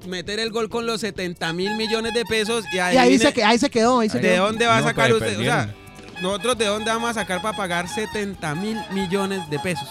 meter 0.09 0.41
el 0.41 0.51
gol 0.51 0.71
con 0.71 0.87
los 0.87 1.03
70 1.03 1.53
mil 1.53 1.75
millones 1.77 2.15
de 2.15 2.25
pesos 2.25 2.65
y, 2.73 2.77
Y 2.77 2.79
ahí 2.79 2.97
adivine 2.97 3.25
se, 3.27 3.33
que- 3.35 3.45
ahí 3.45 3.59
se 3.59 3.69
quedó, 3.69 4.01
ahí 4.01 4.09
se 4.09 4.19
¿De 4.19 4.31
quedó. 4.31 4.47
dónde 4.47 4.67
va 4.67 4.79
a 4.79 4.83
sacar 4.83 5.07
pero 5.07 5.17
usted? 5.19 5.39
O 5.41 5.43
sea, 5.43 5.75
nosotros 6.21 6.59
de 6.59 6.67
dónde 6.67 6.91
vamos 6.91 7.11
a 7.11 7.15
sacar 7.15 7.41
para 7.43 7.57
pagar 7.57 7.89
70 7.89 8.55
mil 8.57 8.79
millones 8.93 9.49
de 9.51 9.59
pesos. 9.59 9.89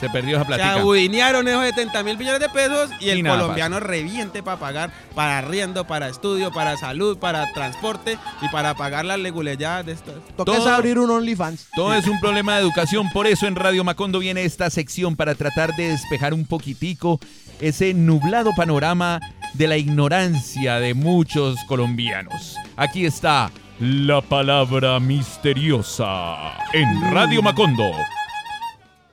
Se 0.00 0.08
perdió 0.08 0.36
esa 0.36 0.44
Se 0.44 0.46
platica. 0.46 0.72
abudinearon 0.80 1.46
esos 1.46 1.62
70 1.62 2.02
mil 2.04 2.16
millones 2.16 2.40
de 2.40 2.48
pesos 2.48 2.90
y 3.00 3.10
el 3.10 3.18
Y 3.18 3.22
nada 3.22 3.38
colombiano 3.40 3.80
reviente 3.80 4.42
para 4.42 4.58
pagar 4.58 4.90
para 5.14 5.36
arriendo, 5.36 5.86
para 5.86 6.08
estudio, 6.08 6.50
para 6.50 6.78
salud, 6.78 7.18
para 7.18 7.52
transporte 7.52 8.16
y 8.40 8.48
para 8.48 8.72
pagar 8.74 9.04
las 9.04 9.18
leguleyadas 9.18 9.84
de 9.84 9.92
estos. 9.92 10.14
Toca 10.38 10.44
Todo- 10.52 10.56
es 10.56 10.66
abrir 10.66 10.98
un 10.98 11.10
OnlyFans. 11.10 11.66
Todo 11.74 11.92
es 11.92 12.06
un 12.06 12.18
problema 12.18 12.54
de 12.56 12.62
educación, 12.62 13.10
por 13.10 13.26
eso 13.26 13.46
en 13.46 13.56
Radio 13.56 13.84
Macondo 13.84 14.20
viene 14.20 14.42
esta 14.44 14.70
sección 14.70 15.16
para 15.16 15.34
tratar 15.34 15.76
de 15.76 15.88
despejar 15.90 16.32
un 16.32 16.46
poquitico 16.46 17.20
ese 17.60 17.92
nublado 17.92 18.52
panorama 18.56 19.20
de 19.52 19.68
la 19.68 19.76
ignorancia 19.76 20.80
de 20.80 20.94
muchos 20.94 21.58
colombianos. 21.66 22.56
Aquí 22.74 23.04
está 23.04 23.50
la 23.80 24.20
palabra 24.20 25.00
misteriosa 25.00 26.52
en 26.74 27.14
Radio 27.14 27.40
Macondo. 27.40 27.90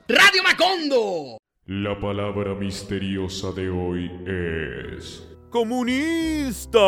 Radio 0.06 0.42
Macondo. 0.42 1.38
La 1.64 1.98
palabra 1.98 2.54
misteriosa 2.54 3.50
de 3.52 3.70
hoy 3.70 4.10
es... 4.26 5.26
¡Comunista! 5.48 6.78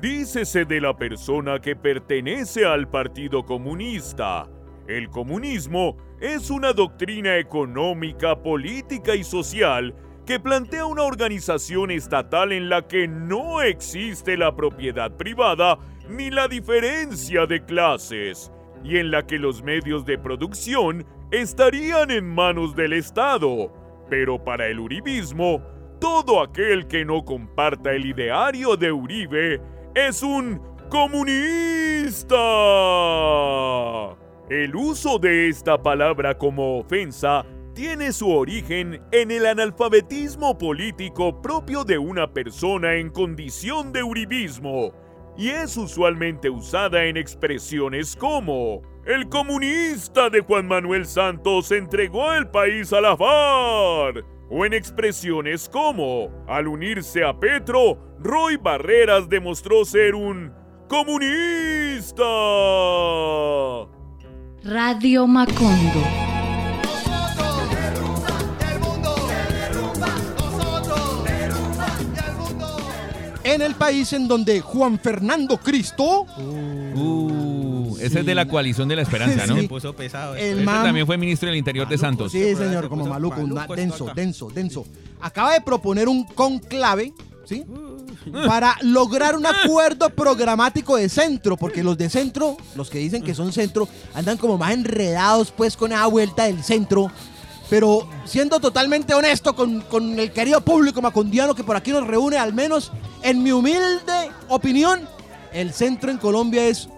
Dícese 0.00 0.64
de 0.64 0.80
la 0.80 0.96
persona 0.96 1.60
que 1.60 1.76
pertenece 1.76 2.64
al 2.64 2.88
Partido 2.88 3.44
Comunista. 3.44 4.48
El 4.88 5.10
comunismo 5.10 5.98
es 6.22 6.48
una 6.48 6.72
doctrina 6.72 7.36
económica, 7.36 8.42
política 8.42 9.14
y 9.14 9.24
social 9.24 9.94
que 10.26 10.40
plantea 10.40 10.84
una 10.84 11.04
organización 11.04 11.92
estatal 11.92 12.50
en 12.50 12.68
la 12.68 12.88
que 12.88 13.06
no 13.06 13.62
existe 13.62 14.36
la 14.36 14.54
propiedad 14.56 15.12
privada 15.12 15.78
ni 16.08 16.30
la 16.30 16.48
diferencia 16.48 17.46
de 17.46 17.64
clases, 17.64 18.50
y 18.82 18.98
en 18.98 19.12
la 19.12 19.24
que 19.24 19.38
los 19.38 19.62
medios 19.62 20.04
de 20.04 20.18
producción 20.18 21.06
estarían 21.30 22.10
en 22.10 22.26
manos 22.34 22.74
del 22.74 22.92
Estado. 22.92 23.72
Pero 24.10 24.42
para 24.42 24.66
el 24.66 24.80
uribismo, 24.80 25.62
todo 26.00 26.42
aquel 26.42 26.86
que 26.88 27.04
no 27.04 27.24
comparta 27.24 27.92
el 27.92 28.06
ideario 28.06 28.76
de 28.76 28.90
Uribe 28.92 29.60
es 29.94 30.22
un 30.22 30.60
comunista. 30.88 32.36
El 34.48 34.76
uso 34.76 35.18
de 35.18 35.48
esta 35.48 35.82
palabra 35.82 36.36
como 36.36 36.78
ofensa 36.78 37.44
tiene 37.76 38.10
su 38.10 38.30
origen 38.30 39.02
en 39.12 39.30
el 39.30 39.44
analfabetismo 39.44 40.56
político 40.56 41.42
propio 41.42 41.84
de 41.84 41.98
una 41.98 42.32
persona 42.32 42.94
en 42.94 43.10
condición 43.10 43.92
de 43.92 44.02
uribismo 44.02 44.94
y 45.36 45.50
es 45.50 45.76
usualmente 45.76 46.48
usada 46.48 47.04
en 47.04 47.18
expresiones 47.18 48.16
como 48.16 48.80
el 49.04 49.28
comunista 49.28 50.30
de 50.30 50.40
Juan 50.40 50.66
Manuel 50.66 51.04
Santos 51.04 51.70
entregó 51.70 52.32
el 52.32 52.48
país 52.48 52.94
a 52.94 53.02
la 53.02 53.14
FARC 53.14 54.24
o 54.48 54.64
en 54.64 54.72
expresiones 54.72 55.68
como, 55.68 56.30
al 56.48 56.68
unirse 56.68 57.24
a 57.24 57.38
Petro, 57.38 57.98
Roy 58.20 58.56
Barreras 58.56 59.28
demostró 59.28 59.84
ser 59.84 60.14
un 60.14 60.50
comunista. 60.88 62.24
Radio 64.64 65.26
Macondo. 65.26 66.45
En 73.56 73.62
el 73.62 73.74
país 73.74 74.12
en 74.12 74.28
donde 74.28 74.60
Juan 74.60 74.98
Fernando 74.98 75.56
Cristo, 75.56 76.26
Uh, 76.94 77.96
ese 78.00 78.20
es 78.20 78.26
de 78.26 78.34
la 78.34 78.46
coalición 78.46 78.86
de 78.88 78.96
la 78.96 79.02
esperanza, 79.02 79.46
¿no? 79.46 79.54
Sí. 79.56 79.62
Se 79.62 79.68
puso 79.68 79.92
pesado. 79.94 80.34
El 80.36 80.62
man- 80.64 80.82
también 80.84 81.06
fue 81.06 81.16
ministro 81.16 81.48
del 81.48 81.56
Interior 81.56 81.88
de 81.88 81.96
Santos. 81.98 82.32
sí 82.32 82.54
señor, 82.54 82.84
se 82.84 82.88
como 82.88 83.06
maluco, 83.06 83.40
maluco 83.40 83.74
denso, 83.74 84.10
denso, 84.14 84.50
denso, 84.54 84.86
acaba 85.20 85.52
de 85.54 85.60
proponer 85.60 86.08
un 86.08 86.24
conclave, 86.24 87.12
¿sí? 87.44 87.64
Para 88.46 88.76
lograr 88.82 89.36
un 89.36 89.46
acuerdo 89.46 90.10
programático 90.10 90.96
de 90.96 91.08
centro, 91.08 91.56
porque 91.56 91.82
los 91.82 91.96
de 91.96 92.10
centro, 92.10 92.56
los 92.74 92.90
que 92.90 92.98
dicen 92.98 93.22
que 93.22 93.34
son 93.34 93.52
centro, 93.52 93.88
andan 94.14 94.36
como 94.36 94.58
más 94.58 94.72
enredados 94.72 95.50
pues 95.56 95.76
con 95.76 95.92
esa 95.92 96.06
vuelta 96.06 96.44
del 96.44 96.62
centro. 96.62 97.10
Pero 97.68 98.08
siendo 98.24 98.60
totalmente 98.60 99.12
honesto 99.14 99.56
con, 99.56 99.80
con 99.82 100.18
el 100.20 100.30
querido 100.32 100.60
público 100.60 101.02
macondiano 101.02 101.54
que 101.54 101.64
por 101.64 101.76
aquí 101.76 101.90
nos 101.90 102.06
reúne, 102.06 102.38
al 102.38 102.52
menos 102.52 102.92
en 103.22 103.42
mi 103.42 103.50
humilde 103.52 104.30
opinión, 104.48 105.08
el 105.52 105.72
centro 105.72 106.10
en 106.10 106.18
Colombia 106.18 106.64
es 106.66 106.88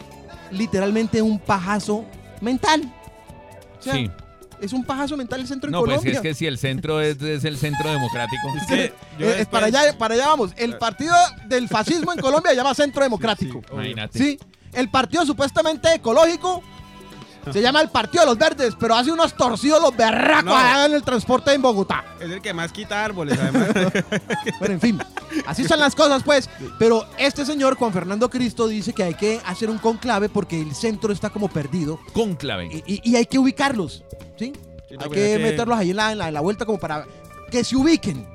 literalmente 0.51 1.23
un 1.23 1.39
pajazo 1.39 2.05
mental. 2.41 2.83
O 3.79 3.83
sea, 3.83 3.95
Sí. 3.95 4.11
es 4.61 4.73
un 4.73 4.85
pajazo 4.85 5.17
mental 5.17 5.41
el 5.41 5.47
centro 5.47 5.69
en 5.69 5.73
No, 5.73 5.81
pues 5.81 5.91
Colombia. 5.99 6.13
es 6.15 6.21
que 6.21 6.35
si 6.35 6.47
el 6.47 6.59
centro 6.59 7.01
es, 7.01 7.21
es 7.23 7.45
el 7.45 7.57
centro 7.57 7.91
democrático. 7.91 8.43
Es 8.61 8.67
que 8.67 8.93
yo 9.19 9.27
Eh, 9.29 9.41
es 9.41 9.47
para, 9.47 9.67
allá, 9.67 9.97
para 9.97 10.15
allá 10.15 10.27
vamos. 10.29 10.53
El 10.57 10.77
partido 10.79 11.15
del 11.47 11.69
fascismo 11.69 12.13
en 12.13 12.19
Colombia 12.19 12.51
se 12.51 12.57
llama 12.57 12.75
Centro 12.75 13.03
Democrático. 13.03 13.63
Imagínate. 13.73 14.19
Sí. 14.19 14.39
El 14.73 14.91
partido 14.91 15.25
supuestamente 15.25 15.95
ecológico 15.95 16.63
se 17.53 17.63
llama 17.63 17.81
el 17.81 17.89
Partido 17.89 18.25
de 18.25 18.31
los 18.31 18.39
Verdes, 18.39 18.75
pero 18.79 18.95
hace 18.95 19.11
unos 19.11 19.35
torcidos 19.35 19.81
los 19.81 19.97
berracos 19.97 20.45
No. 20.45 20.57
allá 20.57 20.87
en 20.87 20.95
el 20.95 21.03
transporte 21.03 21.53
en 21.53 21.63
Bogotá. 21.63 22.05
Es 22.21 22.31
el 22.31 22.41
que 22.43 22.53
más 22.53 22.73
quita 22.73 23.05
árboles, 23.05 23.39
además. 23.39 23.69
Bueno, 24.59 24.75
en 24.75 24.81
fin, 24.81 24.99
así 25.47 25.65
son 25.65 25.79
las 25.81 25.95
cosas, 25.95 26.23
pues. 26.23 26.49
Pero 26.79 27.07
este 27.19 27.45
señor, 27.47 27.77
Juan 27.77 27.93
Fernando 27.93 28.29
Cristo, 28.29 28.67
dice 28.69 28.93
que 28.93 29.03
hay 29.05 29.15
que 29.15 29.41
hacer 29.47 29.71
un 29.71 29.79
conclave 29.79 30.29
porque 30.29 30.61
el 30.61 30.75
centro 30.75 31.13
está 31.13 31.31
como 31.31 31.49
perdido 31.49 31.99
Conclave. 32.13 32.67
y, 32.87 32.95
y- 32.95 33.01
y 33.11 33.17
hay 33.17 33.27
que 33.27 33.39
ubicarlos, 33.39 34.03
¿sí? 34.37 34.53
Hay 34.91 35.09
que 35.11 35.15
que- 35.15 35.39
meterlos 35.39 35.79
ahí 35.79 35.91
en 35.91 35.97
la, 35.97 36.13
en 36.13 36.19
la- 36.19 36.29
en 36.29 36.35
la 36.35 36.41
vuelta 36.41 36.65
como 36.65 36.79
para 36.79 37.07
que 37.51 37.63
se 37.65 37.77
ubiquen. 37.77 38.27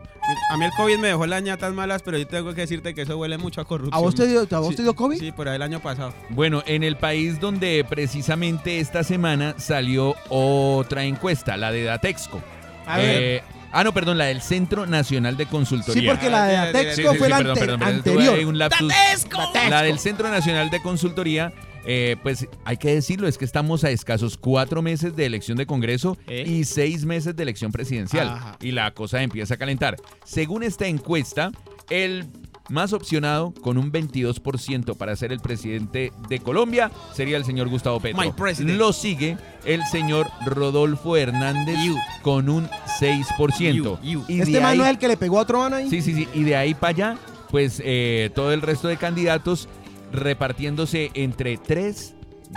A 0.52 0.58
mí 0.58 0.66
el 0.66 0.72
COVID 0.72 0.98
me 1.00 1.08
dejó 1.10 1.26
las 1.26 1.42
ñatas 1.44 1.74
malas, 1.74 2.02
pero 2.02 2.18
yo 2.18 2.26
tengo 2.26 2.54
que 2.54 2.62
decirte 2.62 2.94
que 2.94 3.02
eso 3.02 3.18
huele 3.18 3.38
mucho 3.38 3.60
a 3.62 3.66
corrupción. 3.66 3.94
¿A 3.98 4.00
vos 4.02 4.16
te 4.16 4.26
dio, 4.28 4.48
a 4.50 4.60
vos 4.60 4.70
Sí, 4.70 4.76
te 4.78 4.82
dio 4.84 4.94
COVID? 4.96 5.20
Sí, 5.20 5.32
por 5.32 5.50
ahí 5.50 5.56
el 5.56 5.62
año 5.62 5.80
pasado. 5.82 6.14
Bueno, 6.30 6.64
en 6.66 6.84
el 6.84 6.96
país 6.96 7.40
donde 7.40 7.86
precisamente 7.90 8.80
esta 8.80 9.04
semana 9.04 9.56
salió 9.58 10.16
otra 10.30 11.04
encuesta, 11.04 11.58
la 11.58 11.72
de 11.72 11.84
Datexco. 11.84 12.42
A 12.86 12.98
ver. 12.98 13.22
Eh, 13.22 13.44
ah, 13.72 13.84
no, 13.84 13.94
perdón, 13.94 14.18
la 14.18 14.26
del 14.26 14.42
Centro 14.42 14.86
Nacional 14.86 15.36
de 15.36 15.46
Consultoría. 15.46 16.02
Sí, 16.02 16.08
porque 16.08 16.30
la 16.30 16.46
de 16.46 16.58
Ah, 16.58 16.72
sí, 16.74 16.78
sí, 16.90 16.96
Sí, 16.96 17.18
fue 17.18 17.28
sí, 17.28 17.30
la 17.30 17.38
perdón, 17.38 17.50
ante- 17.52 17.60
perdón, 17.60 17.80
perdón, 17.80 18.04
tuve 18.04 18.14
anterior. 18.24 18.48
un 18.48 18.58
lapsus. 18.58 18.88
Datexco. 18.90 19.40
La 19.70 19.82
del 19.82 20.00
Centro 20.00 20.30
Nacional 20.30 20.70
de 20.70 20.82
Consultoría, 20.82 21.52
eh, 21.86 22.16
pues 22.24 22.48
hay 22.66 22.78
que 22.78 22.94
decirlo, 22.96 23.28
es 23.28 23.38
que 23.38 23.46
estamos 23.46 23.84
a 23.84 23.90
escasos 23.92 24.38
cuatro 24.38 24.82
meses 24.82 25.16
de 25.16 25.26
elección 25.26 25.58
de 25.58 25.66
Congreso 25.66 26.18
¿Eh? 26.28 26.44
y 26.48 26.64
seis 26.66 27.06
meses 27.06 27.36
de 27.36 27.44
elección 27.44 27.72
presidencial. 27.72 28.28
Ajá. 28.30 28.58
Y 28.62 28.72
la 28.72 28.94
cosa 28.94 29.22
empieza 29.22 29.56
a 29.56 29.58
calentar. 29.58 29.98
Según 30.24 30.64
esta 30.64 30.88
encuesta, 30.88 31.52
el 31.90 32.26
más 32.70 32.94
opcionado 32.94 33.54
con 33.62 33.78
un 33.78 33.92
22% 33.92 34.96
para 34.96 35.16
ser 35.18 35.34
el 35.34 35.42
presidente 35.42 36.14
de 36.30 36.40
Colombia 36.40 36.90
sería 37.14 37.36
el 37.36 37.44
señor 37.44 37.68
Gustavo 37.68 38.00
Petro. 38.00 38.22
My 38.22 38.32
president. 38.32 38.78
Lo 38.78 38.94
sigue 38.94 39.38
el 39.66 39.82
señor 39.92 40.28
Rodolfo 40.46 41.18
Hernández 41.18 41.76
You. 41.84 41.98
con 42.22 42.48
un 42.50 42.70
6%. 43.00 43.74
You, 43.74 43.98
you. 44.02 44.26
Y 44.30 44.40
Este 44.42 44.58
ahí- 44.58 44.64
Manuel 44.64 44.92
el 44.92 44.98
que 44.98 45.08
le 45.10 45.18
pegó 45.18 45.40
a 45.40 45.42
otro 45.42 45.60
man 45.60 45.74
ahí. 45.74 45.90
Sí, 45.90 46.02
sí, 46.02 46.14
sí. 46.14 46.28
Y 46.34 46.44
de 46.44 46.56
ahí 46.56 46.74
para 46.74 46.90
allá, 46.92 47.18
pues 47.52 47.82
eh, 47.84 48.30
todo 48.34 48.54
el 48.54 48.62
resto 48.62 48.88
de 48.88 48.96
candidatos 48.98 49.68
repartiéndose 50.14 51.12
entre 51.14 51.58
3, 51.58 52.16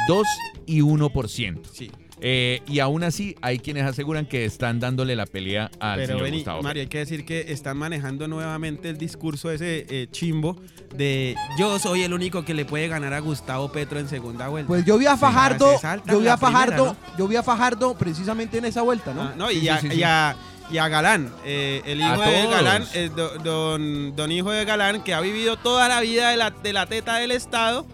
2 0.09 0.27
y 0.67 0.81
1%. 0.81 1.61
Sí. 1.73 1.91
Eh, 2.19 2.63
y 2.67 2.79
aún 2.79 3.05
así, 3.05 3.37
hay 3.43 3.59
quienes 3.59 3.85
aseguran 3.85 4.25
que 4.25 4.47
están 4.47 4.81
dándole 4.81 5.15
la 5.17 5.27
pelea 5.27 5.71
al 5.81 5.97
Pero 5.97 6.07
señor 6.15 6.23
vení, 6.23 6.37
Gustavo. 6.39 6.63
Mario, 6.63 6.81
hay 6.81 6.89
que 6.89 6.97
decir 6.99 7.27
que 7.27 7.53
están 7.53 7.77
manejando 7.77 8.27
nuevamente 8.27 8.89
el 8.89 8.97
discurso 8.97 9.51
ese 9.51 9.85
eh, 9.91 10.09
chimbo 10.11 10.57
de 10.97 11.35
yo 11.59 11.79
soy 11.79 12.05
el 12.05 12.15
único 12.15 12.43
que 12.43 12.55
le 12.55 12.65
puede 12.65 12.89
ganar 12.89 13.13
a 13.13 13.19
Gustavo 13.21 13.71
Petro 13.71 13.99
en 14.01 14.09
segunda 14.09 14.49
vuelta. 14.49 14.67
Pues 14.69 14.87
yo 14.87 14.97
vi 14.97 15.05
a 15.05 15.19
Fajardo, 15.19 15.71
yo 16.07 16.21
vi 16.21 16.29
a 16.29 16.37
primera, 16.37 16.37
Fajardo, 16.39 16.85
¿no? 16.87 16.97
yo 17.19 17.29
vi 17.29 17.37
a 17.37 17.43
Fajardo 17.43 17.99
precisamente 17.99 18.57
en 18.57 18.65
esa 18.65 18.81
vuelta, 18.81 19.13
¿no? 19.13 19.21
Ah, 19.23 19.35
no, 19.37 19.49
Sí, 19.51 19.59
y, 19.59 19.61
sí, 19.61 19.69
a, 19.69 19.81
sí, 19.83 19.89
sí. 19.91 19.97
y 19.99 20.03
a- 20.03 20.37
y 20.71 20.79
a 20.79 20.89
Galán, 20.89 21.33
eh, 21.45 21.83
el 21.87 22.01
hijo 22.01 22.23
A 22.23 22.27
de 22.27 22.43
todos. 22.43 22.55
Galán, 22.55 22.85
eh, 22.95 23.11
do- 23.15 23.39
don, 23.39 24.17
don 24.17 24.33
hijo 24.33 24.51
de 24.51 24.65
Galán, 24.65 25.03
que 25.03 25.15
ha 25.15 25.21
vivido 25.21 25.57
toda 25.57 25.89
la 25.89 26.01
vida 26.01 26.31
de 26.31 26.37
la, 26.37 26.51
de 26.51 26.73
la 26.73 26.87
teta 26.87 27.17
del 27.17 27.31
Estado, 27.31 27.87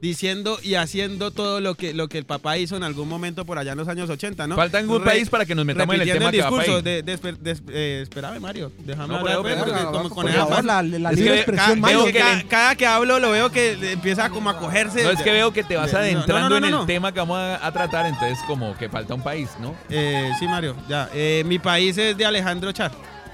diciendo 0.00 0.58
y 0.62 0.74
haciendo 0.76 1.30
todo 1.30 1.60
lo 1.60 1.74
que, 1.74 1.92
lo 1.94 2.08
que 2.08 2.18
el 2.18 2.24
papá 2.24 2.56
hizo 2.58 2.76
en 2.76 2.82
algún 2.82 3.08
momento 3.08 3.44
por 3.44 3.58
allá 3.58 3.72
en 3.72 3.78
los 3.78 3.88
años 3.88 4.08
80, 4.08 4.46
¿no? 4.46 4.56
Falta 4.56 4.78
algún 4.78 5.00
Re- 5.00 5.04
país 5.04 5.28
para 5.28 5.44
que 5.44 5.54
nos 5.54 5.64
metamos 5.66 5.94
en 5.94 6.00
el 6.00 6.08
tema 6.10 6.30
que 6.30 6.38
va 6.40 6.50
para 6.50 6.62
discurso 6.62 6.76
ahí. 6.78 6.82
de, 6.82 7.02
de, 7.02 7.16
de- 7.16 7.60
eh, 7.72 8.00
espérame, 8.02 8.40
Mario, 8.40 8.72
déjame 8.78 9.08
No, 9.08 9.16
hablar, 9.20 9.36
porque 9.38 9.54
como 9.92 10.10
con 10.10 10.28
esa 10.28 10.46
favor, 10.46 10.64
la, 10.64 10.82
la 10.82 11.10
Es 11.10 11.16
libre 11.18 11.32
que 11.34 11.40
expresión, 11.40 11.74
Ca- 11.74 11.80
Mario. 11.80 11.98
veo 12.04 12.06
que 12.06 12.12
que 12.12 12.46
cada, 12.48 12.74
que 12.74 12.86
hablo 12.86 13.18
lo 13.18 13.30
veo 13.30 13.50
que 13.50 13.92
empieza 13.92 14.30
como 14.30 14.50
a 14.50 14.58
cogerse. 14.58 15.02
No, 15.04 15.10
es 15.10 15.20
que 15.22 15.30
veo 15.32 15.52
que 15.52 15.64
te 15.64 15.76
vas 15.76 15.92
No, 15.92 15.98
no, 15.98 16.04
adentrando 16.04 16.48
no, 16.48 16.48
no, 16.48 16.56
en 16.56 16.64
el 16.64 16.70
no. 16.80 16.86
tema 16.86 17.12
que 17.12 17.20
vamos 17.20 17.38
a, 17.38 17.66
a 17.66 17.72
tratar, 17.72 18.06
entonces 18.06 18.38
como 18.46 18.76
que 18.76 18.88
falta 18.88 19.14
un 19.14 19.22
país, 19.22 19.50
¿no? 19.60 19.74
Eh, 19.90 20.30
sí, 20.38 20.46
Mario, 20.46 20.76
ya. 20.88 21.08
Eh, 21.12 21.42
mi 21.46 21.58
país 21.58 21.96
es 21.98 22.16
de 22.16 22.24
Alejandro 22.24 22.72
Char. 22.72 22.90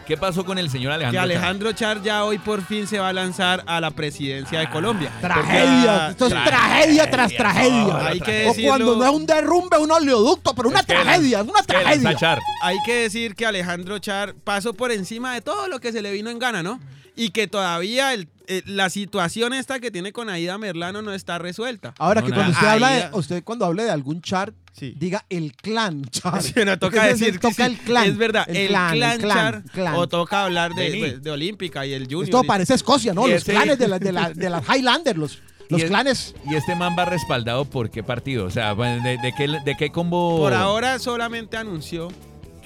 ¿Qué 0.06 0.16
pasó 0.16 0.44
con 0.44 0.56
el 0.58 0.70
señor 0.70 0.92
Alejandro? 0.92 1.20
que 1.20 1.26
Char? 1.28 1.36
Alejandro 1.36 1.72
Char 1.72 2.02
ya 2.02 2.24
hoy 2.24 2.38
por 2.38 2.62
fin 2.64 2.86
se 2.86 2.98
va 3.00 3.08
a 3.08 3.12
lanzar 3.12 3.64
a 3.66 3.80
la 3.80 3.90
presidencia 3.90 4.60
de 4.60 4.70
Colombia. 4.70 5.10
Tragedia, 5.20 6.08
esto 6.10 6.26
es 6.28 6.32
Tra- 6.32 6.44
tragedia 6.44 7.10
tras 7.10 7.32
tragedia. 7.34 8.06
Hay 8.06 8.20
que 8.20 8.46
o 8.48 8.54
cuando 8.68 8.96
no 8.96 9.04
es 9.04 9.10
un 9.10 9.26
derrumbe, 9.26 9.78
un 9.78 9.90
oleoducto, 9.90 10.54
pero 10.54 10.68
una 10.68 10.80
que 10.80 10.94
tragedia, 10.94 11.40
es 11.40 11.44
una 11.48 11.60
que 11.60 11.66
tragedia. 11.66 12.14
Char. 12.14 12.38
Hay 12.62 12.76
que 12.86 12.94
decir 13.02 13.34
que 13.34 13.46
Alejandro 13.46 13.98
Char 13.98 14.34
pasó 14.44 14.74
por 14.74 14.92
encima 14.92 15.34
de 15.34 15.40
todo 15.40 15.66
lo 15.66 15.80
que 15.80 15.90
se 15.90 16.02
le 16.02 16.12
vino 16.12 16.30
en 16.30 16.38
gana, 16.38 16.62
¿no? 16.62 16.78
Y 17.16 17.30
que 17.30 17.48
todavía 17.48 18.14
el- 18.14 18.28
eh, 18.46 18.62
la 18.66 18.90
situación 18.90 19.54
esta 19.54 19.80
que 19.80 19.90
tiene 19.90 20.12
con 20.12 20.28
Aida 20.30 20.56
Merlano 20.56 21.02
no 21.02 21.12
está 21.14 21.38
resuelta. 21.38 21.94
Ahora 21.98 22.20
No, 22.20 22.28
que 22.28 22.32
cuando 22.32 22.52
usted 22.52 22.66
habla 22.68 22.90
de, 22.90 23.08
usted 23.12 23.42
cuando 23.42 23.64
hable 23.64 23.82
de 23.82 23.90
algún 23.90 24.22
char, 24.22 24.52
Sí. 24.76 24.94
diga 24.98 25.24
el 25.30 25.52
clan 25.54 26.04
char. 26.10 26.42
Sí, 26.42 26.52
no, 26.64 26.78
toca 26.78 27.04
decir 27.06 27.38
toca 27.40 27.54
sí, 27.66 27.72
el 27.72 27.78
clan. 27.78 28.06
Es 28.08 28.16
verdad, 28.18 28.44
el, 28.48 28.68
clan, 28.68 29.20
Char. 29.20 29.62
clan. 29.72 29.94
O 29.94 30.06
toca 30.06 30.44
hablar 30.44 30.72
de, 30.74 30.90
Vení. 30.90 31.00
de- 31.00 31.18
de 31.18 31.30
Olímpica 31.30 31.86
y 31.86 31.92
el 31.94 32.04
Junior. 32.04 32.24
Esto 32.24 32.44
parece 32.44 32.74
Escocia, 32.74 33.14
¿no? 33.14 33.26
Y 33.26 33.30
Los 33.32 33.42
ese- 33.42 33.52
clanes 33.52 33.78
de, 33.78 33.88
la- 33.88 33.98
de, 33.98 34.12
la- 34.12 34.30
de 34.34 34.50
las 34.50 34.62
Highlanders, 34.68 35.16
los, 35.18 35.38
los 35.70 35.80
Y 35.80 35.84
es- 35.84 35.88
clanes. 35.90 36.34
Y 36.50 36.54
este 36.56 36.74
man 36.74 36.94
va 36.98 37.04
respaldado 37.06 37.64
por 37.64 37.90
qué 37.90 38.02
partido? 38.02 38.44
O 38.44 38.50
sea, 38.50 38.74
¿de, 38.74 39.16
de 39.16 39.32
qué, 39.36 39.48
de 39.64 39.76
qué 39.78 39.90
combo 39.90 40.36
Por 40.38 40.52
ahora 40.54 40.98
solamente 40.98 41.56
anunció 41.56 42.08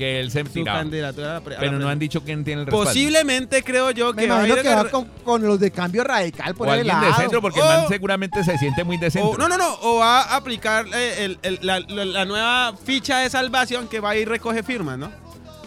que 0.00 0.18
él 0.20 0.30
se 0.32 0.44
su 0.44 0.50
tiraba? 0.50 0.78
candidatura 0.80 1.30
a 1.30 1.34
la 1.34 1.40
pre- 1.40 1.54
a 1.54 1.58
la 1.58 1.60
Pero 1.60 1.78
no 1.78 1.88
han 1.88 1.98
dicho 1.98 2.22
quién 2.24 2.42
tiene 2.42 2.62
el 2.62 2.66
respaldo. 2.66 2.86
Posiblemente 2.90 3.62
creo 3.62 3.90
yo 3.92 4.12
Me 4.12 4.22
que 4.22 4.28
va 4.28 4.34
a 4.34 4.38
imagino 4.38 4.56
ir 4.56 4.62
que 4.62 4.74
va 4.74 4.80
el- 4.80 4.90
con, 4.90 5.04
con 5.22 5.42
los 5.42 5.60
de 5.60 5.70
cambio 5.70 6.02
radical 6.02 6.54
por 6.54 6.66
o 6.68 6.72
el 6.72 6.80
alguien 6.80 7.00
de 7.00 7.06
lado. 7.10 7.20
centro, 7.20 7.40
porque 7.42 7.60
el 7.60 7.66
Oh. 7.66 7.68
man 7.68 7.84
seguramente 7.88 8.42
se 8.42 8.58
siente 8.58 8.82
muy 8.82 8.96
de 8.96 9.10
centro. 9.10 9.30
O, 9.30 9.36
no, 9.38 9.48
no, 9.48 9.56
no. 9.58 9.74
O 9.82 9.98
va 9.98 10.22
a 10.22 10.36
aplicar 10.36 10.86
eh, 10.92 11.24
el- 11.24 11.38
el- 11.42 11.58
la, 11.62 11.78
la- 11.80 12.04
la 12.04 12.24
nueva 12.24 12.74
ficha 12.84 13.18
de 13.18 13.30
salvación 13.30 13.86
que 13.88 14.00
va 14.00 14.10
a 14.10 14.16
ir 14.16 14.22
y 14.22 14.24
recoge 14.24 14.62
firmas, 14.62 14.98
¿no? 14.98 15.10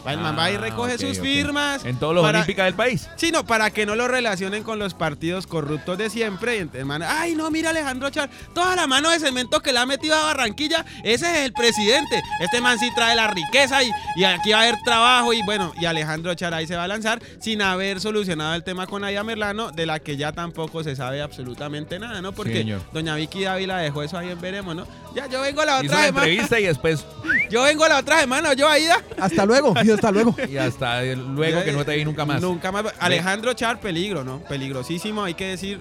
Va, 0.06 0.14
el 0.14 0.20
man 0.20 0.38
va 0.38 0.51
y 0.51 0.56
Ah, 0.56 0.60
recoge 0.60 0.97
sus 0.97 1.20
firmas. 1.20 1.86
En 1.86 1.97
todos 1.97 2.14
los 2.14 2.24
para- 2.24 2.39
olímpicas 2.39 2.66
del 2.66 2.74
país. 2.74 3.08
Sí, 3.16 3.32
no, 3.32 3.45
para 3.45 3.70
que 3.72 3.86
no 3.86 3.95
lo 3.95 4.08
relacionen 4.08 4.64
con 4.64 4.78
los 4.80 4.93
partidos 4.93 5.47
corruptos 5.47 5.97
de 5.97 6.10
siempre. 6.10 6.58
Y 6.58 6.70
ay, 7.08 7.36
no, 7.36 7.49
mira 7.51 7.70
Alejandro 7.70 8.10
Char, 8.10 8.30
toda 8.54 8.76
la 8.76 8.86
mano 8.88 9.10
de 9.10 9.20
cemento 9.20 9.62
que 9.62 9.72
le 9.72 9.80
ha 9.80 9.86
metido 9.86 10.16
a 10.16 10.24
Barranquilla, 10.26 10.86
ese 11.04 11.32
es 11.32 11.38
el 11.45 11.54
presidente. 11.54 12.22
Este 12.41 12.60
man 12.62 12.78
sí 12.80 12.89
trae 12.95 13.16
la 13.16 13.28
riqueza 13.28 13.82
y, 13.84 13.89
y 14.18 14.24
aquí 14.26 14.51
va 14.51 14.60
a 14.60 14.62
haber 14.64 14.76
trabajo. 14.84 15.34
Y 15.34 15.41
bueno, 15.43 15.74
y 15.80 15.86
Alejandro 15.86 16.34
Char 16.36 16.54
ahí 16.54 16.68
se 16.68 16.76
va 16.76 16.84
a 16.84 16.88
lanzar 16.88 17.22
sin 17.39 17.62
haber 17.62 18.01
solucionado 18.01 18.54
el 18.56 18.64
tema 18.64 18.88
con 18.88 19.04
Aya 19.04 19.24
Merlano, 19.24 19.72
de 19.72 19.86
la 19.86 19.99
que 19.99 20.18
ya 20.18 20.32
tampoco 20.34 20.84
se 20.84 20.95
sabe 20.95 21.22
absolutamente 21.22 21.97
nada, 21.99 22.22
¿no? 22.22 22.32
Porque 22.34 22.78
doña 22.91 23.16
Vicky 23.16 23.43
Dávila 23.43 23.78
dejó 23.78 24.04
eso 24.04 24.18
ahí 24.18 24.30
en 24.30 24.41
veremos, 24.41 24.76
¿no? 24.76 24.86
Ya, 25.16 25.28
yo 25.28 25.41
vengo 25.41 25.64
la 25.64 25.84
Hizo 25.84 25.86
otra 25.86 25.97
una 25.97 26.06
semana. 26.08 26.26
entrevista 26.28 26.60
y 26.60 26.64
después, 26.66 27.06
Yo 27.49 27.64
vengo 27.64 27.88
la 27.88 27.99
otra 27.99 28.20
semana, 28.20 28.54
yo 28.54 28.68
Aida. 28.68 28.97
Hasta 29.20 29.45
luego, 29.45 29.74
hasta 29.94 30.12
luego. 30.12 30.36
y 30.50 30.58
hasta 30.58 31.04
luego 31.04 31.64
que 31.64 31.72
no 31.72 31.86
te 31.86 31.96
vi 31.96 32.06
nunca 32.06 32.26
más. 32.26 32.41
Nunca 32.41 32.72
más. 32.72 32.86
Alejandro 33.00 33.54
Char, 33.54 33.80
peligro, 33.80 34.24
¿no? 34.24 34.39
Peligrosísimo. 34.44 35.24
Hay 35.24 35.34
que 35.34 35.48
decir 35.48 35.80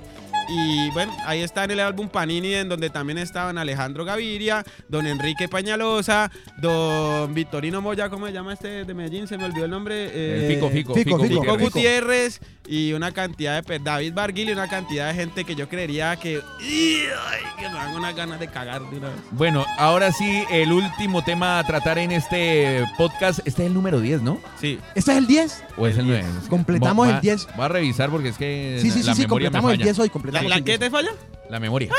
Y 0.48 0.90
bueno, 0.90 1.14
ahí 1.24 1.40
está 1.40 1.62
en 1.64 1.70
el 1.70 1.80
álbum 1.80 2.08
Panini, 2.08 2.52
en 2.54 2.68
donde 2.68 2.90
también 2.90 3.16
estaban 3.18 3.58
Alejandro 3.58 4.04
Gaviria, 4.04 4.64
don 4.88 5.06
Enrique 5.06 5.48
Pañalosa, 5.48 6.32
don 6.60 7.32
Victorino 7.32 7.80
Moya, 7.80 8.08
¿cómo 8.10 8.26
se 8.26 8.32
llama 8.32 8.52
este 8.54 8.84
de 8.84 8.92
Medellín? 8.92 9.28
Se 9.28 9.38
me 9.38 9.44
olvidó 9.44 9.66
el 9.66 9.70
nombre. 9.70 10.06
Eh, 10.06 10.10
Eh, 10.12 10.54
Fico, 10.54 10.68
Fico, 10.68 10.94
Fico, 10.94 11.10
Fico, 11.16 11.28
Fico. 11.28 11.42
Fico 11.42 11.58
Gutiérrez. 11.58 12.40
Gutiérrez 12.40 12.40
y 12.66 12.92
una 12.92 13.12
cantidad 13.12 13.62
de 13.64 13.78
David 13.78 14.12
Barguil 14.14 14.48
y 14.48 14.52
una 14.52 14.68
cantidad 14.68 15.08
de 15.08 15.14
gente 15.14 15.44
que 15.44 15.54
yo 15.54 15.68
creería 15.68 16.14
que, 16.16 16.40
¡Ay! 16.60 17.40
que 17.58 17.68
me 17.68 17.74
dan 17.74 17.94
unas 17.94 18.14
ganas 18.14 18.38
de 18.40 18.48
cagar 18.48 18.82
de 18.90 18.98
una 18.98 19.08
vez. 19.08 19.18
Bueno, 19.32 19.64
ahora 19.78 20.12
sí, 20.12 20.44
el 20.50 20.72
último 20.72 21.22
tema 21.24 21.58
a 21.58 21.64
tratar 21.66 21.98
en 21.98 22.12
este 22.12 22.84
podcast. 22.96 23.40
Este 23.44 23.62
es 23.62 23.66
el 23.68 23.74
número 23.74 24.00
10, 24.00 24.22
¿no? 24.22 24.40
Sí. 24.60 24.78
¿Este 24.94 25.12
es 25.12 25.18
el 25.18 25.26
10? 25.26 25.64
¿O 25.76 25.86
es 25.86 25.98
el 25.98 26.06
9? 26.06 26.24
Completamos 26.48 27.08
el 27.08 27.20
10. 27.20 27.48
Voy 27.56 27.64
a 27.64 27.68
revisar 27.68 28.10
porque 28.10 28.28
es 28.28 28.36
que 28.36 28.78
Sí, 28.80 28.90
sí, 28.90 29.02
la 29.02 29.14
sí, 29.14 29.22
sí, 29.22 29.26
memoria 29.26 29.50
me 29.50 29.58
completamos 29.58 29.70
el 29.72 29.76
falla. 29.78 29.84
10 29.84 29.98
hoy. 29.98 30.06
¿La, 30.06 30.12
Completamos 30.12 30.50
la 30.50 30.56
el 30.56 30.64
qué 30.64 30.70
10. 30.78 30.80
te 30.80 30.90
falla? 30.90 31.10
La 31.50 31.60
memoria. 31.60 31.90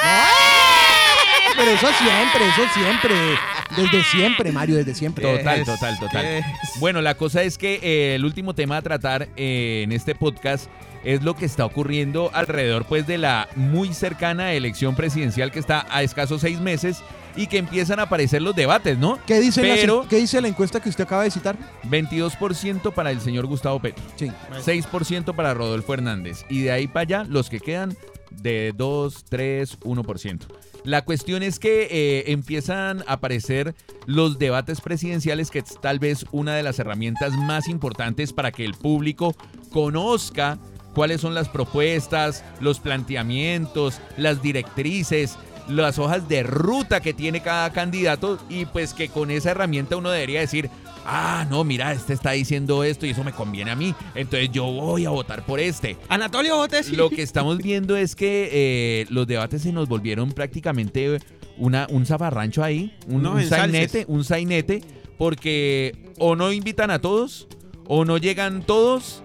Pero 1.56 1.72
eso 1.72 1.88
siempre, 1.88 2.48
eso 2.48 2.74
siempre. 2.74 3.14
Desde 3.76 4.04
siempre, 4.06 4.52
Mario, 4.52 4.76
desde 4.76 4.94
siempre. 4.96 5.24
Total, 5.38 5.64
total, 5.66 5.98
total. 6.00 6.44
Bueno, 6.80 7.02
la 7.02 7.16
cosa 7.16 7.44
es 7.44 7.58
que 7.58 7.80
eh, 7.82 8.16
el 8.16 8.26
último 8.26 8.54
tema 8.54 8.78
a 8.78 8.82
tratar 8.82 9.30
eh, 9.36 9.82
en 9.84 9.92
este 9.92 10.16
podcast 10.16 10.68
es 11.04 11.22
lo 11.22 11.36
que 11.36 11.46
está 11.46 11.66
ocurriendo 11.66 12.32
alrededor 12.34 12.86
pues 12.86 13.06
de 13.06 13.18
la 13.18 13.50
muy 13.56 13.94
cercana 13.94 14.54
elección 14.54 14.96
presidencial 14.96 15.52
que 15.52 15.60
está 15.60 15.86
a 15.90 16.02
escasos 16.02 16.40
seis 16.42 16.60
meses 16.62 17.04
y 17.36 17.48
que 17.48 17.58
empiezan 17.58 18.00
a 18.00 18.04
aparecer 18.04 18.42
los 18.42 18.56
debates, 18.56 18.98
¿no? 18.98 19.20
¿Qué 19.26 19.40
dice, 19.42 19.62
Pero- 19.62 20.04
la, 20.04 20.10
¿Qué 20.10 20.18
dice 20.18 20.40
la 20.40 20.48
encuesta 20.48 20.80
que 20.80 20.88
usted 20.90 21.04
acaba 21.04 21.24
de 21.24 21.32
citar? 21.32 21.58
22% 21.90 22.94
para 22.94 23.12
el 23.12 23.20
señor 23.22 23.48
Gustavo 23.48 23.80
Petro, 23.80 24.04
Sí. 24.16 24.32
6% 24.64 25.36
para 25.36 25.54
Rodolfo 25.54 25.94
Hernández 25.94 26.46
y 26.50 26.62
de 26.62 26.72
ahí 26.72 26.88
para 26.88 27.02
allá 27.02 27.24
los 27.28 27.50
que 27.50 27.60
quedan 27.60 27.98
de 28.42 28.74
2, 28.76 29.26
3, 29.30 29.80
1%. 29.82 30.40
La 30.84 31.06
cuestión 31.06 31.44
es 31.44 31.60
que 31.60 31.88
eh, 31.90 32.32
empiezan 32.32 33.04
a 33.08 33.14
aparecer 33.14 33.74
los 34.06 34.38
debates 34.38 34.82
presidenciales, 34.82 35.50
que 35.50 35.60
es 35.60 35.80
tal 35.82 36.00
vez 36.00 36.26
una 36.32 36.56
de 36.56 36.64
las 36.64 36.78
herramientas 36.80 37.38
más 37.38 37.70
importantes 37.70 38.34
para 38.34 38.52
que 38.52 38.66
el 38.66 38.74
público 38.74 39.34
conozca 39.72 40.60
cuáles 40.94 41.22
son 41.22 41.34
las 41.34 41.48
propuestas, 41.48 42.44
los 42.60 42.80
planteamientos, 42.80 44.00
las 44.18 44.42
directrices, 44.42 45.38
las 45.68 45.98
hojas 46.00 46.28
de 46.28 46.44
ruta 46.44 47.00
que 47.02 47.14
tiene 47.14 47.42
cada 47.42 47.72
candidato 47.72 48.40
y 48.50 48.66
pues 48.66 48.94
que 48.94 49.10
con 49.10 49.32
esa 49.32 49.52
herramienta 49.52 49.96
uno 49.98 50.10
debería 50.12 50.40
decir, 50.42 50.70
ah, 51.06 51.46
no, 51.50 51.64
mira, 51.64 51.92
este 51.92 52.14
está 52.14 52.32
diciendo 52.32 52.84
esto 52.84 53.06
y 53.06 53.12
eso 53.12 53.24
me 53.24 53.32
conviene 53.32 53.72
a 53.72 53.76
mí, 53.76 53.94
entonces 54.16 54.50
yo 54.52 54.66
voy 54.66 55.06
a 55.06 55.10
votar 55.10 55.46
por 55.46 55.60
este. 55.60 55.98
Anatolio 56.10 56.56
Botesi. 56.58 56.96
Lo 56.96 57.10
que 57.10 57.22
estamos 57.22 57.58
viendo 57.60 57.96
es 57.96 58.16
que 58.16 58.50
eh, 58.52 59.06
los 59.10 59.26
debates 59.28 59.62
se 59.62 59.72
nos 59.72 59.88
volvieron 59.88 60.32
prácticamente 60.32 61.20
una, 61.58 61.88
un 61.90 62.06
zafarrancho 62.06 62.64
ahí, 62.64 62.96
un, 63.08 63.16
Unos 63.26 63.44
un 63.44 63.50
sainete, 63.50 64.06
un 64.08 64.24
sainete, 64.24 64.82
porque 65.18 65.96
o 66.20 66.36
no 66.36 66.52
invitan 66.52 66.92
a 66.92 67.00
todos, 67.00 67.48
o 67.88 68.06
no 68.06 68.18
llegan 68.18 68.64
todos, 68.64 69.24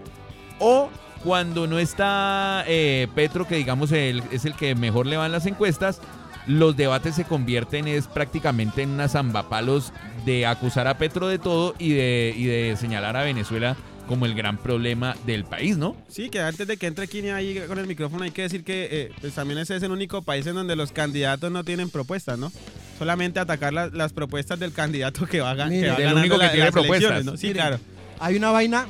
o 0.61 0.89
cuando 1.25 1.67
no 1.67 1.79
está 1.81 2.65
eh, 2.69 3.09
Petro, 3.15 3.47
que 3.47 3.57
digamos 3.57 3.91
el- 3.93 4.23
es 4.31 4.45
el 4.45 4.55
que 4.55 4.75
mejor 4.75 5.07
le 5.07 5.17
van 5.17 5.33
las 5.33 5.47
encuestas, 5.47 6.01
los 6.49 6.77
debates 6.77 7.15
se 7.15 7.25
convierten 7.25 7.87
es 7.87 8.07
prácticamente 8.09 8.83
en 8.83 8.91
una 8.91 9.09
zambapalos 9.09 9.93
de 10.27 10.47
acusar 10.47 10.89
a 10.89 10.99
Petro 10.99 11.29
de 11.29 11.39
todo 11.39 11.75
y 11.79 11.91
de, 11.93 12.35
y 12.37 12.45
de 12.47 12.77
señalar 12.77 13.17
a 13.17 13.23
Venezuela 13.23 13.77
como 14.09 14.25
el 14.25 14.35
gran 14.35 14.57
problema 14.57 15.15
del 15.27 15.45
país, 15.45 15.77
¿no? 15.77 15.95
Sí, 16.09 16.31
que 16.31 16.41
antes 16.41 16.67
de 16.67 16.79
que 16.79 16.87
entre 16.87 17.07
Kini 17.09 17.29
ahí 17.29 17.61
con 17.69 17.79
el 17.79 17.87
micrófono 17.87 18.25
hay 18.25 18.31
que 18.31 18.41
decir 18.43 18.65
que 18.65 18.89
eh, 18.91 19.13
pues 19.21 19.35
también 19.35 19.59
ese 19.59 19.77
es 19.77 19.83
el 19.83 19.91
único 19.93 20.23
país 20.23 20.47
en 20.47 20.55
donde 20.55 20.75
los 20.77 20.93
candidatos 20.93 21.53
no 21.53 21.63
tienen 21.63 21.91
propuestas, 21.91 22.39
¿no? 22.39 22.51
Solamente 22.99 23.39
atacar 23.39 23.73
la- 23.75 23.89
las 23.89 24.15
propuestas 24.15 24.59
del 24.59 24.73
candidato 24.73 25.27
que 25.27 25.41
va, 25.43 25.51
a 25.51 25.67
Mire, 25.67 25.83
que 25.83 25.89
va 25.91 25.97
del 25.97 26.05
ganando 26.07 26.21
único 26.21 26.39
que 26.39 26.45
la- 26.47 26.51
tiene 26.53 26.65
las 26.65 26.73
propuestas. 26.73 27.25
¿no? 27.27 27.37
Sí, 27.37 27.49
Mire, 27.49 27.59
claro. 27.61 27.79
Hay 28.19 28.37
una 28.37 28.51
vaina 28.51 28.87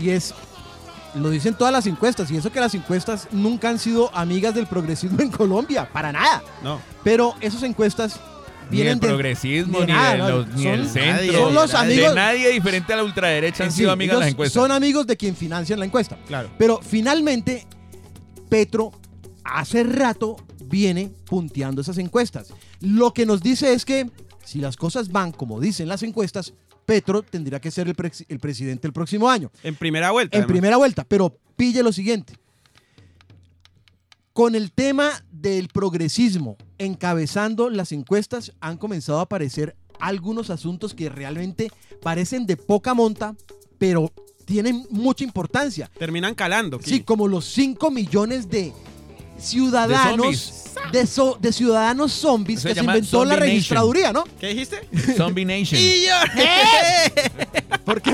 y 0.00 0.10
es. 0.10 0.32
Lo 1.14 1.30
dicen 1.30 1.54
todas 1.54 1.72
las 1.72 1.86
encuestas, 1.86 2.30
y 2.30 2.36
eso 2.36 2.52
que 2.52 2.60
las 2.60 2.74
encuestas 2.74 3.26
nunca 3.32 3.68
han 3.68 3.78
sido 3.80 4.14
amigas 4.14 4.54
del 4.54 4.66
progresismo 4.66 5.20
en 5.20 5.30
Colombia, 5.30 5.88
para 5.92 6.12
nada. 6.12 6.42
No. 6.62 6.80
Pero 7.02 7.34
esas 7.40 7.64
encuestas 7.64 8.20
Ni 8.70 8.76
vienen 8.76 9.00
de. 9.00 9.08
progresismo, 9.08 9.80
de 9.80 9.86
ni, 9.86 9.92
nada, 9.92 10.26
de 10.38 10.46
ni 10.54 10.62
Son- 10.62 10.72
el 10.72 10.88
centro. 10.88 11.12
nadie, 11.16 11.32
son 11.32 11.54
los 11.54 11.70
de 11.72 11.76
amigos- 11.78 12.14
nadie 12.14 12.48
diferente 12.50 12.92
a 12.92 12.96
la 12.96 13.02
ultraderecha 13.04 13.64
han 13.64 13.72
Sí, 13.72 13.78
sido 13.78 13.90
amigas 13.90 14.12
ellos 14.14 14.20
las 14.24 14.30
encuestas. 14.30 14.62
Son 14.62 14.70
amigos 14.70 15.06
de 15.08 15.16
quien 15.16 15.34
financian 15.34 15.80
la 15.80 15.84
encuesta. 15.86 16.16
Claro. 16.28 16.48
Pero 16.56 16.78
finalmente, 16.80 17.66
Petro 18.48 18.92
hace 19.44 19.82
rato 19.84 20.36
viene 20.66 21.10
punteando 21.26 21.80
esas 21.82 21.98
encuestas. 21.98 22.48
Lo 22.80 23.12
que 23.12 23.26
nos 23.26 23.42
dice 23.42 23.72
es 23.72 23.84
que 23.84 24.08
si 24.44 24.60
las 24.60 24.76
cosas 24.76 25.10
van 25.10 25.32
como 25.32 25.60
dicen 25.60 25.88
las 25.88 26.02
encuestas, 26.02 26.54
Petro 26.90 27.22
tendría 27.22 27.60
que 27.60 27.70
ser 27.70 27.86
el, 27.86 27.94
presidente 28.40 28.88
el 28.88 28.92
próximo 28.92 29.30
año. 29.30 29.52
En 29.62 29.76
primera 29.76 30.10
vuelta. 30.10 30.36
En 30.36 30.42
además. 30.42 30.52
primera 30.52 30.76
vuelta, 30.76 31.04
pero 31.04 31.38
pille 31.54 31.84
lo 31.84 31.92
siguiente. 31.92 32.32
Con 34.32 34.56
el 34.56 34.72
tema 34.72 35.12
del 35.30 35.68
progresismo 35.68 36.56
encabezando 36.78 37.70
las 37.70 37.92
encuestas, 37.92 38.54
han 38.58 38.76
comenzado 38.76 39.20
a 39.20 39.22
aparecer 39.22 39.76
algunos 40.00 40.50
asuntos 40.50 40.92
que 40.92 41.08
realmente 41.08 41.70
parecen 42.02 42.44
de 42.44 42.56
poca 42.56 42.92
monta, 42.92 43.36
pero 43.78 44.12
tienen 44.44 44.84
mucha 44.90 45.22
importancia. 45.22 45.88
Terminan 45.96 46.34
calando. 46.34 46.80
Sí, 46.82 47.04
como 47.04 47.28
los 47.28 47.44
5 47.44 47.88
millones 47.92 48.50
de 48.50 48.72
ciudadanos 49.40 50.52
de, 50.92 51.06
so- 51.06 51.36
de 51.40 51.52
ciudadanos 51.52 52.12
zombies 52.12 52.60
Eso 52.60 52.68
que 52.68 52.74
se 52.74 52.80
inventó 52.80 53.24
la 53.24 53.34
Nation. 53.34 53.48
registraduría, 53.48 54.12
¿no? 54.12 54.24
¿Qué 54.38 54.48
dijiste? 54.48 54.80
Zombie 55.16 55.44
Nation. 55.44 55.80
¡Y 55.80 56.06
yo! 56.06 56.14
Porque 57.84 58.12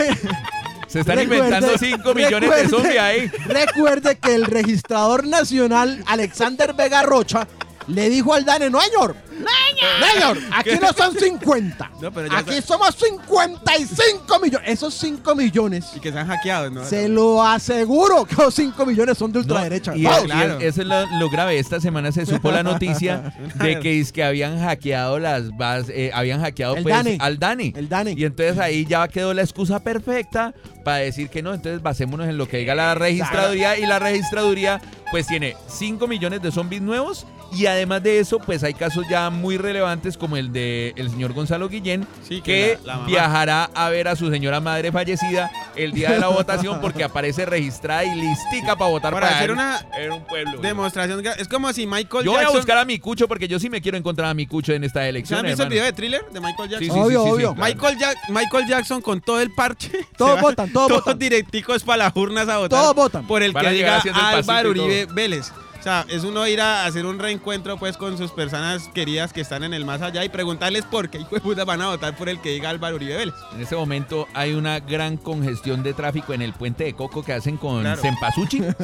Se 0.89 1.01
están 1.01 1.17
Recuerde- 1.17 1.45
inventando 1.47 1.79
5 1.79 2.15
millones 2.15 2.51
de 2.51 2.69
zombies 2.69 2.99
ahí. 2.99 3.31
Recuerde 3.47 4.17
que 4.17 4.35
el 4.35 4.45
registrador 4.47 5.27
nacional 5.27 6.03
Alexander 6.07 6.73
Vega 6.75 7.03
Rocha 7.03 7.47
le 7.89 8.09
dijo 8.11 8.35
al 8.35 8.45
DANE, 8.45 8.71
no 8.71 8.81
señor, 8.81 9.17
no 9.39 10.07
señor, 10.13 10.39
aquí 10.53 10.71
no 10.81 10.93
son 10.93 11.15
50, 11.19 11.91
No, 12.01 12.13
pero 12.13 12.29
ya 12.29 12.39
aquí 12.39 12.55
está- 12.55 12.75
somos 12.75 12.95
55 12.95 14.39
millones. 14.41 14.69
Esos 14.69 14.95
5 14.95 15.35
millones, 15.35 15.87
Y 15.95 16.01
que 16.01 16.13
se 16.13 16.19
han 16.19 16.27
hackeado, 16.27 16.71
¿no? 16.71 16.85
se 16.85 17.09
lo 17.09 17.43
aseguro 17.43 18.25
que 18.25 18.35
los 18.37 18.55
5 18.55 18.85
millones 18.87 19.17
son 19.19 19.33
de 19.33 19.39
ultraderecha. 19.41 19.97
Y, 19.97 20.03
claro. 20.03 20.59
eso 20.61 20.83
es 20.83 20.87
lo, 20.87 21.07
lo 21.19 21.31
grave. 21.31 21.59
Esta 21.59 21.81
semana 21.81 22.13
se 22.13 22.27
supo 22.27 22.51
la 22.51 22.63
noticia 22.63 23.33
de 23.57 23.79
que, 23.81 24.01
es 24.01 24.13
que 24.13 24.25
habían 24.25 24.59
hackeado 24.61 25.19
las 25.19 25.57
bases, 25.57 25.91
eh, 25.95 26.11
habían 26.13 26.41
hackeado 26.41 26.77
El 26.77 26.83
pues, 26.83 26.95
DANE. 26.95 27.19
al 27.21 27.39
DANE. 27.39 27.73
El 27.77 27.89
DANE. 27.89 28.15
Y 28.17 28.25
entonces 28.25 28.59
ahí 28.59 28.85
ya 28.87 29.07
quedó 29.09 29.33
la 29.35 29.43
excusa 29.43 29.81
perfecta 29.83 30.55
para 30.85 30.99
decir 30.99 31.29
que 31.31 31.43
no, 31.43 31.55
entonces 31.55 31.83
basémonos 31.83 32.29
en 32.29 32.37
lo 32.39 32.49
que 32.49 32.59
diga 32.59 32.75
la 32.75 32.95
registraduría 32.95 33.79
y 33.79 33.87
la 33.87 33.99
registraduría 33.99 34.81
pues 35.11 35.27
tiene 35.27 35.57
5 35.69 36.07
millones 36.07 36.43
de 36.43 36.53
zombies 36.53 36.83
nuevos 36.83 37.27
y 37.53 37.67
además 37.67 38.03
de 38.03 38.19
eso 38.19 38.39
pues 38.39 38.63
hay 38.65 38.75
casos 38.75 39.05
ya 39.09 39.31
muy 39.31 39.57
relevantes 39.57 40.17
como 40.17 40.37
el 40.37 40.53
de 40.53 40.93
el 40.97 41.11
señor 41.11 41.33
Gonzalo 41.33 41.69
Guillén 41.69 42.07
Sí, 42.29 42.41
que 42.43 42.77
que 42.77 42.79
la- 42.83 42.87
la 42.87 42.95
mamá. 42.97 43.07
viajará 43.09 43.65
a 43.75 43.89
ver 43.91 44.09
a 44.09 44.17
su 44.17 44.31
señora 44.31 44.61
madre 44.61 44.91
fallecida 44.93 45.51
el 45.77 45.93
día 45.93 46.11
de 46.11 46.19
la 46.19 46.29
votación 46.29 46.81
porque 46.81 47.05
aparece 47.05 47.45
registrada 47.47 48.05
y 48.05 48.15
listica 48.15 48.77
para 48.77 48.91
votar 48.91 49.13
Para 49.13 49.27
para, 49.27 49.37
hacer 49.37 49.51
él 49.51 49.57
una 49.57 49.87
en 49.99 50.13
un 50.13 50.25
pueblo. 50.25 50.61
Demostración. 50.61 51.23
Es 51.39 51.49
como 51.49 51.73
si 51.73 51.87
Michael 51.87 52.25
Yo 52.25 52.33
voy 52.33 52.45
a 52.45 52.51
buscar 52.51 52.79
a 52.79 52.85
mi 52.85 52.99
cucho 52.99 53.29
porque 53.29 53.47
yo 53.49 53.59
sí 53.59 53.69
me 53.71 53.81
quiero 53.81 53.97
encontrar 53.99 54.29
a 54.31 54.35
mi 54.35 54.47
cucho 54.47 54.73
en 54.73 54.85
esta 54.85 55.01
¿Se 55.03 55.09
elección. 55.09 55.41
han 55.41 55.47
visto 55.47 55.63
el 55.63 55.69
video 55.69 55.85
de 55.85 55.93
thriller 55.93 56.25
de 56.31 56.41
Michael 56.41 56.69
Sí, 56.69 56.75
Jackson? 56.87 56.95
sí, 56.97 57.01
Obvio, 57.07 57.21
sí, 57.23 57.27
sí, 57.29 57.33
obvio. 57.35 57.55
claro. 57.55 57.75
Michael, 57.75 57.99
Jack- 57.99 58.29
Michael 58.31 58.67
Jackson 58.69 59.01
con 59.03 59.21
todo 59.21 59.41
el 59.41 59.51
parche. 59.55 59.91
Todos 60.17 60.41
votan, 60.41 60.73
todos 60.73 60.91
votan. 60.91 61.19
directicos 61.19 61.83
para 61.85 62.05
las 62.05 62.17
urnas 62.17 62.49
a 62.49 62.59
votar. 62.59 62.81
Todos 62.81 62.95
votan. 62.95 63.27
Por 63.27 63.43
el 63.43 63.53
que 63.55 63.71
diga 63.71 64.03
Álvaro. 64.15 64.71
Uribe 64.71 65.07
Vélez. 65.13 65.53
O 65.87 65.89
sea, 65.89 66.05
es 66.09 66.25
uno 66.25 66.45
ir 66.49 66.61
a 66.61 66.85
hacer 66.85 67.07
un 67.07 67.17
reencuentro 67.21 67.77
pues 67.77 67.97
con 67.97 68.19
sus 68.19 68.33
personas 68.33 68.89
queridas 68.89 69.33
que 69.33 69.41
están 69.41 69.63
en 69.63 69.73
el 69.73 69.85
más 69.85 70.03
allá 70.03 70.25
y 70.25 70.29
preguntarles 70.29 70.85
por 70.85 71.09
qué 71.11 71.19
hijo 71.19 71.37
de 71.37 71.41
puta 71.41 71.65
van 71.65 71.81
a 71.81 71.87
votar 71.91 72.17
por 72.17 72.29
el 72.29 72.41
que 72.41 72.49
diga 72.51 72.71
Álvaro 72.71 72.97
Uribe 72.97 73.15
Vélez. 73.17 73.35
En 73.55 73.61
este 73.61 73.77
momento 73.77 74.27
hay 74.35 74.55
una 74.55 74.81
gran 74.81 75.17
congestión 75.17 75.85
de 75.85 75.95
tráfico 75.95 76.35
en 76.35 76.43
el 76.43 76.55
puente 76.55 76.83
de 76.83 76.95
Coco 76.95 77.23
que 77.23 77.35
hacen 77.35 77.57
con 77.57 77.83
Claro. 77.83 78.03
Cempasúchil. 78.03 78.75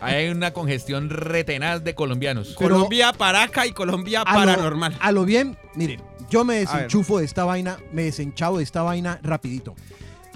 Hay 0.00 0.28
una 0.30 0.52
congestión 0.52 1.10
retenaz 1.10 1.84
de 1.84 1.94
colombianos. 1.94 2.54
Pero- 2.58 2.76
Colombia 2.76 3.12
Paraca 3.12 3.66
y 3.66 3.72
Colombia 3.72 4.22
a 4.22 4.32
lo- 4.32 4.38
Paranormal. 4.46 4.96
A 5.00 5.12
lo 5.12 5.26
bien, 5.26 5.58
miren, 5.74 6.00
yo 6.30 6.46
me 6.46 6.54
desenchufo 6.60 7.18
de 7.18 7.26
esta 7.26 7.44
vaina, 7.44 7.76
me 7.92 8.04
desenchavo 8.04 8.56
de 8.56 8.64
esta 8.64 8.80
vaina 8.82 9.20
rapidito. 9.22 9.74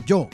Yo 0.05 0.29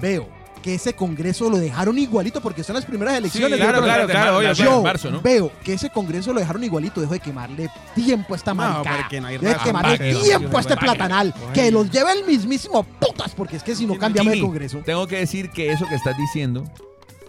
veo 0.00 0.28
que 0.62 0.74
ese 0.74 0.94
congreso 0.94 1.48
lo 1.48 1.58
dejaron 1.58 1.98
igualito 1.98 2.40
porque 2.40 2.62
son 2.62 2.74
las 2.76 2.84
primeras 2.84 3.16
elecciones. 3.16 3.58
claro, 3.58 3.78
creo. 3.78 3.84
claro, 3.84 4.06
claro, 4.08 4.38
obvio, 4.38 4.52
Yo 4.52 4.76
en 4.78 4.82
marzo, 4.82 5.10
¿no? 5.10 5.20
veo 5.20 5.50
que 5.64 5.74
ese 5.74 5.90
congreso 5.90 6.32
lo 6.32 6.40
dejaron 6.40 6.62
igualito, 6.64 7.00
dejo 7.00 7.14
de 7.14 7.20
quemarle 7.20 7.70
tiempo 7.94 8.34
a 8.34 8.36
esta 8.36 8.54
No, 8.54 8.82
porque 8.82 9.20
no 9.20 9.28
hay 9.28 9.38
Dejo 9.38 9.58
de 9.58 9.64
quemarle 9.64 9.98
tiempo 9.98 10.56
a 10.56 10.60
este 10.60 10.76
platanal. 10.76 11.34
Que 11.54 11.70
los 11.70 11.90
lleve 11.90 12.12
el 12.12 12.24
mismísimo 12.24 12.82
putas, 12.82 13.32
porque 13.34 13.56
es 13.56 13.62
que 13.62 13.74
si 13.74 13.86
no 13.86 13.98
cambiamos 13.98 14.32
Tini, 14.32 14.44
congreso. 14.44 14.82
Tengo 14.84 15.06
que 15.06 15.16
decir 15.16 15.50
que 15.50 15.72
eso 15.72 15.86
que 15.88 15.94
estás 15.94 16.16
diciendo 16.16 16.64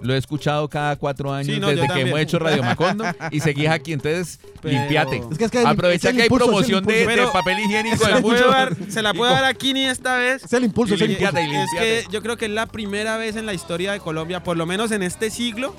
Lo 0.01 0.13
he 0.13 0.17
escuchado 0.17 0.67
cada 0.69 0.95
cuatro 0.95 1.33
años 1.33 1.53
Sí, 1.53 1.59
no, 1.59 1.71
yo 1.71 1.81
desde 1.81 1.93
que 1.93 2.01
hemos 2.01 2.19
hecho 2.19 2.39
Radio 2.39 2.63
Macondo 2.63 3.05
y 3.31 3.39
seguís 3.39 3.69
aquí, 3.69 3.93
entonces 3.93 4.39
Pero- 4.61 4.77
limpiate. 4.77 5.21
Es 5.31 5.37
que 5.37 5.45
es 5.45 5.51
que 5.51 5.61
el- 5.61 5.67
Aprovecha 5.67 6.09
es 6.09 6.15
que 6.15 6.21
hay 6.21 6.27
impulso, 6.27 6.45
promoción 6.47 6.85
de, 6.85 7.27
papel 7.31 7.59
higiénico 7.59 7.97
Se 7.97 8.05
de 8.07 8.11
la 8.15 8.21
puedo 8.21 8.49
dar, 8.49 8.75
se 8.89 9.01
la 9.01 9.13
puedo 9.13 9.31
dar 9.31 9.45
a 9.45 9.53
Kini 9.53 9.85
esta 9.85 10.17
vez. 10.17 10.43
Es 10.43 10.53
el 10.53 10.63
impulso, 10.63 10.95
es 10.95 11.01
el 11.01 11.11
impulso. 11.11 11.37
Es 11.37 11.79
que 11.79 12.05
yo 12.11 12.21
creo 12.21 12.37
que 12.37 12.45
es 12.45 12.51
la 12.51 12.65
primera 12.65 13.17
vez 13.17 13.35
en 13.35 13.45
la 13.45 13.53
historia 13.53 13.93
de 13.93 13.99
Colombia, 13.99 14.43
por 14.43 14.57
lo 14.57 14.65
menos 14.65 14.91
en 14.91 15.03
este 15.03 15.29
siglo, 15.29 15.75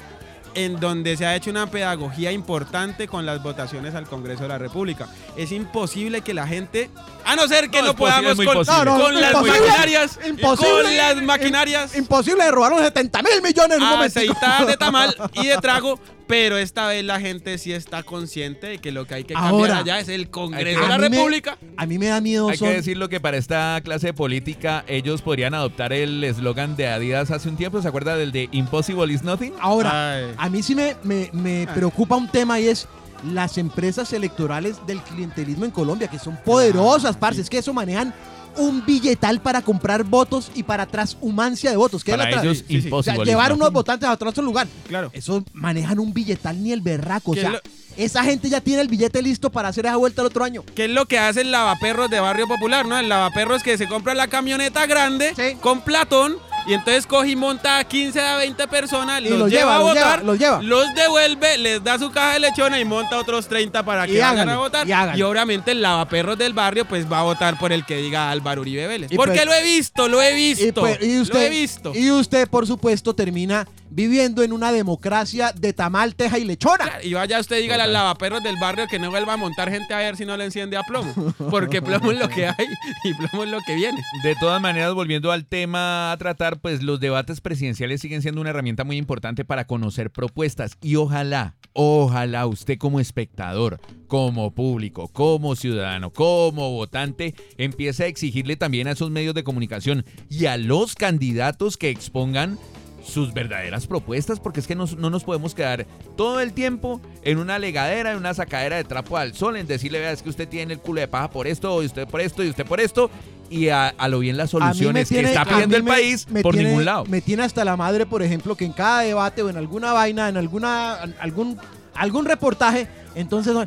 en 0.55 0.79
donde 0.81 1.17
se 1.17 1.25
ha 1.25 1.35
hecho 1.35 1.51
una 1.51 1.71
pedagogía 1.71 2.31
importante 2.33 3.09
con 3.09 3.25
las 3.25 3.43
votaciones 3.43 3.95
al 3.95 4.07
Congreso 4.07 4.43
de 4.43 4.49
la 4.51 4.59
República. 4.59 5.09
Es 5.37 5.51
imposible 5.53 6.21
que 6.21 6.35
la 6.35 6.47
gente, 6.47 6.91
a 7.25 7.37
no 7.37 7.47
ser 7.49 7.71
que 7.71 7.79
No, 7.79 7.85
no, 7.87 7.91
es 7.93 7.97
posible, 7.97 8.35
podamos 8.35 8.37
con, 8.37 8.55
posible. 8.55 8.85
No, 8.85 8.99
no, 8.99 9.05
con 9.05 9.21
las 9.21 9.33
maquinarias, 9.35 10.19
Imposible. 10.29 10.83
con 10.83 10.97
las 10.97 11.23
maquinarias 11.23 11.97
Imposible 11.97 12.45
de 12.45 12.51
robar 12.51 12.73
unos 12.73 12.85
70 12.85 13.23
mil 13.23 13.43
millones 13.43 13.77
en 13.79 13.83
un 13.83 13.89
momento. 13.91 14.21
de 14.67 14.77
tamal 14.77 15.15
y 15.35 15.47
de 15.47 15.57
trago, 15.59 15.99
pero 16.27 16.57
esta 16.57 16.87
vez 16.87 17.05
la 17.05 17.21
gente 17.21 17.59
sí 17.59 17.73
está 17.73 18.03
consciente 18.03 18.67
de 18.69 18.79
que 18.79 18.91
lo 18.93 19.07
que 19.07 19.15
hay 19.15 19.25
que 19.25 19.35
cambiar 19.35 19.53
Ahora, 19.53 19.79
allá 19.79 20.01
es 20.01 20.09
el 20.09 20.31
Congreso 20.31 20.81
de 20.81 20.89
la 20.89 20.99
me- 20.99 21.09
República. 21.09 21.59
A 21.77 21.87
mí 21.87 21.99
me 21.99 22.07
da 22.07 22.21
miedo 22.21 22.49
Hay 22.49 22.57
son- 22.57 22.69
que 22.69 22.75
decirlo 22.77 23.09
que 23.09 23.21
para 23.21 23.37
esta 23.37 23.81
clase 23.85 24.09
de 24.09 24.15
política 24.15 24.85
ellos 24.87 25.21
podrían 25.23 25.53
adoptar 25.55 25.93
el 25.93 26.23
eslogan 26.25 26.77
de 26.77 26.89
Adidas 26.89 27.31
hace 27.31 27.49
un 27.49 27.57
tiempo, 27.57 27.83
¿se 27.83 27.89
acuerda 27.89 28.17
del 28.17 28.33
de 28.33 28.49
Impossible 28.53 29.13
is 29.13 29.23
Nothing? 29.23 29.53
Ahora, 29.61 30.15
Ay. 30.15 30.35
a 30.39 30.49
mí 30.49 30.63
sí 30.63 30.75
me, 30.75 30.97
me- 31.03 31.29
me 31.33 31.67
preocupa 31.75 32.17
un 32.17 32.29
tema 32.29 32.59
y 32.61 32.69
es 32.69 32.89
las 33.25 33.59
empresas 33.59 34.13
electorales 34.13 34.77
del 34.87 35.01
clientelismo 35.03 35.65
en 35.65 35.71
Colombia, 35.71 36.09
que 36.09 36.19
son 36.19 36.37
poderosas, 36.45 37.17
parce. 37.17 37.41
Es 37.41 37.51
que 37.51 37.59
eso 37.59 37.73
manejan 37.73 38.13
un 38.57 38.85
billetal 38.85 39.41
para 39.41 39.63
comprar 39.63 40.05
votos 40.05 40.51
y 40.55 40.63
para 40.63 40.85
transhumancia 40.87 41.71
de 41.71 41.77
votos. 41.77 42.05
que 42.05 42.11
es 42.11 42.17
Para 42.19 42.31
la 42.31 42.37
tra- 42.37 42.43
ellos, 42.45 42.59
sí, 42.59 42.65
sí, 42.69 42.83
sí. 42.83 42.89
O 42.93 43.03
sea, 43.03 43.17
llevar 43.17 43.53
unos 43.53 43.73
votantes 43.73 44.07
a 44.09 44.13
otro, 44.13 44.43
lugar. 44.43 44.67
Claro. 44.89 45.11
Eso 45.15 45.43
manejan 45.55 45.99
un 45.99 46.13
billetal 46.13 46.63
ni 46.63 46.73
el 46.73 46.81
berraco. 46.83 47.31
O 47.31 47.35
¿Qué 47.35 47.41
sea, 47.41 47.51
lo- 47.51 47.61
esa 47.97 48.23
gente 48.25 48.49
ya 48.51 48.61
tiene 48.61 48.83
el 48.83 48.89
billete 48.89 49.23
listo 49.23 49.51
para 49.51 49.69
hacer 49.69 49.87
esa 49.87 49.97
vuelta 49.97 50.21
el 50.23 50.27
otro 50.27 50.45
año. 50.45 50.65
¿Qué 50.75 50.85
es 50.87 50.91
lo 50.91 51.07
que 51.07 51.19
hace 51.19 51.43
el 51.43 51.51
lavaperros 51.51 52.11
de 52.11 52.21
Barrio 52.21 52.47
Popular, 52.49 52.87
no? 52.87 52.99
El 52.99 53.09
lavaperros 53.09 53.63
que 53.63 53.77
se 53.79 53.87
compra 53.87 54.15
la 54.15 54.29
camioneta 54.29 54.87
grande 54.87 55.33
Sí. 55.37 55.57
con 55.61 55.81
platón 55.83 56.37
y 56.67 56.75
entonces 56.75 57.07
coge 57.07 57.31
y 57.31 57.37
monta 57.37 57.79
a 57.79 57.85
15 57.85 58.21
a 58.21 58.37
20 58.37 58.69
personas, 58.69 59.21
Y 59.21 59.29
los, 59.29 59.39
los 59.39 59.51
lleva, 59.51 59.77
a 59.77 59.79
los 59.79 59.89
votar, 59.89 60.21
lleva, 60.21 60.23
los 60.33 60.39
lleva. 60.39 60.63
los 60.63 60.95
devuelve, 60.95 61.59
les 61.59 61.83
da 61.83 61.99
su 61.99 62.11
caja 62.11 62.35
de 62.35 62.41
lechona 62.41 62.79
y 62.81 62.85
monta 62.85 63.19
otros 63.19 63.47
30 63.49 63.83
para 63.85 64.07
que 64.07 64.15
Y 64.15 64.19
vayan 64.19 64.49
a 64.49 64.57
votar. 64.59 64.87
y 65.17 65.23
obviamente 65.23 65.73
el 65.73 65.83
lavaperros 65.83 66.39
del 66.39 66.53
barrio 66.53 66.85
pues 66.85 67.11
va 67.11 67.21
a 67.21 67.23
votar 67.23 67.59
por 67.59 67.73
el 67.73 67.85
que 67.85 67.97
diga 67.97 68.31
Álvaro 68.31 68.61
Uribe 68.63 68.87
Vélez. 68.87 69.11
Y 69.13 69.17
Porque 69.17 69.35
pues- 69.35 69.47
lo 69.47 69.55
he 69.55 69.63
visto, 69.63 70.09
lo 70.09 70.23
he 70.23 70.35
visto. 70.35 70.65
Y, 70.67 70.73
pues, 70.73 71.03
usted, 71.03 71.35
lo 71.35 71.41
he 71.41 71.51
visto. 71.51 71.93
y 71.95 72.11
usted, 72.11 72.49
por 72.49 72.67
supuesto, 72.67 73.15
termina 73.15 73.67
viviendo 73.95 74.43
en 74.43 74.53
una 74.53 74.73
democracia 74.73 75.53
de 75.53 75.73
tamal, 75.73 76.15
teja 76.15 76.39
y 76.39 76.45
lechona. 76.45 76.91
Y 77.03 77.13
vaya 77.13 77.39
usted 77.39 77.61
diga 77.61 77.83
al 77.83 77.93
lavaperros 77.93 78.43
del 78.43 78.57
barrio 78.59 78.87
que 78.89 78.99
no 78.99 79.11
vuelva 79.11 79.35
a 79.35 79.37
montar 79.37 79.71
gente 79.71 79.93
a 79.93 79.99
ver 79.99 80.17
si 80.17 80.25
no 80.25 80.37
le 80.37 80.45
enciende 80.45 80.77
a 80.77 80.83
plomo. 80.83 81.13
Porque 81.51 81.83
plomo 81.83 82.11
es 82.11 82.19
lo 82.19 82.29
que 82.29 82.47
hay 82.47 82.67
y 83.05 83.15
plomo 83.15 83.45
es 83.45 83.51
lo 83.51 83.61
que 83.61 83.75
viene. 83.75 84.03
De 84.23 84.35
todas 84.37 84.61
maneras, 84.61 84.95
volviendo 84.95 85.31
al 85.31 85.47
tema 85.47 86.13
a 86.13 86.17
tratar, 86.17 86.61
pues 86.61 86.83
los 86.83 87.01
debates 87.01 87.41
presidenciales 87.41 88.01
siguen 88.01 88.23
siendo 88.23 88.41
una 88.41 88.51
herramienta 88.51 88.85
muy 88.85 88.97
importante 88.97 89.45
para 89.45 89.67
conocer 89.67 90.11
propuestas 90.11 90.73
y 90.81 90.97
ojalá, 90.97 91.57
ojalá 91.75 92.47
usted 92.47 92.79
como 92.79 92.99
espectador, 92.99 93.81
como 94.07 94.55
público, 94.55 95.09
como 95.09 95.55
ciudadano, 95.55 96.13
como 96.13 96.71
votante, 96.71 97.35
empiece 97.59 98.05
a 98.05 98.07
exigirle 98.07 98.57
también 98.57 98.89
a 98.89 98.93
esos 98.93 99.11
medios 99.11 99.35
de 99.35 99.45
comunicación 99.45 100.05
y 100.31 100.47
a 100.47 100.57
los 100.57 100.95
candidatos 100.95 101.77
que 101.77 101.91
expongan 101.91 102.59
sus 103.05 103.33
verdaderas 103.35 103.87
propuestas, 103.87 104.39
porque 104.41 104.61
es 104.61 104.67
que 104.67 104.75
nos- 104.75 104.97
no 104.97 105.11
nos 105.11 105.25
podemos 105.25 105.55
quedar 105.55 105.87
todo 106.17 106.41
el 106.41 106.53
tiempo 106.53 107.01
en 107.23 107.39
una 107.39 107.59
legadera, 107.59 108.13
en 108.13 108.19
una 108.19 108.33
sacadera 108.35 108.77
de 108.77 108.85
trapo 108.85 109.17
al 109.19 109.35
sol, 109.35 109.57
en 109.57 109.67
decirle, 109.67 109.99
vea, 110.01 110.13
es 110.13 110.23
que 110.23 110.31
usted 110.31 110.49
tiene 110.49 110.75
el 110.75 110.81
culo 110.81 111.01
de 111.01 111.09
paja 111.09 111.31
por 111.31 111.47
esto, 111.47 111.83
y 111.83 111.87
usted 111.87 112.07
por 112.07 112.21
esto, 112.21 112.43
y 112.45 112.49
usted 112.51 112.65
por 112.65 112.81
esto, 112.81 113.11
y 113.51 113.69
a, 113.69 113.89
a 113.89 114.09
lo 114.09 114.21
bien 114.21 114.37
las 114.37 114.51
soluciones 114.51 115.09
tiene- 115.09 115.25
que 115.25 115.29
está 115.31 115.45
pidiendo 115.45 115.77
el 115.77 115.83
me- 115.83 115.91
país 115.91 116.27
me 116.31 116.43
por 116.43 116.55
tiene- 116.55 116.69
ningún 116.71 116.85
lado. 116.85 117.05
Me 117.07 117.21
tiene 117.21 117.43
hasta 117.43 117.65
la 117.65 117.77
madre, 117.77 118.07
por 118.07 118.23
ejemplo, 118.23 118.57
que 118.57 118.65
en 118.65 118.73
cada 118.73 119.01
debate 119.01 119.43
o 119.43 119.51
en 119.51 119.57
alguna 119.57 119.93
vaina, 119.93 120.29
en 120.29 120.37
alguna 120.37 120.95
algún 121.21 121.59
algún 121.95 122.25
reportaje, 122.25 122.89
entonces 123.15 123.53
no, 123.53 123.67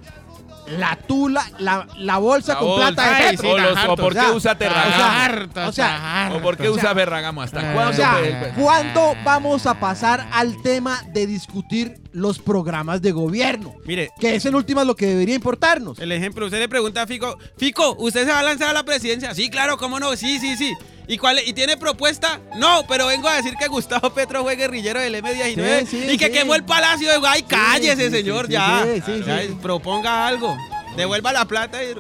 la 0.68 0.96
tula, 1.08 1.44
la, 1.60 1.86
la 1.98 2.18
bolsa 2.18 2.54
La 2.54 2.60
con 2.60 2.68
bolsa, 2.70 2.88
plata 2.94 3.10
de 3.10 3.16
ay, 3.24 3.38
Petro. 3.38 3.52
o 3.54 3.58
los- 3.58 3.86
o 3.90 3.96
por 3.96 4.14
qué 4.14 4.20
O 4.20 4.24
sea, 4.24 4.32
usa 4.34 4.56
Terragamo. 4.58 5.46
o 5.54 5.54
sea, 5.54 5.68
o 5.68 5.72
sea, 5.72 6.32
¿O 6.36 6.42
por 6.42 6.58
qué 6.58 6.70
usa 6.70 6.94
Ferragamo? 6.96 7.42
¿Hasta 7.42 7.60
o 7.60 7.74
cuándo? 7.74 7.94
sea? 7.94 8.54
¿cuándo 8.58 9.14
vamos 9.24 9.66
a 9.66 9.80
pasar 9.80 10.28
al 10.32 10.62
tema 10.62 11.02
de 11.14 11.28
discutir 11.28 12.02
los 12.16 12.40
programas 12.40 13.02
de 13.02 13.12
gobierno? 13.12 13.76
Mire, 13.86 14.10
Que 14.20 14.36
es 14.36 14.46
en 14.46 14.56
últimas 14.56 14.86
lo 14.88 14.96
que 14.96 15.06
debería 15.08 15.36
importarnos. 15.36 16.00
El 16.00 16.12
ejemplo, 16.12 16.46
usted 16.46 16.60
le 16.60 16.70
pregunta 16.70 17.02
a 17.04 17.08
Fico, 17.08 17.38
Fico, 17.58 17.96
¿usted 18.00 18.26
se 18.26 18.32
va 18.32 18.40
a 18.40 18.44
lanzar 18.44 18.70
a 18.70 18.74
la 18.74 18.84
presidencia? 18.84 19.36
Sí, 19.36 19.50
claro, 19.50 19.78
¿cómo 19.78 20.00
no? 20.00 20.16
Sí, 20.16 20.40
sí, 20.40 20.56
sí. 20.58 20.74
¿Y 21.08 21.18
cuál 21.18 21.40
y 21.46 21.54
tiene 21.54 21.78
propuesta? 21.78 22.40
No, 22.56 22.84
pero 22.88 23.06
vengo 23.08 23.28
a 23.28 23.36
decir 23.36 23.54
que 23.60 23.68
Gustavo 23.68 24.12
Petro 24.12 24.42
fue 24.44 24.56
guerrillero 24.56 25.00
del 25.00 25.14
M19 25.16 25.82
Sí, 25.82 25.88
sí, 25.88 26.08
y 26.14 26.18
que 26.18 26.28
sí. 26.28 26.32
quemó 26.32 26.56
el 26.56 26.64
palacio 26.64 27.12
de 27.12 27.18
Guay. 27.18 27.44
Cállese, 27.44 28.10
sí, 28.10 28.16
señor, 28.16 28.48
sí, 28.48 28.54
ya. 28.54 28.84
sí, 28.86 29.02
sí, 29.06 29.24
Ya, 29.28 29.42
sí. 29.44 29.56
Proponga 29.62 30.26
algo. 30.26 30.58
Devuelva 30.98 31.32
la 31.34 31.46
plata 31.46 31.84
y... 31.84 31.94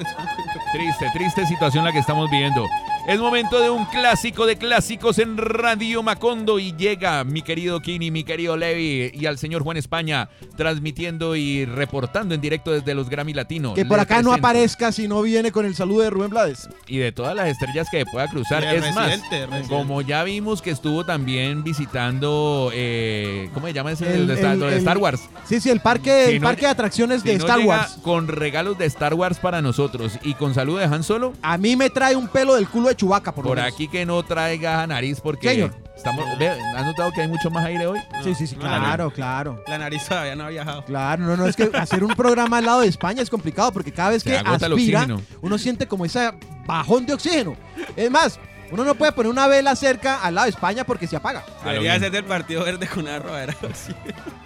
Triste, 0.73 1.05
triste 1.13 1.45
situación 1.45 1.85
la 1.85 1.91
que 1.91 1.99
estamos 1.99 2.29
viviendo. 2.31 2.65
Es 3.07 3.19
momento 3.19 3.59
de 3.61 3.69
un 3.69 3.85
clásico 3.85 4.47
de 4.47 4.57
clásicos 4.57 5.19
en 5.19 5.37
Radio 5.37 6.01
Macondo 6.01 6.57
y 6.57 6.75
llega 6.75 7.23
mi 7.23 7.43
querido 7.43 7.79
Kini, 7.79 8.09
mi 8.09 8.23
querido 8.23 8.57
Levi 8.57 9.11
y 9.13 9.27
al 9.27 9.37
señor 9.37 9.61
Juan 9.61 9.77
España 9.77 10.27
transmitiendo 10.57 11.35
y 11.35 11.65
reportando 11.65 12.33
en 12.33 12.41
directo 12.41 12.71
desde 12.71 12.95
los 12.95 13.07
Grammy 13.07 13.33
Latinos. 13.35 13.75
Que 13.75 13.85
por 13.85 13.99
acá 13.99 14.23
no 14.23 14.33
aparezca 14.33 14.91
si 14.91 15.07
no 15.07 15.21
viene 15.21 15.51
con 15.51 15.67
el 15.67 15.75
saludo 15.75 16.01
de 16.01 16.09
Rubén 16.09 16.31
Blades. 16.31 16.67
Y 16.87 16.97
de 16.97 17.11
todas 17.11 17.35
las 17.35 17.47
estrellas 17.47 17.87
que 17.91 18.07
pueda 18.07 18.27
cruzar. 18.27 18.63
De 18.63 18.75
es 18.77 18.95
más, 18.95 19.11
Residente, 19.11 19.67
como 19.69 20.01
ya 20.01 20.23
vimos 20.23 20.63
que 20.63 20.71
estuvo 20.71 21.05
también 21.05 21.63
visitando, 21.63 22.71
eh, 22.73 23.51
¿cómo 23.53 23.67
se 23.67 23.73
llama 23.73 23.91
ese? 23.91 24.07
El- 24.07 24.21
El 24.21 24.27
de 24.27 24.33
Star, 24.33 24.53
el- 24.53 24.59
lo 24.59 24.65
de 24.65 24.71
el- 24.73 24.77
Star 24.79 24.97
Wars. 24.97 25.21
Sí, 25.47 25.59
sí, 25.61 25.69
el 25.69 25.79
parque, 25.79 26.25
Si 26.29 26.35
el 26.37 26.41
no- 26.41 26.47
parque 26.47 26.61
de 26.65 26.71
atracciones 26.71 27.21
Si 27.21 27.27
de 27.27 27.37
no 27.37 27.45
Star 27.45 27.59
Wars. 27.59 27.99
Con 28.01 28.27
regalos 28.27 28.79
de 28.79 28.85
Star 28.85 29.13
Wars 29.13 29.37
para 29.37 29.61
nosotros 29.61 30.13
y 30.23 30.33
con 30.33 30.55
saludo 30.55 30.77
de 30.79 30.85
Han 30.85 31.03
Solo. 31.03 31.33
A 31.43 31.59
mí 31.59 31.75
me 31.75 31.91
trae 31.91 32.15
un 32.15 32.27
pelo 32.29 32.55
del 32.55 32.67
culo 32.67 32.87
de 32.87 32.94
Chubaca, 32.95 33.31
por, 33.33 33.43
lo 33.45 33.49
Por 33.49 33.57
menos. 33.57 33.73
aquí 33.73 33.87
que 33.87 34.05
no 34.05 34.23
traiga 34.23 34.85
nariz 34.87 35.19
porque 35.21 35.49
Señor. 35.49 35.75
estamos. 35.95 36.25
Ve, 36.39 36.49
¿Has 36.49 36.85
notado 36.85 37.11
que 37.11 37.21
hay 37.21 37.27
mucho 37.27 37.49
más 37.49 37.65
aire 37.65 37.87
hoy? 37.87 37.99
Sí, 38.23 38.33
sí, 38.35 38.47
sí, 38.47 38.55
No, 38.55 38.61
claro, 38.61 39.11
claro. 39.11 39.63
La 39.67 39.77
nariz 39.77 40.05
todavía 40.07 40.35
no 40.35 40.45
ha 40.45 40.49
viajado. 40.49 40.83
Claro, 40.85 41.23
no, 41.23 41.37
no, 41.37 41.47
es 41.47 41.55
que 41.55 41.69
hacer 41.73 42.03
un 42.03 42.13
programa 42.15 42.57
al 42.59 42.65
lado 42.65 42.81
de 42.81 42.87
España 42.87 43.21
es 43.21 43.29
complicado 43.29 43.71
porque 43.71 43.91
cada 43.91 44.09
vez 44.09 44.23
Se 44.23 44.31
que 44.31 44.37
aspira, 44.37 45.07
uno 45.41 45.57
siente 45.57 45.87
como 45.87 46.05
ese 46.05 46.31
bajón 46.65 47.05
de 47.05 47.13
oxígeno. 47.13 47.55
Es 47.95 48.09
más, 48.11 48.39
uno 48.71 48.83
no 48.83 48.95
puede 48.95 49.11
poner 49.11 49.31
una 49.31 49.47
vela 49.47 49.75
cerca 49.75 50.21
al 50.21 50.35
lado 50.35 50.45
de 50.45 50.51
España 50.51 50.83
porque 50.83 51.07
se 51.07 51.15
apaga. 51.15 51.43
Debería 51.63 51.99
ser 51.99 52.11
del 52.11 52.23
Partido 52.25 52.63
Verde 52.63 52.87
con 52.87 53.03
una 53.03 53.19
rodera. 53.19 53.55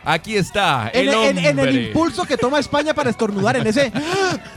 Aquí 0.05 0.36
está 0.38 0.89
En 0.93 1.07
el 1.07 1.13
el, 1.13 1.15
en- 1.15 1.38
en 1.38 1.59
el 1.59 1.67
hombre. 1.67 1.84
impulso 1.88 2.26
que 2.26 2.38
toma 2.38 2.59
España 2.59 2.93
para 2.93 3.09
estornudar, 3.09 3.57
en 3.57 3.67
ese 3.67 3.91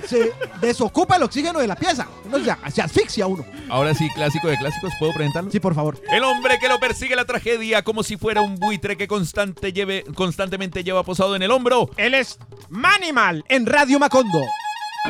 se 0.06 0.32
desocupa 0.60 1.16
el 1.16 1.22
oxígeno 1.24 1.58
de 1.60 1.66
la 1.66 1.76
pieza. 1.76 2.06
Uno 2.24 2.38
se 2.70 2.82
asfixia 2.82 3.26
uno. 3.26 3.44
Ahora 3.68 3.94
sí, 3.94 4.08
clásico 4.14 4.48
de 4.48 4.56
clásicos, 4.56 4.92
¿puedo 4.98 5.12
presentarlo? 5.12 5.50
Sí, 5.50 5.60
por 5.60 5.74
favor. 5.74 5.98
El 6.10 6.22
hombre 6.24 6.58
que 6.60 6.68
lo 6.68 6.78
persigue 6.78 7.14
la 7.16 7.24
tragedia 7.24 7.82
como 7.82 8.02
si 8.02 8.16
fuera 8.16 8.40
un 8.40 8.56
buitre 8.56 8.96
que 8.96 9.06
constante 9.08 9.72
lleve, 9.72 10.04
constantemente 10.14 10.84
lleva 10.84 11.02
posado 11.02 11.36
en 11.36 11.42
el 11.42 11.50
hombro. 11.50 11.90
Él 11.96 12.14
es 12.14 12.38
Manimal 12.68 13.44
en 13.48 13.66
Radio 13.66 13.98
Macondo. 13.98 14.40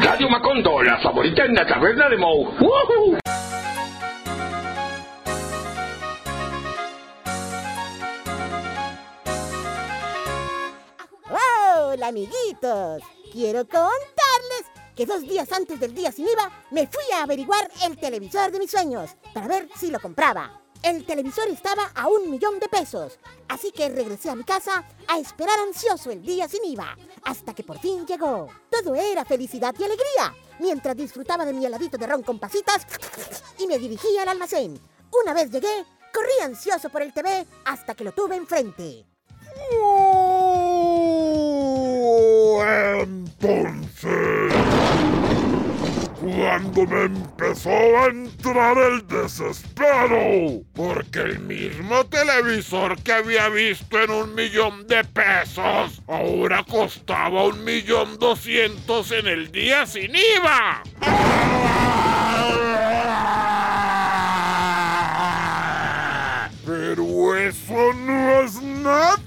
Radio 0.00 0.28
Macondo, 0.28 0.82
la 0.82 0.98
favorita 1.02 1.44
en 1.44 1.54
la 1.54 1.66
taberna 1.66 2.08
de 2.08 2.16
Moe. 2.16 2.46
¡Woohoo! 2.58 3.18
Hola 11.92 12.06
amiguitos, 12.06 13.02
quiero 13.30 13.68
contarles 13.68 14.64
que 14.96 15.04
dos 15.04 15.20
días 15.20 15.52
antes 15.52 15.78
del 15.78 15.94
día 15.94 16.10
sin 16.10 16.26
IVA 16.26 16.64
me 16.70 16.86
fui 16.86 17.04
a 17.12 17.22
averiguar 17.22 17.70
el 17.84 17.98
televisor 17.98 18.50
de 18.50 18.60
mis 18.60 18.70
sueños 18.70 19.10
para 19.34 19.46
ver 19.46 19.68
si 19.76 19.90
lo 19.90 20.00
compraba. 20.00 20.62
El 20.82 21.04
televisor 21.04 21.48
estaba 21.48 21.92
a 21.94 22.08
un 22.08 22.30
millón 22.30 22.58
de 22.60 22.68
pesos, 22.68 23.18
así 23.46 23.72
que 23.72 23.90
regresé 23.90 24.30
a 24.30 24.34
mi 24.34 24.42
casa 24.42 24.88
a 25.06 25.18
esperar 25.18 25.60
ansioso 25.60 26.10
el 26.10 26.22
día 26.22 26.48
sin 26.48 26.64
IVA, 26.64 26.96
hasta 27.24 27.54
que 27.54 27.62
por 27.62 27.78
fin 27.78 28.06
llegó. 28.06 28.48
Todo 28.70 28.94
era 28.94 29.26
felicidad 29.26 29.74
y 29.78 29.84
alegría, 29.84 30.34
mientras 30.60 30.96
disfrutaba 30.96 31.44
de 31.44 31.52
mi 31.52 31.66
heladito 31.66 31.98
de 31.98 32.06
ron 32.06 32.22
con 32.22 32.38
pasitas 32.38 32.86
y 33.58 33.66
me 33.66 33.78
dirigí 33.78 34.16
al 34.16 34.28
almacén. 34.30 34.80
Una 35.22 35.34
vez 35.34 35.50
llegué, 35.50 35.84
corrí 36.10 36.40
ansioso 36.42 36.88
por 36.88 37.02
el 37.02 37.12
TV 37.12 37.46
hasta 37.66 37.94
que 37.94 38.04
lo 38.04 38.12
tuve 38.12 38.36
enfrente. 38.36 39.11
Entonces, 42.60 44.52
cuando 46.20 46.86
me 46.86 47.04
empezó 47.04 47.70
a 47.70 48.06
entrar 48.06 48.76
el 48.78 49.06
desespero, 49.08 50.62
porque 50.72 51.20
el 51.20 51.40
mismo 51.40 52.04
televisor 52.06 53.02
que 53.02 53.12
había 53.12 53.48
visto 53.48 54.00
en 54.00 54.10
un 54.10 54.34
millón 54.34 54.86
de 54.86 55.02
pesos 55.04 56.00
ahora 56.06 56.64
costaba 56.64 57.44
un 57.44 57.64
millón 57.64 58.18
doscientos 58.18 59.10
en 59.10 59.26
el 59.26 59.50
día 59.50 59.86
sin 59.86 60.12
IVA. 60.14 60.82
Pero 66.64 67.36
eso 67.36 67.92
no 67.94 68.42
es 68.42 68.62
nada, 68.62 69.18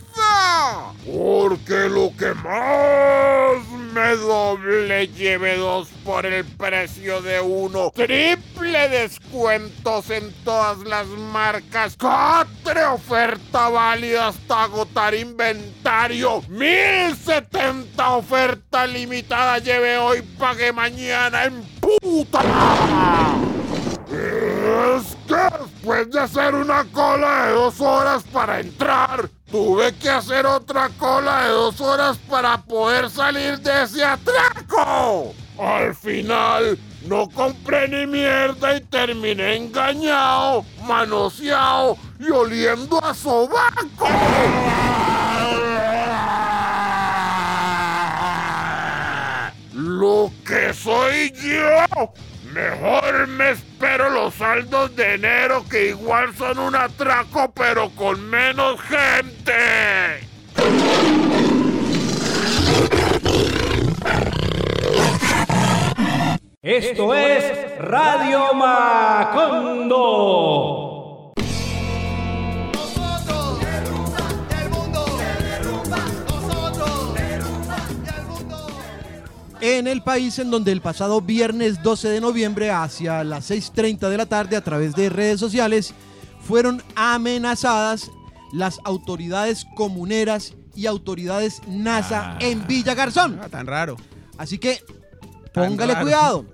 porque 1.06 1.90
lo 1.90 2.12
que 2.18 2.34
más 2.34 3.68
me 3.94 4.16
doble 4.18 5.08
lleve 5.08 5.56
dos 5.58 5.88
por 6.04 6.26
el 6.26 6.44
precio 6.44 7.22
de 7.22 7.40
uno. 7.40 7.92
Triple 7.96 8.90
descuentos 8.90 10.10
en 10.10 10.34
todas 10.44 10.80
las 10.80 11.08
marcas. 11.08 11.96
Cuatro 12.00 12.96
oferta 12.96 13.70
válida 13.70 14.28
hasta 14.28 14.64
agotar 14.64 15.14
inventario. 15.16 16.42
1070 16.50 18.10
oferta 18.16 18.86
limitada. 18.86 19.60
Lleve 19.60 19.98
hoy, 19.98 20.22
pague 20.38 20.74
mañana 20.74 21.46
en 21.46 21.64
puta. 21.80 22.42
Es 24.10 25.18
que 25.28 25.58
después 25.64 26.12
de 26.12 26.20
hacer 26.20 26.54
una 26.54 26.84
cola 26.92 27.48
de 27.48 27.54
dos 27.54 27.80
horas 27.80 28.24
para 28.32 28.60
entrar, 28.60 29.30
tuve 29.52 29.94
que 29.94 30.10
hacer 30.10 30.46
otra 30.46 30.90
cola 30.98 31.44
de 31.44 31.50
dos 31.50 31.80
horas 31.82 32.18
para 32.30 32.58
poder 32.58 33.10
salir 33.10 33.60
de 33.60 33.84
ese 33.84 34.04
atraco. 34.04 35.34
Al 35.58 35.96
final, 35.96 36.78
no 37.08 37.30
compré 37.30 37.88
ni 37.88 38.06
mierda 38.06 38.76
y 38.76 38.82
terminé 38.82 39.56
engañado, 39.56 40.66
manoseado 40.84 41.98
y 42.20 42.30
oliendo 42.32 43.04
a 43.04 43.14
sobaco. 43.14 44.08
Lo 49.74 50.32
que 50.46 50.74
soy 50.74 51.32
yo. 51.32 52.12
Mejor 52.56 53.28
me 53.28 53.52
espero 53.52 54.10
los 54.10 54.34
saldos 54.36 54.96
de 54.96 55.16
enero 55.16 55.66
que 55.70 55.90
igual 55.90 56.34
son 56.36 56.58
un 56.58 56.74
atraco 56.74 57.52
pero 57.54 57.90
con 57.90 58.30
menos 58.30 58.80
gente. 58.80 59.52
Esto 66.62 67.14
es 67.14 67.78
Radio 67.78 68.54
Macondo. 68.54 70.06
En 79.66 79.88
el 79.88 80.02
país 80.04 80.38
en 80.40 80.52
donde 80.52 80.72
el 80.72 80.82
pasado 80.82 81.22
viernes 81.22 81.82
12 81.82 82.10
de 82.10 82.22
noviembre 82.22 82.70
hacia 82.72 83.24
las 83.24 83.50
6.30 83.50 84.10
de 84.10 84.18
la 84.18 84.26
tarde 84.28 84.56
a 84.56 84.64
través 84.64 84.94
de 84.96 85.10
redes 85.10 85.40
sociales 85.40 85.94
fueron 86.42 86.84
amenazadas 86.96 88.12
las 88.54 88.78
autoridades 88.86 89.66
comuneras 89.76 90.54
y 90.76 90.86
autoridades 90.86 91.62
NASA 91.68 92.38
en 92.40 92.66
Villa 92.68 92.94
Garzón. 92.94 93.40
Ah, 93.42 93.50
tan 93.50 93.66
raro. 93.66 93.96
Así 94.38 94.58
que 94.60 94.80
póngale 95.54 95.94
raro. 95.94 96.06
cuidado. 96.06 96.46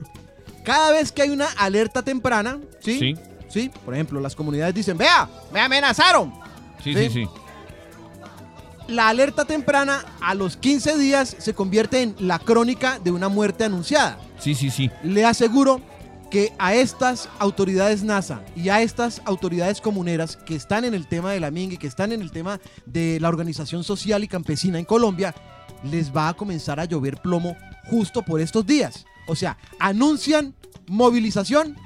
Cada 0.64 0.92
vez 0.92 1.12
que 1.12 1.24
hay 1.24 1.30
una 1.32 1.48
alerta 1.58 2.02
temprana, 2.04 2.60
¿sí? 2.80 3.00
Sí. 3.00 3.16
Sí, 3.50 3.70
por 3.84 3.94
ejemplo, 3.94 4.22
las 4.22 4.34
comunidades 4.34 4.74
dicen, 4.74 4.98
vea, 4.98 5.28
me 5.52 5.60
amenazaron. 5.60 6.32
Sí, 6.82 6.94
Sí. 6.94 7.10
sí, 7.10 7.10
sí. 7.10 7.30
La 8.88 9.10
alerta 9.10 9.46
temprana 9.46 10.04
a 10.22 10.34
los 10.34 10.58
15 10.58 10.98
días 10.98 11.36
se 11.38 11.54
convierte 11.54 12.02
en 12.02 12.16
la 12.20 12.40
crónica 12.40 13.00
de 13.00 13.12
una 13.12 13.30
muerte 13.30 13.64
anunciada. 13.64 14.20
Sí, 14.40 14.56
sí, 14.56 14.70
sí. 14.70 14.90
Le 15.04 15.24
aseguro 15.24 15.82
que 16.30 16.54
a 16.58 16.74
estas 16.74 17.30
autoridades 17.40 18.04
NASA 18.04 18.44
y 18.56 18.70
a 18.70 18.82
estas 18.82 19.22
autoridades 19.26 19.82
comuneras 19.82 20.38
que 20.38 20.56
están 20.56 20.86
en 20.86 20.94
el 20.94 21.06
tema 21.08 21.32
de 21.32 21.40
la 21.40 21.52
minga 21.52 21.76
y 21.76 21.78
que 21.78 21.88
están 21.88 22.12
en 22.12 22.22
el 22.22 22.32
tema 22.32 22.60
de 22.86 23.20
la 23.20 23.30
organización 23.30 23.84
social 23.84 24.24
y 24.24 24.28
campesina 24.28 24.80
en 24.80 24.86
Colombia, 24.86 25.36
les 25.84 26.16
va 26.16 26.30
a 26.30 26.34
comenzar 26.34 26.80
a 26.80 26.86
llover 26.86 27.22
plomo 27.22 27.56
justo 27.90 28.24
por 28.24 28.40
estos 28.40 28.66
días. 28.66 29.06
O 29.28 29.36
sea, 29.36 29.58
anuncian 29.80 30.56
movilización 30.88 31.78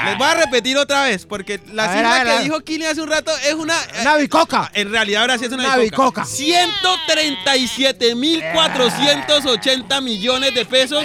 Les 0.06 0.18
voy 0.18 0.28
a 0.28 0.34
repetir 0.36 0.78
otra 0.78 1.04
vez, 1.04 1.26
porque 1.26 1.60
la 1.74 1.86
A 1.86 1.88
ver, 1.88 1.96
cifra 1.98 2.10
a 2.16 2.18
ver, 2.20 2.22
a 2.22 2.24
que 2.32 2.36
ver. 2.38 2.44
dijo 2.44 2.60
Kini 2.62 2.86
hace 2.86 3.02
un 3.02 3.10
rato 3.10 3.32
es 3.46 3.54
una... 3.54 3.76
Una 4.02 4.16
bicoca. 4.18 4.72
En 4.74 4.92
realidad 4.92 5.22
ahora 5.22 5.38
sí 5.38 5.46
es 5.46 5.52
una, 5.52 5.64
Una 5.66 5.78
bicoca. 5.78 6.24
bicoca. 6.24 6.26
137.480 8.64 10.02
millones 10.02 10.54
de 10.54 10.66
pesos 10.66 11.04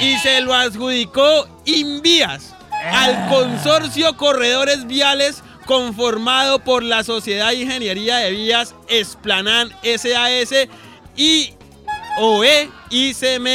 y 0.00 0.16
se 0.18 0.40
lo 0.40 0.54
adjudicó 0.54 1.48
Invías 1.64 2.54
al 2.92 3.28
consorcio 3.28 4.16
Corredores 4.16 4.86
Viales 4.86 5.42
conformado 5.66 6.60
por 6.60 6.82
la 6.82 7.04
Sociedad 7.04 7.48
de 7.48 7.56
Ingeniería 7.56 8.16
de 8.18 8.30
Vías 8.30 8.74
Esplanan 8.88 9.70
SAS 9.82 10.54
y 11.16 11.52
OE 12.20 12.70
ICM, 12.90 13.46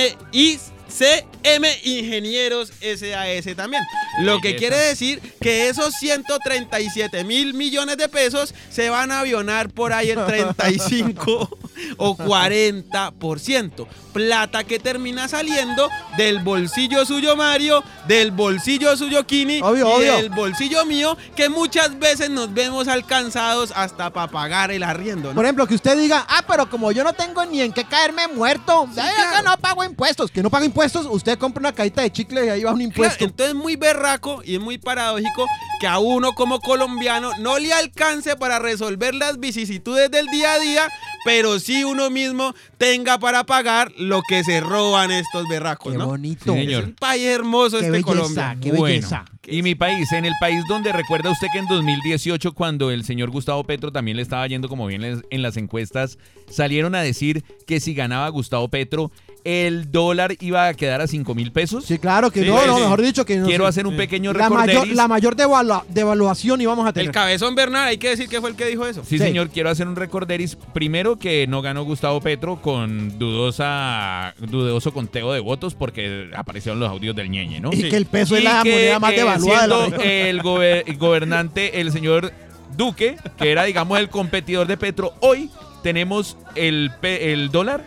ICM 0.94 1.66
Ingenieros 1.84 2.72
SAS 2.82 3.56
también. 3.56 3.84
Lo 4.22 4.40
que 4.40 4.56
quiere 4.56 4.78
decir 4.78 5.20
que 5.42 5.70
esos 5.70 5.94
137 5.96 7.24
mil 7.24 7.54
millones 7.54 7.98
de 7.98 8.08
pesos 8.10 8.54
se 8.70 8.90
van 8.90 9.12
a 9.12 9.22
avionar 9.22 9.70
por 9.70 9.94
ahí 9.94 10.12
el 10.12 10.26
35 10.26 11.58
o 11.98 12.16
40%. 12.18 13.88
Plata 14.14 14.64
que 14.64 14.78
termina 14.78 15.28
saliendo 15.28 15.90
del 16.18 16.40
bolsillo 16.40 17.04
suyo 17.06 17.36
Mario, 17.36 17.84
del 18.08 18.30
bolsillo 18.32 18.96
suyo 18.96 19.26
Kini 19.26 19.60
Obvio, 19.62 19.88
y 19.88 19.92
obvio. 19.92 20.16
del 20.18 20.30
bolsillo 20.30 20.86
mío, 20.86 21.18
que 21.36 21.50
muchas 21.50 21.98
veces 21.98 22.30
nos 22.30 22.54
vemos 22.54 22.88
alcanzados 22.88 23.72
hasta 23.76 24.12
para 24.14 24.32
pagar 24.32 24.70
el 24.72 24.84
arriendo. 24.84 25.30
¿no? 25.30 25.36
Por 25.36 25.46
ejemplo, 25.46 25.66
que 25.66 25.74
usted 25.74 25.98
diga, 25.98 26.26
ah, 26.30 26.44
pero 26.48 26.70
como 26.70 26.92
yo 26.92 27.04
no 27.04 27.14
tengo 27.14 27.44
ni 27.46 27.62
en 27.62 27.74
qué 27.74 27.86
caerme 27.86 28.28
muerto, 28.28 28.88
Sí, 28.94 29.00
ay, 29.00 29.12
claro. 29.16 29.30
acá 29.32 29.42
no 29.42 29.58
pago 29.58 29.84
impuestos. 29.84 30.30
Que 30.30 30.44
no 30.44 30.52
paga 30.52 30.66
impuestos, 30.66 31.08
usted 31.10 31.40
compra 31.40 31.62
una 31.62 31.74
cajita 31.74 32.04
de 32.04 32.12
chicle 32.12 32.46
y 32.46 32.50
ahí 32.50 32.64
va 32.64 32.72
un 32.72 32.78
Claro, 32.78 32.90
impuesto. 32.90 33.24
entonces 33.26 33.56
es 33.56 33.60
muy 33.62 33.76
berraco 33.78 34.42
y 34.46 34.56
es 34.56 34.62
muy 34.62 34.78
paradójico 34.78 35.48
que 35.80 35.88
a 35.88 35.98
uno 35.98 36.34
como 36.34 36.60
colombiano 36.62 37.32
no 37.40 37.58
le 37.58 37.74
alcance 37.74 38.36
para 38.36 38.60
resolver 38.60 39.16
las 39.16 39.40
vicisitudes 39.40 40.12
del 40.12 40.28
día 40.28 40.54
a 40.54 40.60
día 40.60 40.88
pero 41.26 41.60
sí 41.60 41.84
uno 41.84 42.10
mismo 42.10 42.54
tenga 42.78 43.20
para 43.20 43.46
pagar 43.46 43.92
lo 43.98 44.22
que 44.28 44.44
se 44.44 44.60
roban 44.62 45.12
estos 45.12 45.48
berracos, 45.48 45.92
Qué 45.94 45.98
¿no? 45.98 46.08
bonito. 46.08 46.54
Sí, 46.54 46.60
señor. 46.60 46.82
Es 46.84 46.88
un 46.90 46.96
país 46.96 47.24
hermoso 47.26 47.80
Qué 47.80 47.86
este 47.86 47.92
belleza, 47.92 48.06
Colombia. 48.14 48.58
qué 48.62 48.70
Bueno, 48.72 48.84
belleza. 48.84 49.26
y 49.48 49.62
mi 49.62 49.76
país, 49.76 50.12
en 50.12 50.26
el 50.26 50.34
país 50.40 50.64
donde 50.68 50.92
recuerda 50.92 51.32
usted 51.32 51.48
que 51.52 51.60
en 51.60 51.68
2018, 51.68 52.54
cuando 52.54 52.92
el 52.92 53.04
señor 53.06 53.30
Gustavo 53.30 53.64
Petro 53.64 53.92
también 53.92 54.18
le 54.18 54.24
estaba 54.24 54.48
yendo 54.48 54.68
como 54.70 54.88
bien 54.88 55.22
en 55.30 55.42
las 55.42 55.58
encuestas, 55.58 56.18
salieron 56.50 56.96
a 56.96 57.02
decir 57.02 57.44
que 57.68 57.80
si 57.80 57.94
ganaba 57.94 58.28
Gustavo 58.30 58.68
Petro, 58.70 59.12
el 59.46 59.92
dólar 59.92 60.36
iba 60.40 60.68
a 60.68 60.74
quedar 60.74 61.02
a 61.02 61.08
5 61.08 61.36
mil 61.36 61.52
pesos. 61.52 61.86
Sí, 61.86 61.98
claro 62.00 62.32
que 62.32 62.42
Sí, 62.44 62.48
no, 62.48 62.60
sí, 62.60 62.68
no, 62.68 62.80
mejor 62.80 63.02
dicho 63.02 63.26
que 63.26 63.36
no 63.38 63.46
Quiero 63.46 63.68
hacer 63.68 63.86
un 63.86 63.98
pequeño 63.98 64.32
la 64.34 64.50
mayor, 64.50 64.68
recorderis. 64.68 64.96
la 64.96 65.08
mayor 65.08 65.36
devalua- 65.36 65.84
devaluación 65.90 66.62
íbamos 66.62 66.88
a 66.88 66.94
tener. 66.94 67.08
El 67.08 67.14
cabezón 67.14 67.54
Bernal, 67.56 67.88
hay 67.90 67.98
que 67.98 68.10
decir 68.10 68.30
que 68.30 68.40
fue 68.40 68.52
el 68.52 68.56
que 68.56 68.66
dijo 68.68 68.86
eso. 68.88 69.02
Sí, 69.04 69.18
Sí. 69.18 69.24
señor, 69.26 69.50
quiero 69.50 69.70
hacer 69.70 69.88
un 69.88 69.96
recorderis. 69.96 70.56
Primero 70.74 71.20
que 71.20 71.46
no 71.48 71.62
ganó 71.62 71.84
Gustavo 71.84 72.22
Petro 72.22 72.62
con 72.62 73.20
dudosa, 73.20 74.34
dudoso 74.40 74.94
conteo 74.94 75.34
de 75.34 75.40
votos 75.40 75.76
porque 75.76 76.30
aparecieron 76.36 76.80
los 76.80 76.90
audios 76.90 77.16
del 77.16 77.30
ñeñe, 77.30 77.60
¿no? 77.60 77.72
y 77.74 77.90
que 77.90 77.98
el 77.98 78.06
peso 78.06 78.36
es 78.38 78.44
la 78.44 78.64
que, 78.64 78.72
moneda 78.72 79.00
más 79.00 79.12
eh, 79.14 79.16
devaluada 79.18 79.62
de 79.90 79.98
la 79.98 80.04
el 80.30 80.42
gober- 80.42 80.98
gobernante, 80.98 81.82
el 81.82 81.92
señor 81.92 82.32
Duque, 82.76 83.18
que 83.38 83.52
era, 83.52 83.66
digamos, 83.66 84.00
el 84.00 84.10
competidor 84.10 84.66
de 84.68 84.78
Petro, 84.78 85.14
hoy 85.20 85.50
tenemos 85.84 86.38
el, 86.56 86.92
pe- 87.02 87.32
el 87.34 87.52
dólar 87.52 87.84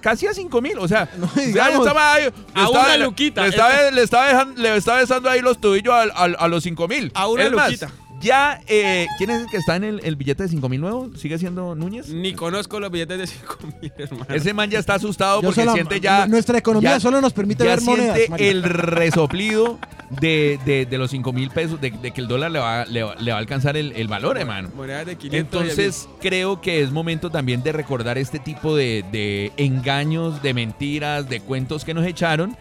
casi 0.00 0.26
a 0.26 0.34
5 0.34 0.60
mil. 0.60 0.78
O 0.78 0.88
sea, 0.88 1.08
ya 1.36 1.42
digamos, 1.42 1.86
estaba 1.86 2.12
ahí, 2.14 2.22
le 2.24 2.60
a 2.60 2.64
estaba- 2.64 2.84
una 2.86 2.96
luquita. 2.98 3.42
Le 3.42 3.48
estaba, 3.48 3.90
le 3.90 4.02
estaba 4.02 4.30
dejan- 4.30 4.54
le 4.56 4.76
estaba 4.76 4.98
besando 4.98 5.30
ahí 5.30 5.40
los 5.40 5.60
tobillos 5.60 5.94
al- 5.94 6.12
al- 6.14 6.36
a, 6.38 6.48
los 6.48 6.62
5 6.62 6.88
mil. 6.88 7.10
A 7.14 7.28
una 7.28 7.44
Es 7.44 7.52
más, 7.52 7.66
luquita. 7.70 7.90
Ya, 8.22 8.60
eh, 8.68 9.06
¿quién 9.18 9.30
es 9.30 9.40
el 9.42 9.46
que 9.48 9.56
está 9.56 9.76
en 9.76 9.84
el, 9.84 10.00
el 10.04 10.16
billete 10.16 10.44
de 10.44 10.48
5 10.48 10.68
mil 10.68 10.80
nuevo? 10.80 11.10
¿Sigue 11.16 11.38
siendo 11.38 11.74
Núñez? 11.74 12.08
Ni 12.08 12.32
conozco 12.34 12.78
los 12.78 12.90
billetes 12.90 13.18
de 13.18 13.26
5 13.26 13.56
mil, 13.82 13.92
hermano. 13.98 14.26
Ese 14.34 14.54
man 14.54 14.70
ya 14.70 14.78
está 14.78 14.94
asustado 14.94 15.42
Yo 15.42 15.48
porque 15.48 15.60
solo- 15.62 15.72
siente 15.74 16.00
ya. 16.00 16.26
nuestra 16.26 16.58
economía 16.58 16.90
ya- 16.92 17.00
solo 17.00 17.20
nos 17.20 17.32
permite 17.32 17.64
ya 17.64 17.70
ver 17.70 17.82
monedas. 17.82 18.16
siente 18.16 18.48
el 18.50 18.62
resoplido 18.62 19.78
de, 20.20 20.58
de- 20.64 20.86
de 20.86 20.98
los 20.98 21.10
5 21.10 21.32
mil 21.32 21.50
pesos, 21.50 21.80
de, 21.80 21.90
de 21.90 22.10
que 22.12 22.20
el 22.20 22.28
dólar 22.28 22.50
le 22.52 22.58
va, 22.60 22.84
le 22.84 23.02
va- 23.02 23.14
le 23.16 23.30
va 23.32 23.36
a 23.38 23.40
alcanzar 23.40 23.76
el, 23.76 23.92
el 23.92 24.06
valor, 24.08 24.38
hermano. 24.38 24.70
Monedas 24.76 25.06
de 25.06 25.16
500 25.16 25.34
y 25.34 25.36
Entonces 25.40 26.08
creo 26.20 26.60
que 26.60 26.82
es 26.82 26.92
momento 26.92 27.30
también 27.30 27.62
de 27.62 27.72
recordar 27.72 28.18
este 28.18 28.38
tipo 28.38 28.76
de, 28.76 29.04
de 29.10 29.52
engaños, 29.56 30.42
de 30.42 30.54
mentiras, 30.54 31.28
de 31.28 31.40
cuentos 31.40 31.84
que 31.84 31.92
nos 31.94 32.06
echaron, 32.06 32.56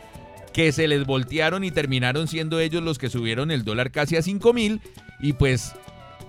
que 0.54 0.72
se 0.72 0.88
les 0.88 1.06
voltearon 1.06 1.64
y 1.64 1.72
terminaron 1.72 2.28
siendo 2.28 2.60
ellos 2.60 2.84
los 2.84 2.97
que 2.97 3.10
subieron 3.10 3.52
el 3.52 3.64
dólar 3.64 3.91
casi 3.91 4.18
a 4.18 4.22
5 4.22 4.54
mil 4.54 4.82
y 5.20 5.34
pues 5.34 5.74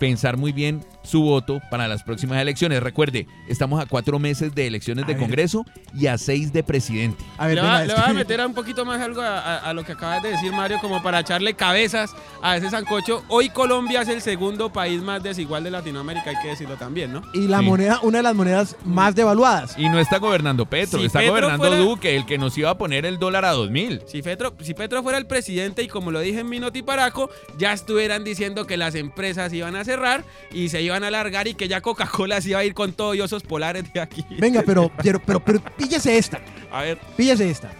pensar 0.02 0.36
muy 0.36 0.50
bien 0.50 0.84
su 1.04 1.22
voto 1.22 1.60
para 1.70 1.86
las 1.86 2.02
próximas 2.02 2.40
elecciones. 2.42 2.82
Recuerde, 2.82 3.28
estamos 3.48 3.80
a 3.80 3.86
cuatro 3.86 4.18
meses 4.18 4.52
de 4.52 4.66
elecciones 4.66 5.06
de 5.06 5.12
ver. 5.12 5.22
Congreso 5.22 5.64
y 5.94 6.08
a 6.08 6.18
seis 6.18 6.52
de 6.52 6.64
presidente. 6.64 7.22
A 7.38 7.46
ver, 7.46 7.54
Le, 7.54 7.62
venga, 7.62 7.74
va- 7.78 7.84
le 7.84 7.92
a 7.94 8.12
meter 8.12 8.40
un 8.44 8.52
poquito 8.52 8.84
más 8.84 9.00
algo 9.00 9.20
a, 9.20 9.38
a- 9.38 9.58
a 9.58 9.72
lo 9.74 9.84
que 9.84 9.92
acabas 9.92 10.20
de 10.24 10.30
decir, 10.30 10.50
Mario, 10.52 10.78
como 10.80 11.00
para 11.04 11.20
echarle 11.20 11.54
cabezas 11.54 12.10
a 12.42 12.56
ese 12.56 12.68
sancocho. 12.68 13.22
Hoy 13.28 13.50
Colombia 13.50 14.02
es 14.02 14.08
el 14.08 14.22
segundo 14.22 14.72
país 14.72 15.00
más 15.02 15.22
desigual 15.22 15.62
de 15.62 15.70
Latinoamérica, 15.70 16.30
hay 16.30 16.36
que 16.42 16.48
decirlo 16.48 16.74
también, 16.76 17.12
¿no? 17.12 17.22
Y 17.32 17.46
la 17.46 17.60
Sí. 17.60 17.64
moneda, 17.64 18.00
una 18.02 18.18
de 18.18 18.22
las 18.24 18.34
monedas 18.34 18.74
más 18.84 19.14
devaluadas. 19.14 19.78
Y 19.78 19.88
no 19.88 20.00
está 20.00 20.18
gobernando 20.18 20.66
Petro, 20.66 20.98
Si 20.98 21.06
está 21.06 21.20
Petro 21.20 21.34
gobernando 21.34 21.64
fuera- 21.68 21.76
Duque, 21.80 22.16
el 22.16 22.26
que 22.26 22.38
nos 22.38 22.58
iba 22.58 22.70
a 22.70 22.76
poner 22.76 23.06
el 23.06 23.20
dólar 23.20 23.44
a 23.44 23.52
2000. 23.52 24.02
Si 24.08 24.20
Petro, 24.20 24.52
si 24.60 24.74
Petro 24.74 25.00
fuera 25.04 25.16
el 25.18 25.26
presidente 25.26 25.84
y 25.84 25.86
como 25.88 26.10
lo 26.10 26.18
dije 26.18 26.40
en 26.40 26.48
mi 26.48 26.58
notiparaco, 26.58 27.30
ya 27.56 27.72
estuvieran 27.72 28.24
diciendo 28.24 28.66
que 28.66 28.76
las 28.76 28.96
empresas 28.96 29.52
iban 29.52 29.76
a 29.76 29.80
cerrar 29.92 30.24
y 30.52 30.68
se 30.68 30.82
iban 30.82 31.04
a 31.04 31.08
alargar 31.08 31.48
y 31.48 31.54
que 31.54 31.68
ya 31.68 31.80
Coca-Cola 31.80 32.40
se 32.40 32.50
iba 32.50 32.58
a 32.60 32.64
ir 32.64 32.74
con 32.74 32.92
todo 32.92 33.14
y 33.14 33.20
osos 33.20 33.42
polares 33.42 33.92
de 33.92 34.00
aquí. 34.00 34.24
Venga, 34.38 34.62
pero, 34.64 34.90
pero, 35.02 35.20
pero, 35.20 35.40
pero 35.40 35.60
píllese 35.76 36.16
esta. 36.18 36.40
A 36.70 36.82
ver, 36.82 36.98
Píllese 37.16 37.50
esta. 37.50 37.70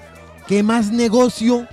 ¿Qué 0.47 0.63
más 0.63 0.91
negocio 0.91 1.67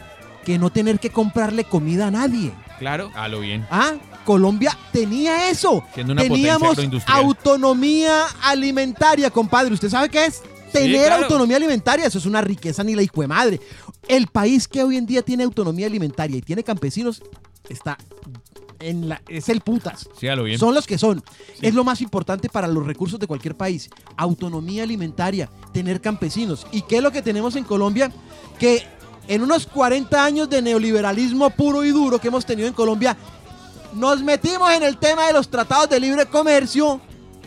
que 0.46 0.58
no 0.58 0.70
tener 0.72 1.00
que 1.00 1.10
comprarle 1.10 1.64
comida 1.64 2.08
a 2.08 2.12
nadie? 2.12 2.52
claro. 2.80 3.12
A 3.14 3.28
lo 3.28 3.42
bien. 3.42 3.68
Ah, 3.70 3.96
Colombia 4.24 4.78
tenía 4.94 5.50
eso. 5.50 5.84
Siendo 5.94 6.14
una 6.14 6.22
Teníamos 6.22 6.78
autonomía 7.08 8.26
alimentaria, 8.44 9.30
compadre. 9.30 9.74
¿Usted 9.74 9.90
sabe 9.90 10.08
qué 10.10 10.26
es? 10.26 10.42
Tener 10.72 11.08
claro. 11.08 11.24
autonomía 11.24 11.58
alimentaria, 11.58 12.06
eso 12.06 12.20
es 12.20 12.26
una 12.26 12.42
riqueza 12.42 12.84
ni 12.84 12.96
la 12.96 13.02
hijo 13.02 13.22
de 13.22 13.28
madre. 13.28 13.60
El 14.08 14.28
país 14.28 14.68
que 14.68 14.84
hoy 14.84 14.98
en 14.98 15.06
día 15.06 15.24
tiene 15.24 15.44
autonomía 15.44 15.88
alimentaria 15.88 16.38
y 16.38 16.42
tiene 16.42 16.64
campesinos 16.64 17.22
está 17.70 17.98
en 18.80 19.10
la 19.10 19.22
es 19.28 19.50
el 19.50 19.62
putas. 19.62 20.10
Sí, 20.18 20.28
a 20.28 20.36
lo 20.36 20.44
bien. 20.44 20.60
Son 20.60 20.74
los 20.74 20.88
que 20.88 20.98
son. 20.98 21.24
Es 21.62 21.74
lo 21.74 21.84
más 21.84 22.02
importante 22.02 22.50
para 22.50 22.68
los 22.68 22.86
recursos 22.86 23.20
de 23.20 23.28
cualquier 23.28 23.56
país. 23.56 23.90
Autonomía 24.18 24.84
alimentaria, 24.84 25.50
tener 25.74 26.02
campesinos. 26.02 26.66
¿Y 26.72 26.82
qué 26.84 26.98
es 26.98 27.04
lo 27.04 27.12
que 27.12 27.22
tenemos 27.22 27.56
en 27.56 27.64
Colombia? 27.64 28.12
Que 28.58 28.84
en 29.28 29.44
unos 29.44 29.68
40 29.68 30.24
años 30.24 30.50
de 30.50 30.62
neoliberalismo 30.62 31.50
puro 31.52 31.84
y 31.84 31.92
duro 31.92 32.20
que 32.20 32.30
hemos 32.30 32.46
tenido 32.46 32.68
en 32.68 32.74
Colombia, 32.74 33.16
nos 33.94 34.22
metimos 34.24 34.72
en 34.72 34.84
el 34.84 34.98
tema 34.98 35.28
de 35.28 35.34
los 35.34 35.50
tratados 35.50 35.90
de 35.90 36.00
libre 36.00 36.26
comercio 36.26 37.02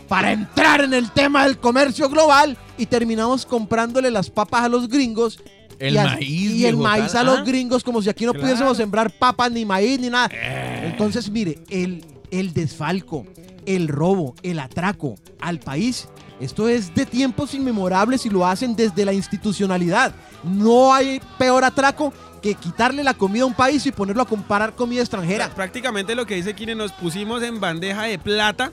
para 0.08 0.32
entrar 0.32 0.82
en 0.82 0.94
el 0.94 1.10
tema 1.10 1.44
del 1.44 1.58
comercio 1.58 2.08
global 2.08 2.56
y 2.76 2.86
terminamos 2.86 3.46
comprándole 3.46 4.10
las 4.10 4.30
papas 4.30 4.62
a 4.62 4.68
los 4.68 4.88
gringos. 4.88 5.40
El 5.82 5.94
y 5.94 5.98
a- 5.98 6.04
maíz, 6.04 6.50
Y 6.52 6.66
el 6.66 6.76
maíz 6.76 7.12
tal. 7.12 7.28
a 7.28 7.30
los 7.32 7.38
Ah. 7.40 7.44
gringos 7.44 7.82
como 7.82 8.00
si 8.00 8.08
aquí 8.08 8.24
no 8.24 8.32
Claro. 8.32 8.44
pudiésemos 8.46 8.76
sembrar 8.76 9.10
papas, 9.10 9.50
ni 9.50 9.64
maíz, 9.64 9.98
ni 9.98 10.08
nada. 10.10 10.28
Eh. 10.32 10.88
Entonces, 10.90 11.28
mire, 11.30 11.58
el, 11.70 12.04
el 12.30 12.52
desfalco, 12.52 13.26
el 13.66 13.88
robo, 13.88 14.34
el 14.42 14.58
atraco 14.60 15.16
al 15.40 15.58
país, 15.58 16.08
esto 16.40 16.68
es 16.68 16.94
de 16.94 17.04
tiempos 17.06 17.54
inmemorables 17.54 18.24
y 18.26 18.30
lo 18.30 18.46
hacen 18.46 18.74
desde 18.76 19.04
la 19.04 19.12
institucionalidad. 19.12 20.14
No 20.44 20.92
hay 20.94 21.20
peor 21.38 21.64
atraco 21.64 22.12
que 22.42 22.54
quitarle 22.54 23.04
la 23.04 23.14
comida 23.14 23.44
a 23.44 23.46
un 23.46 23.54
país 23.54 23.86
y 23.86 23.92
ponerlo 23.92 24.22
a 24.22 24.26
comparar 24.26 24.74
comida 24.74 25.00
extranjera. 25.00 25.48
Prácticamente 25.54 26.14
lo 26.16 26.26
que 26.26 26.34
dice 26.34 26.54
Kine, 26.54 26.74
nos 26.74 26.90
pusimos 26.92 27.42
en 27.44 27.60
bandeja 27.60 28.02
de 28.04 28.18
plata 28.18 28.72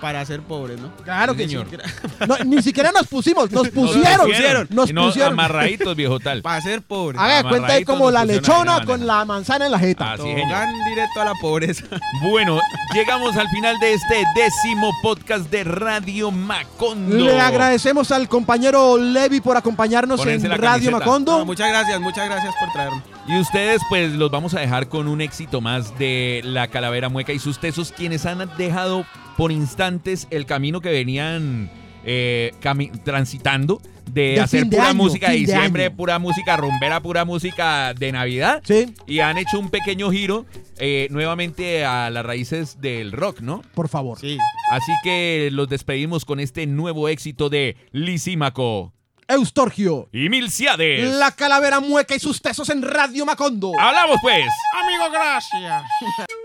para 0.00 0.24
ser 0.24 0.40
pobres, 0.42 0.80
¿no? 0.80 0.90
Claro 1.04 1.34
que 1.34 1.46
señor. 1.46 1.66
No, 2.26 2.36
ni 2.44 2.62
siquiera 2.62 2.92
nos 2.92 3.06
pusimos, 3.06 3.50
nos 3.52 3.68
pusieron. 3.68 4.26
pusieron. 4.26 4.68
Nos 4.70 4.90
Y 4.90 4.92
no, 4.92 5.06
pusieron. 5.06 5.32
amarraditos, 5.32 5.96
viejo 5.96 6.18
tal. 6.20 6.42
Para 6.42 6.60
ser 6.60 6.82
pobres. 6.82 7.20
Haga 7.20 7.36
de 7.36 7.42
cuenta 7.42 7.56
ahí 7.56 7.60
amarraditos 7.84 7.94
como 7.94 8.04
nos 8.06 8.12
la 8.14 8.20
pusieron 8.20 8.42
lechona 8.42 8.78
la 8.78 8.84
con 8.84 9.06
la 9.06 9.24
manzana 9.24 9.66
en 9.66 9.72
la 9.72 9.78
jeta. 9.78 10.12
Así, 10.12 10.22
señor. 10.22 10.50
Van 10.50 10.68
directo 10.84 11.20
a 11.20 11.24
la 11.24 11.34
pobreza. 11.40 11.84
Bueno, 12.22 12.60
llegamos 12.94 13.36
al 13.36 13.48
final 13.48 13.76
de 13.80 13.94
este 13.94 14.24
décimo 14.34 14.90
podcast 15.02 15.50
de 15.50 15.64
Radio 15.64 16.30
Macondo. 16.30 17.16
Le 17.16 17.40
agradecemos 17.40 18.10
al 18.10 18.28
compañero 18.28 18.98
Levi 18.98 19.40
por 19.40 19.56
acompañarnos 19.56 20.20
Ponerse 20.20 20.46
en 20.46 20.52
Radio 20.52 20.62
camiseta. 20.90 20.98
Macondo. 20.98 21.38
No, 21.38 21.44
muchas 21.46 21.68
gracias, 21.68 22.00
muchas 22.00 22.26
gracias 22.28 22.54
por 22.60 22.70
traerme. 22.72 23.02
Y 23.26 23.38
ustedes, 23.38 23.80
pues, 23.88 24.12
los 24.12 24.30
vamos 24.30 24.54
a 24.54 24.60
dejar 24.60 24.88
con 24.88 25.06
un 25.08 25.20
éxito 25.20 25.60
más 25.60 25.96
de 25.98 26.40
la 26.44 26.68
Calavera 26.68 27.08
Mueca 27.08 27.32
y 27.32 27.38
sus 27.38 27.58
tesos, 27.58 27.92
quienes 27.92 28.26
han 28.26 28.50
dejado 28.56 29.04
por 29.40 29.52
instantes 29.52 30.26
el 30.30 30.44
camino 30.44 30.80
que 30.82 30.90
venían 30.90 31.70
eh, 32.04 32.52
cami- 32.62 32.90
transitando 33.02 33.80
de, 34.04 34.32
De 34.32 34.40
hacer 34.40 34.66
de 34.66 34.76
pura 34.76 34.88
año, 34.90 34.94
música 35.02 35.30
de 35.30 35.36
diciembre, 35.36 35.90
pura 35.90 36.18
música 36.18 36.56
rumbera, 36.56 37.00
pura 37.00 37.24
música 37.24 37.94
de 37.94 38.12
Navidad. 38.12 38.60
Sí, 38.64 38.92
Y 39.06 39.20
han 39.20 39.38
hecho 39.38 39.58
un 39.58 39.70
pequeño 39.70 40.10
giro 40.10 40.44
eh, 40.78 41.06
nuevamente 41.10 41.84
a 41.84 42.10
las 42.10 42.26
raíces 42.26 42.80
del 42.80 43.12
rock, 43.12 43.40
¿no? 43.40 43.62
por 43.74 43.88
favor. 43.88 44.18
Sí. 44.18 44.36
Así 44.72 44.92
que 45.04 45.48
los 45.52 45.68
despedimos 45.68 46.24
con 46.24 46.38
este 46.40 46.66
nuevo 46.66 47.08
éxito 47.08 47.48
de 47.48 47.76
Lisímaco 47.92 48.92
Eustorgio. 49.28 50.08
y 50.12 50.28
Milciades. 50.28 51.08
La 51.14 51.30
calavera 51.30 51.80
mueca 51.80 52.14
y 52.16 52.18
sus 52.18 52.42
tesos 52.42 52.68
en 52.68 52.82
Radio 52.82 53.24
Macondo. 53.24 53.72
¡Hablamos, 53.78 54.16
pues! 54.20 54.44
Amigo, 54.82 55.10
gracias. 55.12 55.84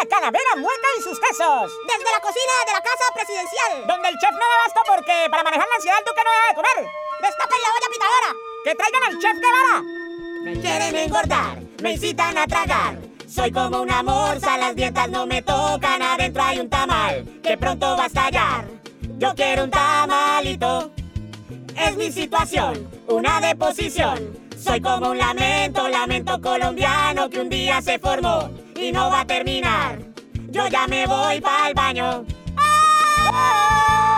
La 0.00 0.08
calavera 0.08 0.56
mueca 0.56 0.88
y 0.98 1.02
sus 1.02 1.20
tesos. 1.20 1.72
Desde 1.86 2.10
la 2.10 2.20
cocina 2.20 2.54
de 2.66 2.72
la 2.72 2.80
casa 2.80 3.04
presidencial. 3.14 3.86
Donde 3.86 4.08
el 4.08 4.18
chef 4.18 4.32
no 4.32 4.38
da 4.38 4.58
basta 4.66 4.80
porque 4.86 5.26
para 5.30 5.42
manejar 5.44 5.66
la 5.68 5.74
ansiedad 5.76 5.98
el 5.98 6.04
duque 6.04 6.22
no 6.24 6.30
deja 6.30 6.48
de 6.48 6.54
comer. 6.54 6.90
Destapen 7.22 7.58
la 7.62 7.68
olla 7.74 7.88
pitadora. 7.92 8.30
Que 8.64 8.74
traigan 8.74 9.02
al 9.04 9.18
chef 9.20 9.36
Guevara. 9.38 9.82
Me 10.42 10.60
quieren 10.60 10.96
engordar, 10.96 11.58
me 11.82 11.92
incitan 11.92 12.36
a 12.38 12.46
tragar. 12.46 12.98
Soy 13.28 13.50
como 13.52 13.82
una 13.82 14.02
morsa, 14.02 14.58
las 14.58 14.74
dietas 14.74 15.08
no 15.10 15.26
me 15.26 15.42
tocan. 15.42 16.02
Adentro 16.02 16.42
hay 16.42 16.58
un 16.58 16.68
tamal 16.68 17.24
que 17.42 17.56
pronto 17.56 17.96
va 17.96 18.04
a 18.04 18.06
estallar. 18.06 18.64
Yo 19.18 19.34
quiero 19.34 19.64
un 19.64 19.70
tamalito. 19.70 20.90
Es 21.76 21.96
mi 21.96 22.10
situación, 22.10 22.88
una 23.06 23.40
deposición. 23.40 24.38
Soy 24.58 24.80
como 24.80 25.10
un 25.10 25.18
lamento, 25.18 25.88
lamento 25.88 26.40
colombiano 26.40 27.28
que 27.30 27.40
un 27.40 27.48
día 27.48 27.80
se 27.82 27.98
formó 27.98 28.63
y 28.76 28.92
no 28.92 29.10
va 29.10 29.20
a 29.20 29.26
terminar. 29.26 29.98
Yo 30.50 30.66
ya 30.68 30.86
me 30.86 31.06
voy 31.06 31.40
para 31.40 31.68
el 31.68 31.74
baño. 31.74 32.24
¡Ah! 32.56 34.08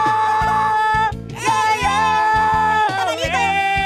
¡Ay, 1.35 1.81
ay! 1.85 2.87
¡Tamalito! 2.89 3.39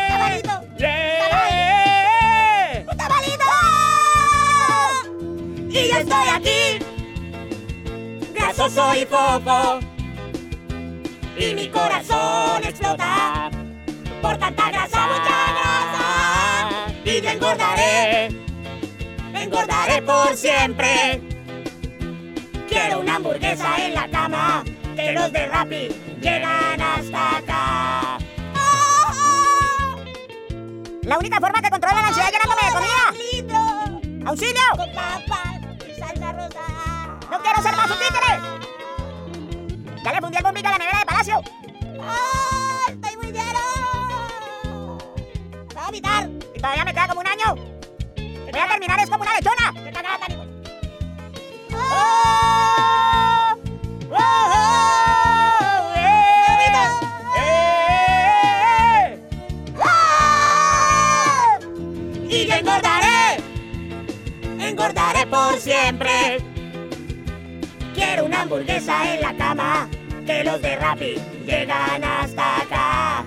¡Tamalito! 0.08 0.62
¡Yeah! 0.78 2.84
¡Un 2.90 2.96
tamalito! 2.96 3.44
¡Ah! 3.48 5.02
Y 5.68 5.88
yo 5.88 5.96
estoy 5.98 6.28
aquí, 6.34 6.78
grasoso 8.34 8.94
y 8.94 9.04
fofo. 9.06 9.80
y 11.36 11.54
mi 11.54 11.68
corazón 11.68 12.64
explota 12.64 13.50
por 14.20 14.36
tanta 14.36 14.68
grasa, 14.70 15.06
mucha 15.06 15.52
grasa. 15.54 16.86
Y 17.04 17.20
yo 17.22 17.30
engordaré, 17.30 18.29
engordaré 19.50 20.02
por 20.02 20.36
siempre. 20.36 21.20
Quiero 22.68 23.00
una 23.00 23.16
hamburguesa 23.16 23.84
en 23.84 23.94
la 23.94 24.08
cama, 24.08 24.62
que 24.94 25.12
los 25.12 25.32
de 25.32 25.46
Rappi 25.48 25.88
llegan 26.20 26.80
hasta 26.80 27.38
acá. 27.38 28.18
La 31.02 31.18
única 31.18 31.40
forma 31.40 31.60
que 31.60 31.70
controla 31.70 32.00
la 32.00 32.08
ansiedad 32.08 32.28
es 32.28 32.34
llenándome 32.34 32.62
de 32.66 32.72
comida. 32.72 34.30
¡Auxilio! 34.30 34.62
Con 34.76 34.92
papas 34.92 35.58
y 35.88 35.98
salsa 35.98 36.32
rosa. 36.32 37.18
¡No 37.30 37.40
quiero 37.40 37.62
ser 37.62 37.76
más 37.76 37.90
un 37.90 37.98
títere! 37.98 38.38
Ya 40.04 40.12
le 40.12 40.20
fundí 40.20 40.36
el 40.36 40.44
bombito 40.44 40.68
a 40.68 40.72
la 40.72 40.78
nevera 40.78 40.98
de 41.00 41.06
Palacio. 41.06 41.42
¡Ah! 42.00 42.86
¡Estoy 42.88 43.16
muy 43.16 43.32
lleno! 43.32 44.98
¡Va 45.76 45.82
a 45.82 45.86
vomitar! 45.86 46.30
Y 46.54 46.60
todavía 46.60 46.84
me 46.84 46.92
queda 46.92 47.08
como 47.08 47.20
un 47.20 47.26
año. 47.26 47.79
Voy 48.50 48.60
a 48.60 48.66
terminar, 48.68 48.98
es 49.00 49.08
como 49.10 49.22
una 49.22 49.34
lechona. 49.34 49.72
¡Qué 49.84 49.92
cagada 49.92 50.18
tan 50.18 50.32
hijo- 50.32 50.44
¡Oh! 51.72 53.54
¡Oh! 54.10 54.16
¡Oh! 54.52 55.92
¡Eh! 55.96 56.80
¡Eh! 57.38 59.18
¡Ah! 59.84 61.58
Y 62.28 62.46
yo 62.46 62.54
engordaré, 62.54 63.36
engordaré 64.58 65.26
por 65.26 65.54
siempre. 65.58 66.38
Quiero 67.94 68.24
una 68.24 68.42
hamburguesa 68.42 69.14
en 69.14 69.20
la 69.20 69.36
cama, 69.36 69.88
que 70.26 70.42
los 70.44 70.60
de 70.60 70.76
Rappi 70.76 71.14
llegan 71.46 72.02
hasta 72.04 72.62
acá. 72.62 73.24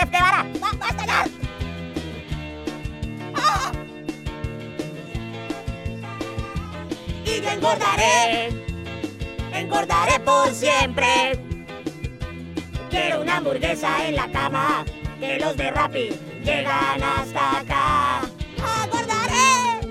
Chef 0.00 0.10
Guevara! 0.10 0.46
¡Va, 0.62 0.70
va 0.80 0.86
a 0.86 0.88
estallar! 0.88 1.28
¡Ah! 3.36 3.72
Y 7.26 7.40
yo 7.42 7.50
engordaré, 7.50 8.48
engordaré 9.52 10.20
por 10.20 10.50
siempre. 10.54 11.38
Quiero 12.88 13.20
una 13.20 13.36
hamburguesa 13.36 14.06
en 14.06 14.16
la 14.16 14.26
cama, 14.32 14.86
que 15.18 15.38
los 15.38 15.54
de 15.58 15.70
Rappi 15.70 16.08
llegan 16.44 17.02
hasta 17.02 17.58
acá. 17.58 18.20
¡Engordaré! 18.84 19.86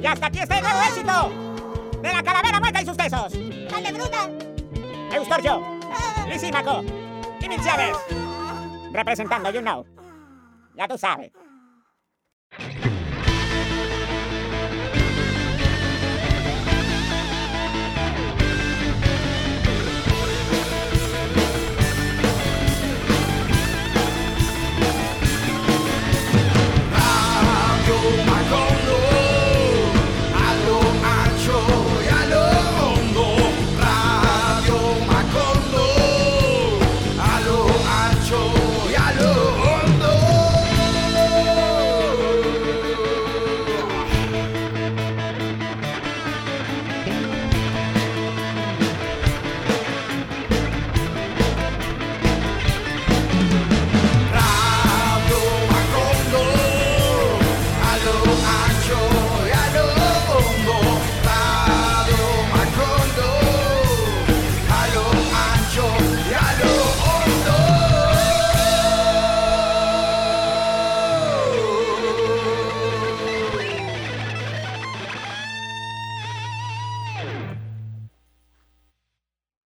Y 0.00 0.06
hasta 0.06 0.26
aquí 0.26 0.38
está 0.38 0.58
el 0.58 0.62
nuevo 0.62 0.82
éxito 0.82 1.32
de 2.00 2.12
la 2.12 2.22
calavera 2.22 2.60
mueca 2.60 2.80
y 2.80 2.86
sus 2.86 2.96
besos. 2.96 3.32
¡Dale, 3.72 3.92
bruta! 3.92 4.30
Eustorgio, 5.12 5.80
Lisímaco 6.28 6.84
y 7.40 7.48
Mil 7.48 7.60
Chávez. 7.64 7.96
Representando, 8.92 9.50
you 9.50 9.60
know. 9.60 9.86
Ya 10.74 10.88
tú 10.88 10.98
sabes. 10.98 11.30